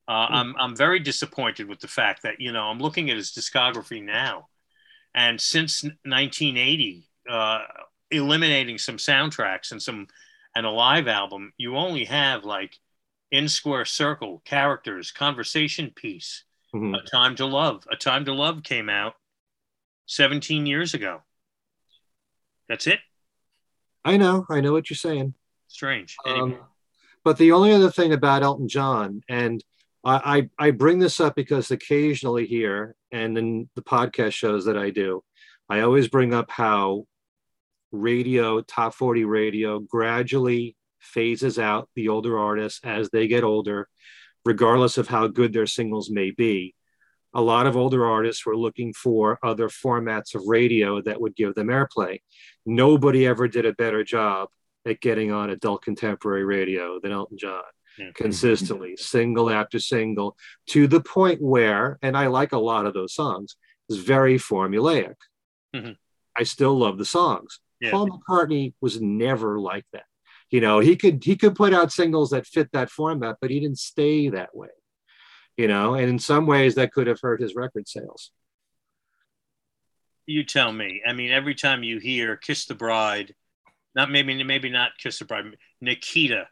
[0.08, 3.32] Uh, I'm I'm very disappointed with the fact that you know I'm looking at his
[3.32, 4.46] discography now,
[5.16, 7.60] and since 1980, uh,
[8.12, 10.06] eliminating some soundtracks and some
[10.54, 12.78] and a live album, you only have like
[13.30, 16.96] in square circle characters, conversation peace, Mhm.
[16.96, 17.86] a time to love.
[17.90, 19.14] A time to love came out
[20.06, 21.22] 17 years ago.
[22.68, 23.00] That's it.
[24.04, 25.34] I know, I know what you're saying.
[25.68, 26.16] Strange.
[26.24, 26.68] Anyway, Um,
[27.24, 29.64] but the only other thing about Elton John, and
[30.06, 34.78] I, I, I bring this up because occasionally here and in the podcast shows that
[34.78, 35.24] I do,
[35.68, 37.06] I always bring up how
[37.90, 43.88] radio, top 40 radio, gradually phases out the older artists as they get older,
[44.44, 46.76] regardless of how good their singles may be.
[47.34, 51.56] A lot of older artists were looking for other formats of radio that would give
[51.56, 52.20] them airplay.
[52.64, 54.50] Nobody ever did a better job
[54.86, 57.62] at getting on adult contemporary radio than Elton John
[57.98, 58.10] Yeah.
[58.14, 60.36] consistently, single after single,
[60.68, 63.56] to the point where, and I like a lot of those songs,
[63.88, 65.14] is very formulaic.
[65.74, 65.96] Mhm.
[66.36, 67.60] I still love the songs.
[67.80, 67.92] Yeah.
[67.92, 70.04] Paul McCartney was never like that.
[70.50, 73.60] You know, he could he could put out singles that fit that format, but he
[73.60, 74.68] didn't stay that way.
[75.56, 78.30] You know, and in some ways that could have hurt his record sales.
[80.26, 81.02] you tell me.
[81.06, 83.34] I mean, every time you hear "Kiss the Bride,"
[83.94, 86.48] not maybe maybe not "Kiss the Bride," Nikita,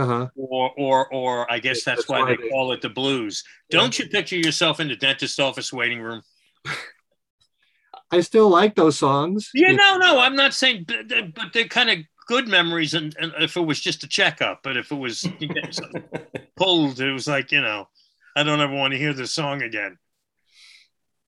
[0.00, 0.28] Uh-huh.
[0.34, 3.44] or or or I guess that's, that's why why they they- call it the blues.
[3.70, 6.22] Don't you picture yourself in the dentist office waiting room?
[8.10, 9.50] I still like those songs.
[9.54, 12.94] Yeah, no, no, I'm not saying, but they're, but they're kind of good memories.
[12.94, 15.78] And, and if it was just a checkup, but if it was you get
[16.56, 17.88] pulled, it was like you know,
[18.36, 19.98] I don't ever want to hear this song again.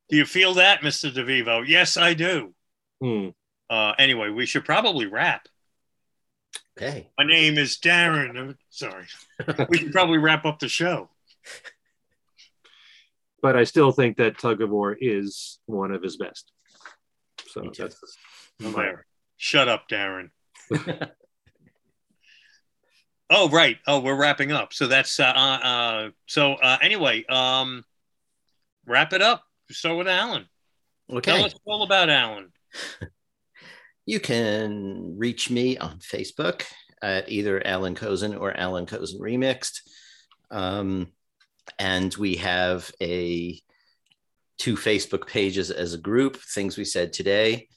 [0.09, 1.65] Do you feel that, Mister DeVivo?
[1.66, 2.55] Yes, I do.
[3.01, 3.28] Hmm.
[3.70, 5.47] Uh, anyway, we should probably wrap.
[6.77, 7.11] Okay.
[7.19, 8.39] My name is Darren.
[8.39, 9.07] I'm sorry.
[9.69, 11.11] We should probably wrap up the show.
[13.41, 16.53] But I still think that Tug of War is one of his best.
[17.49, 18.16] So that's
[18.59, 19.05] There.
[19.37, 20.31] Shut up, Darren.
[23.35, 23.79] Oh, right.
[23.87, 24.74] Oh, we're wrapping up.
[24.74, 27.83] So that's uh, uh, uh so uh, anyway, um,
[28.87, 29.45] wrap it up.
[29.70, 30.47] Start with Alan.
[31.11, 31.33] Okay.
[31.33, 32.53] Tell us all about Alan.
[34.13, 36.65] You can reach me on Facebook
[37.01, 39.81] at either Alan Kozinn or Alan Kozinn Remixed.
[40.51, 41.13] Um,
[41.79, 43.59] and we have a
[44.59, 47.69] two Facebook pages as a group, things we said today,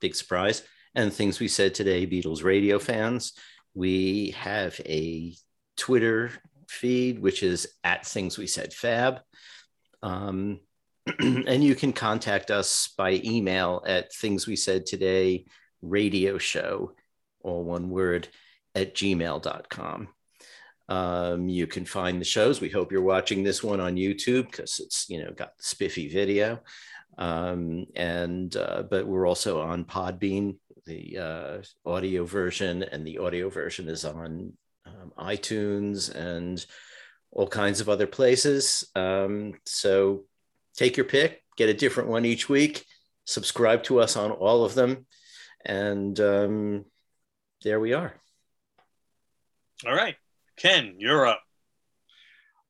[0.00, 0.62] big surprise,
[0.94, 3.34] and things we said today, Beatles radio fans.
[3.74, 5.34] We have a
[5.76, 6.30] Twitter
[6.70, 9.20] feed, which is at things we said fab.
[10.02, 10.60] Um,
[11.20, 15.44] and you can contact us by email at things we said today
[15.82, 16.92] radio show
[17.42, 18.28] all one word
[18.74, 20.08] at gmail.com
[20.90, 22.60] um, you can find the shows.
[22.60, 26.60] We hope you're watching this one on youtube because it's you know got spiffy video.
[27.16, 30.56] Um, and uh, but we're also on podbean.
[30.86, 31.58] The uh,
[31.88, 34.52] audio version and the audio version is on
[34.86, 36.64] um, itunes and
[37.30, 38.84] all kinds of other places.
[38.96, 40.24] Um, so
[40.76, 42.84] take your pick, get a different one each week,
[43.24, 45.06] subscribe to us on all of them.
[45.64, 46.84] And um,
[47.62, 48.14] there we are.
[49.86, 50.16] All right.
[50.56, 51.40] Ken, you're up.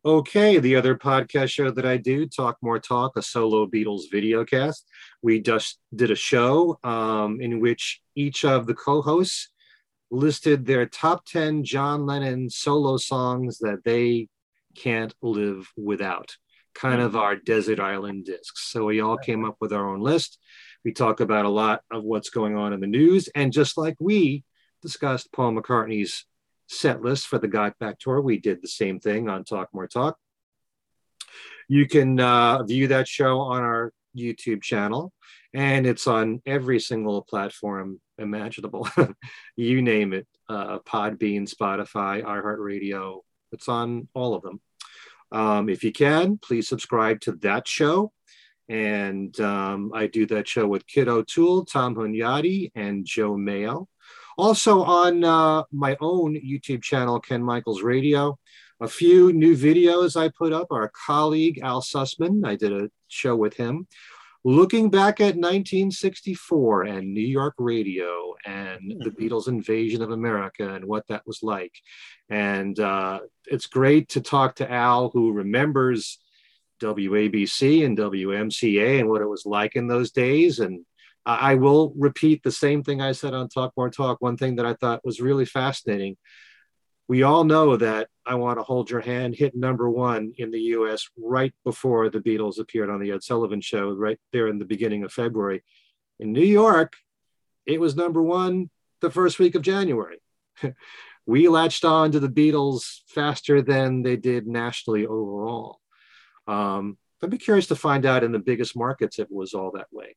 [0.02, 4.47] Okay, the other podcast show that I do, Talk More Talk, a solo Beatles video
[4.47, 4.86] cast.
[5.20, 9.51] We just did a show um, in which each of the co hosts
[10.10, 14.28] listed their top 10 John Lennon solo songs that they
[14.74, 16.36] can't live without,
[16.81, 18.70] kind of our desert island discs.
[18.70, 20.39] So we all came up with our own list.
[20.85, 23.28] We talk about a lot of what's going on in the news.
[23.35, 24.44] And just like we
[24.81, 26.24] discussed Paul McCartney's
[26.69, 28.23] set list for the Got Back tour.
[28.23, 30.16] We did the same thing on Talk More Talk.
[31.69, 35.12] You can uh, view that show on our YouTube channel,
[35.52, 38.89] and it's on every single platform imaginable.
[39.57, 43.20] you name it uh, Podbean, Spotify, iHeartRadio.
[43.52, 44.61] It's on all of them.
[45.32, 48.12] Um, if you can, please subscribe to that show.
[48.69, 53.89] And um, I do that show with Kit O'Toole, Tom Hunyadi, and Joe Mayo.
[54.39, 58.39] Also on uh, my own YouTube channel, Ken Michaels Radio,
[58.81, 60.69] a few new videos I put up.
[60.70, 63.86] Our colleague Al Sussman, I did a show with him,
[64.45, 70.85] looking back at 1964 and New York radio and the Beatles' invasion of America and
[70.85, 71.73] what that was like.
[72.31, 76.19] And uh, it's great to talk to Al, who remembers
[76.81, 80.59] WABC and WMCA and what it was like in those days.
[80.59, 80.87] And
[81.27, 84.19] I will repeat the same thing I said on Talk More Talk.
[84.21, 86.17] One thing that I thought was really fascinating.
[87.11, 90.61] We all know that I Want to Hold Your Hand hit number one in the
[90.77, 94.65] US right before the Beatles appeared on the Ed Sullivan Show, right there in the
[94.65, 95.65] beginning of February.
[96.20, 96.93] In New York,
[97.66, 98.70] it was number one
[99.01, 100.23] the first week of January.
[101.27, 105.81] we latched on to the Beatles faster than they did nationally overall.
[106.47, 109.73] Um, I'd be curious to find out in the biggest markets if it was all
[109.73, 110.15] that way.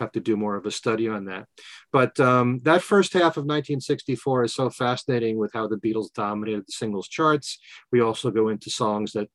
[0.00, 1.46] Have to do more of a study on that.
[1.92, 6.62] But um, that first half of 1964 is so fascinating with how the Beatles dominated
[6.66, 7.58] the singles charts.
[7.92, 9.28] We also go into songs that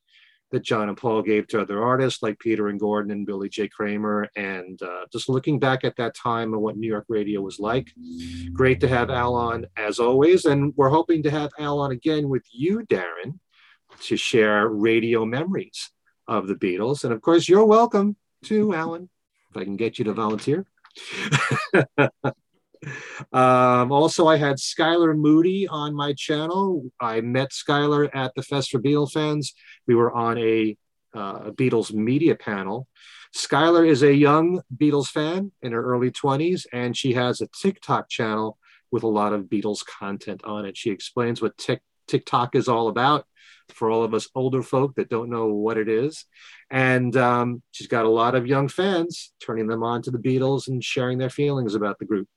[0.52, 3.68] that John and Paul gave to other artists like Peter and Gordon and Billy J.
[3.68, 4.30] Kramer.
[4.36, 7.92] And uh, just looking back at that time and what New York radio was like,
[8.54, 10.46] great to have Al on as always.
[10.46, 13.40] And we're hoping to have Al on again with you, Darren,
[14.02, 15.92] to share radio memories
[16.28, 17.04] of the Beatles.
[17.04, 19.10] And of course, you're welcome too, Alan,
[19.56, 20.66] if I can get you to volunteer.
[23.32, 26.84] um, also, I had Skylar Moody on my channel.
[27.00, 29.54] I met Skylar at the Fest for Beatles fans.
[29.88, 30.78] We were on a
[31.14, 32.88] uh, Beatles media panel.
[33.36, 38.10] Skylar is a young Beatles fan in her early 20s, and she has a TikTok
[38.10, 38.58] channel
[38.92, 40.78] with a lot of Beatles content on it.
[40.78, 41.58] She explains what
[42.08, 43.26] TikTok is all about
[43.70, 46.26] for all of us older folk that don't know what it is.
[46.70, 50.68] And um, she's got a lot of young fans turning them on to the Beatles
[50.68, 52.28] and sharing their feelings about the group.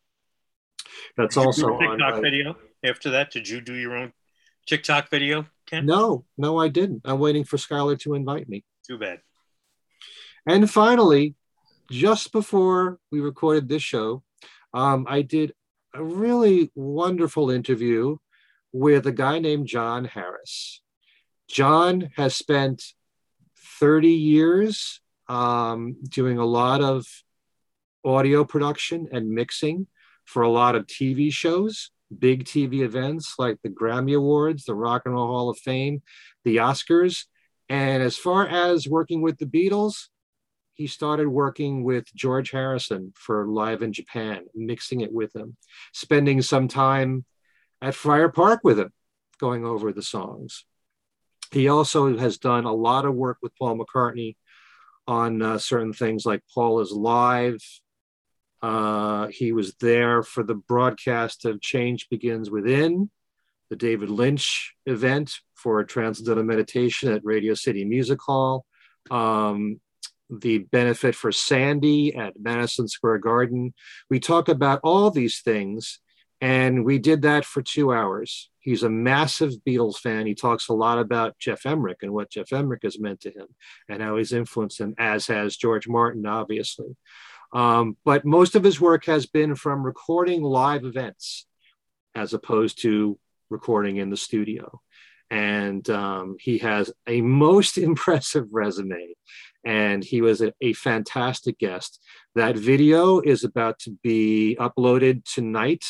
[1.16, 2.56] That's did also TikTok on, video.
[2.84, 4.12] After that, did you do your own
[4.66, 5.86] TikTok video, Ken?
[5.86, 7.02] No, no, I didn't.
[7.04, 8.64] I'm waiting for Skylar to invite me.
[8.86, 9.20] Too bad.
[10.46, 11.34] And finally,
[11.90, 14.22] just before we recorded this show,
[14.72, 15.52] um, I did
[15.94, 18.16] a really wonderful interview
[18.72, 20.80] with a guy named John Harris.
[21.48, 22.84] John has spent
[23.80, 27.06] 30 years um, doing a lot of
[28.04, 29.86] audio production and mixing
[30.24, 35.02] for a lot of TV shows, big TV events like the Grammy Awards, the Rock
[35.04, 36.02] and Roll Hall of Fame,
[36.44, 37.24] the Oscars.
[37.68, 40.08] And as far as working with the Beatles,
[40.74, 45.56] he started working with George Harrison for Live in Japan, mixing it with him,
[45.92, 47.24] spending some time
[47.82, 48.92] at Friar Park with him,
[49.40, 50.64] going over the songs.
[51.50, 54.36] He also has done a lot of work with Paul McCartney
[55.06, 57.62] on uh, certain things like Paul is Live,
[58.60, 63.10] uh, he was there for the broadcast of Change Begins Within,
[63.70, 68.64] the David Lynch event for Transcendental Meditation at Radio City Music Hall,
[69.10, 69.80] um,
[70.30, 73.74] the benefit for Sandy at Madison Square Garden.
[74.10, 76.00] We talk about all these things,
[76.40, 78.50] and we did that for two hours.
[78.68, 80.26] He's a massive Beatles fan.
[80.26, 83.46] He talks a lot about Geoff Emerick and what Geoff Emerick has meant to him
[83.88, 86.94] and how he's influenced him, as has George Martin, obviously.
[87.54, 91.46] Um, but most of his work has been from recording live events
[92.14, 93.18] as opposed to
[93.48, 94.82] recording in the studio.
[95.30, 99.14] And um, he has a most impressive resume.
[99.64, 102.02] And he was a, a fantastic guest.
[102.34, 105.86] That video is about to be uploaded tonight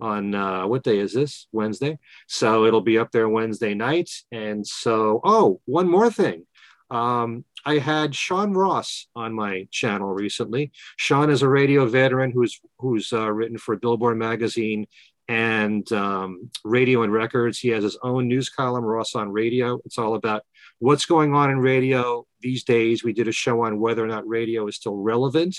[0.00, 1.46] on uh, what day is this?
[1.52, 1.98] Wednesday.
[2.26, 4.10] So it'll be up there Wednesday night.
[4.32, 6.46] And so, oh, one more thing.
[6.90, 10.72] Um, I had Sean Ross on my channel recently.
[10.96, 14.86] Sean is a radio veteran who's who's uh, written for Billboard magazine
[15.28, 17.58] and um, Radio and Records.
[17.58, 19.78] He has his own news column, Ross on Radio.
[19.84, 20.42] It's all about
[20.80, 23.04] what's going on in radio these days.
[23.04, 25.56] We did a show on whether or not radio is still relevant.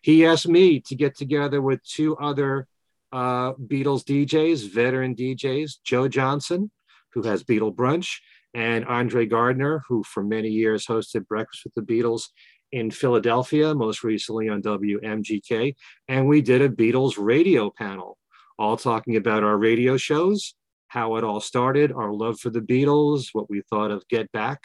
[0.00, 2.66] He asked me to get together with two other
[3.12, 6.70] uh, Beatles DJs, veteran DJs, Joe Johnson,
[7.12, 8.18] who has Beatle Brunch,
[8.54, 12.24] and Andre Gardner, who for many years hosted Breakfast with the Beatles
[12.72, 15.74] in Philadelphia, most recently on WMGK.
[16.08, 18.16] And we did a Beatles radio panel,
[18.58, 20.54] all talking about our radio shows,
[20.88, 24.60] how it all started, our love for the Beatles, what we thought of Get Back,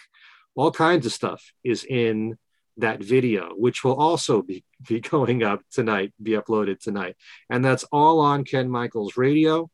[0.55, 2.38] all kinds of stuff is in
[2.77, 7.15] that video, which will also be, be going up tonight, be uploaded tonight.
[7.49, 9.69] And that's all on Ken Michaels Radio.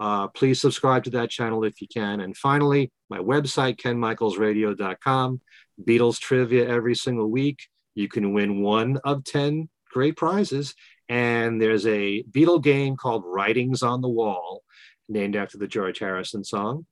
[0.00, 2.20] Uh, please subscribe to that channel if you can.
[2.20, 5.40] And finally, my website, kenmichaelsradio.com,
[5.84, 7.66] Beatles trivia every single week.
[7.94, 10.74] You can win one of 10 great prizes.
[11.08, 14.62] And there's a Beatle game called Writing's on the Wall,
[15.08, 16.86] named after the George Harrison song,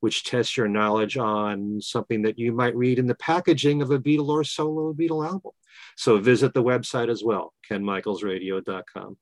[0.00, 3.98] which tests your knowledge on something that you might read in the packaging of a
[3.98, 5.52] Beatle or solo Beatle album.
[5.96, 9.16] So visit the website as well, kenmichaelsradio.com.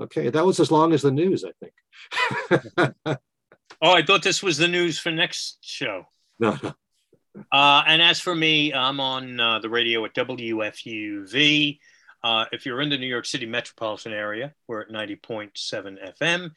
[0.00, 2.94] Okay, that was as long as the news, I think.
[3.82, 6.04] oh, I thought this was the news for next show.
[6.40, 6.72] No, no.
[7.50, 11.80] Uh, and as for me, I'm on uh, the radio at WFUV.
[12.22, 16.50] Uh, if you're in the New York City metropolitan area, we're at 90.7 FM.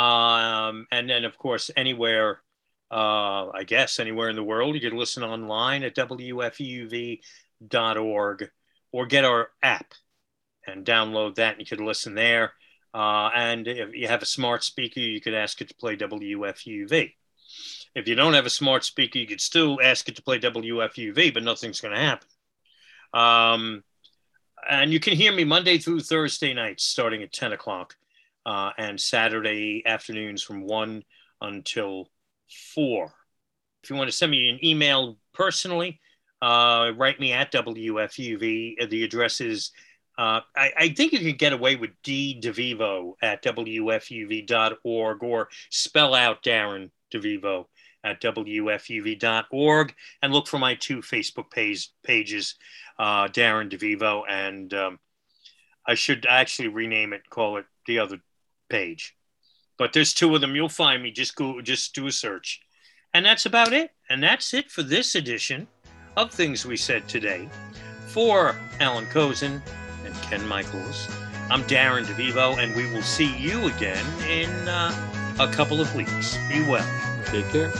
[0.00, 2.42] Um, and then, of course, anywhere,
[2.94, 7.20] uh, I guess, anywhere in the world, you can listen online at WFUV.org
[8.92, 9.94] or get our app
[10.64, 11.54] and download that.
[11.54, 12.52] And you could listen there.
[12.94, 17.14] Uh, and if you have a smart speaker, you could ask it to play WFUV.
[17.96, 21.34] If you don't have a smart speaker, you could still ask it to play WFUV,
[21.34, 22.28] but nothing's going to happen.
[23.12, 23.82] Um,
[24.70, 27.96] and you can hear me Monday through Thursday nights starting at 10 o'clock
[28.46, 31.02] uh, and Saturday afternoons from 1
[31.40, 32.08] until
[32.74, 33.12] 4.
[33.82, 36.00] If you want to send me an email personally,
[36.40, 38.88] uh, write me at WFUV.
[38.90, 39.70] The address is,
[40.18, 46.14] uh, I, I, think you can get away with D DeVivo at WFUV.org or spell
[46.14, 47.66] out Darren DeVivo
[48.04, 52.56] at WFUV.org and look for my two Facebook page, pages,
[52.98, 54.98] uh, Darren DeVivo, and um,
[55.86, 58.20] I should actually rename it, call it the other
[58.68, 59.16] page.
[59.78, 60.54] But there's two of them.
[60.54, 61.10] You'll find me.
[61.10, 62.60] Just go, just do a search.
[63.12, 63.90] And that's about it.
[64.08, 65.66] And that's it for this edition
[66.16, 67.48] of Things We Said Today.
[68.08, 69.60] For Allan Kozinn
[70.04, 71.08] and Ken Michaels,
[71.50, 76.38] I'm Darren DeVivo, and we will see you again in uh, a couple of weeks.
[76.48, 76.86] Be well.
[77.26, 77.72] Take care.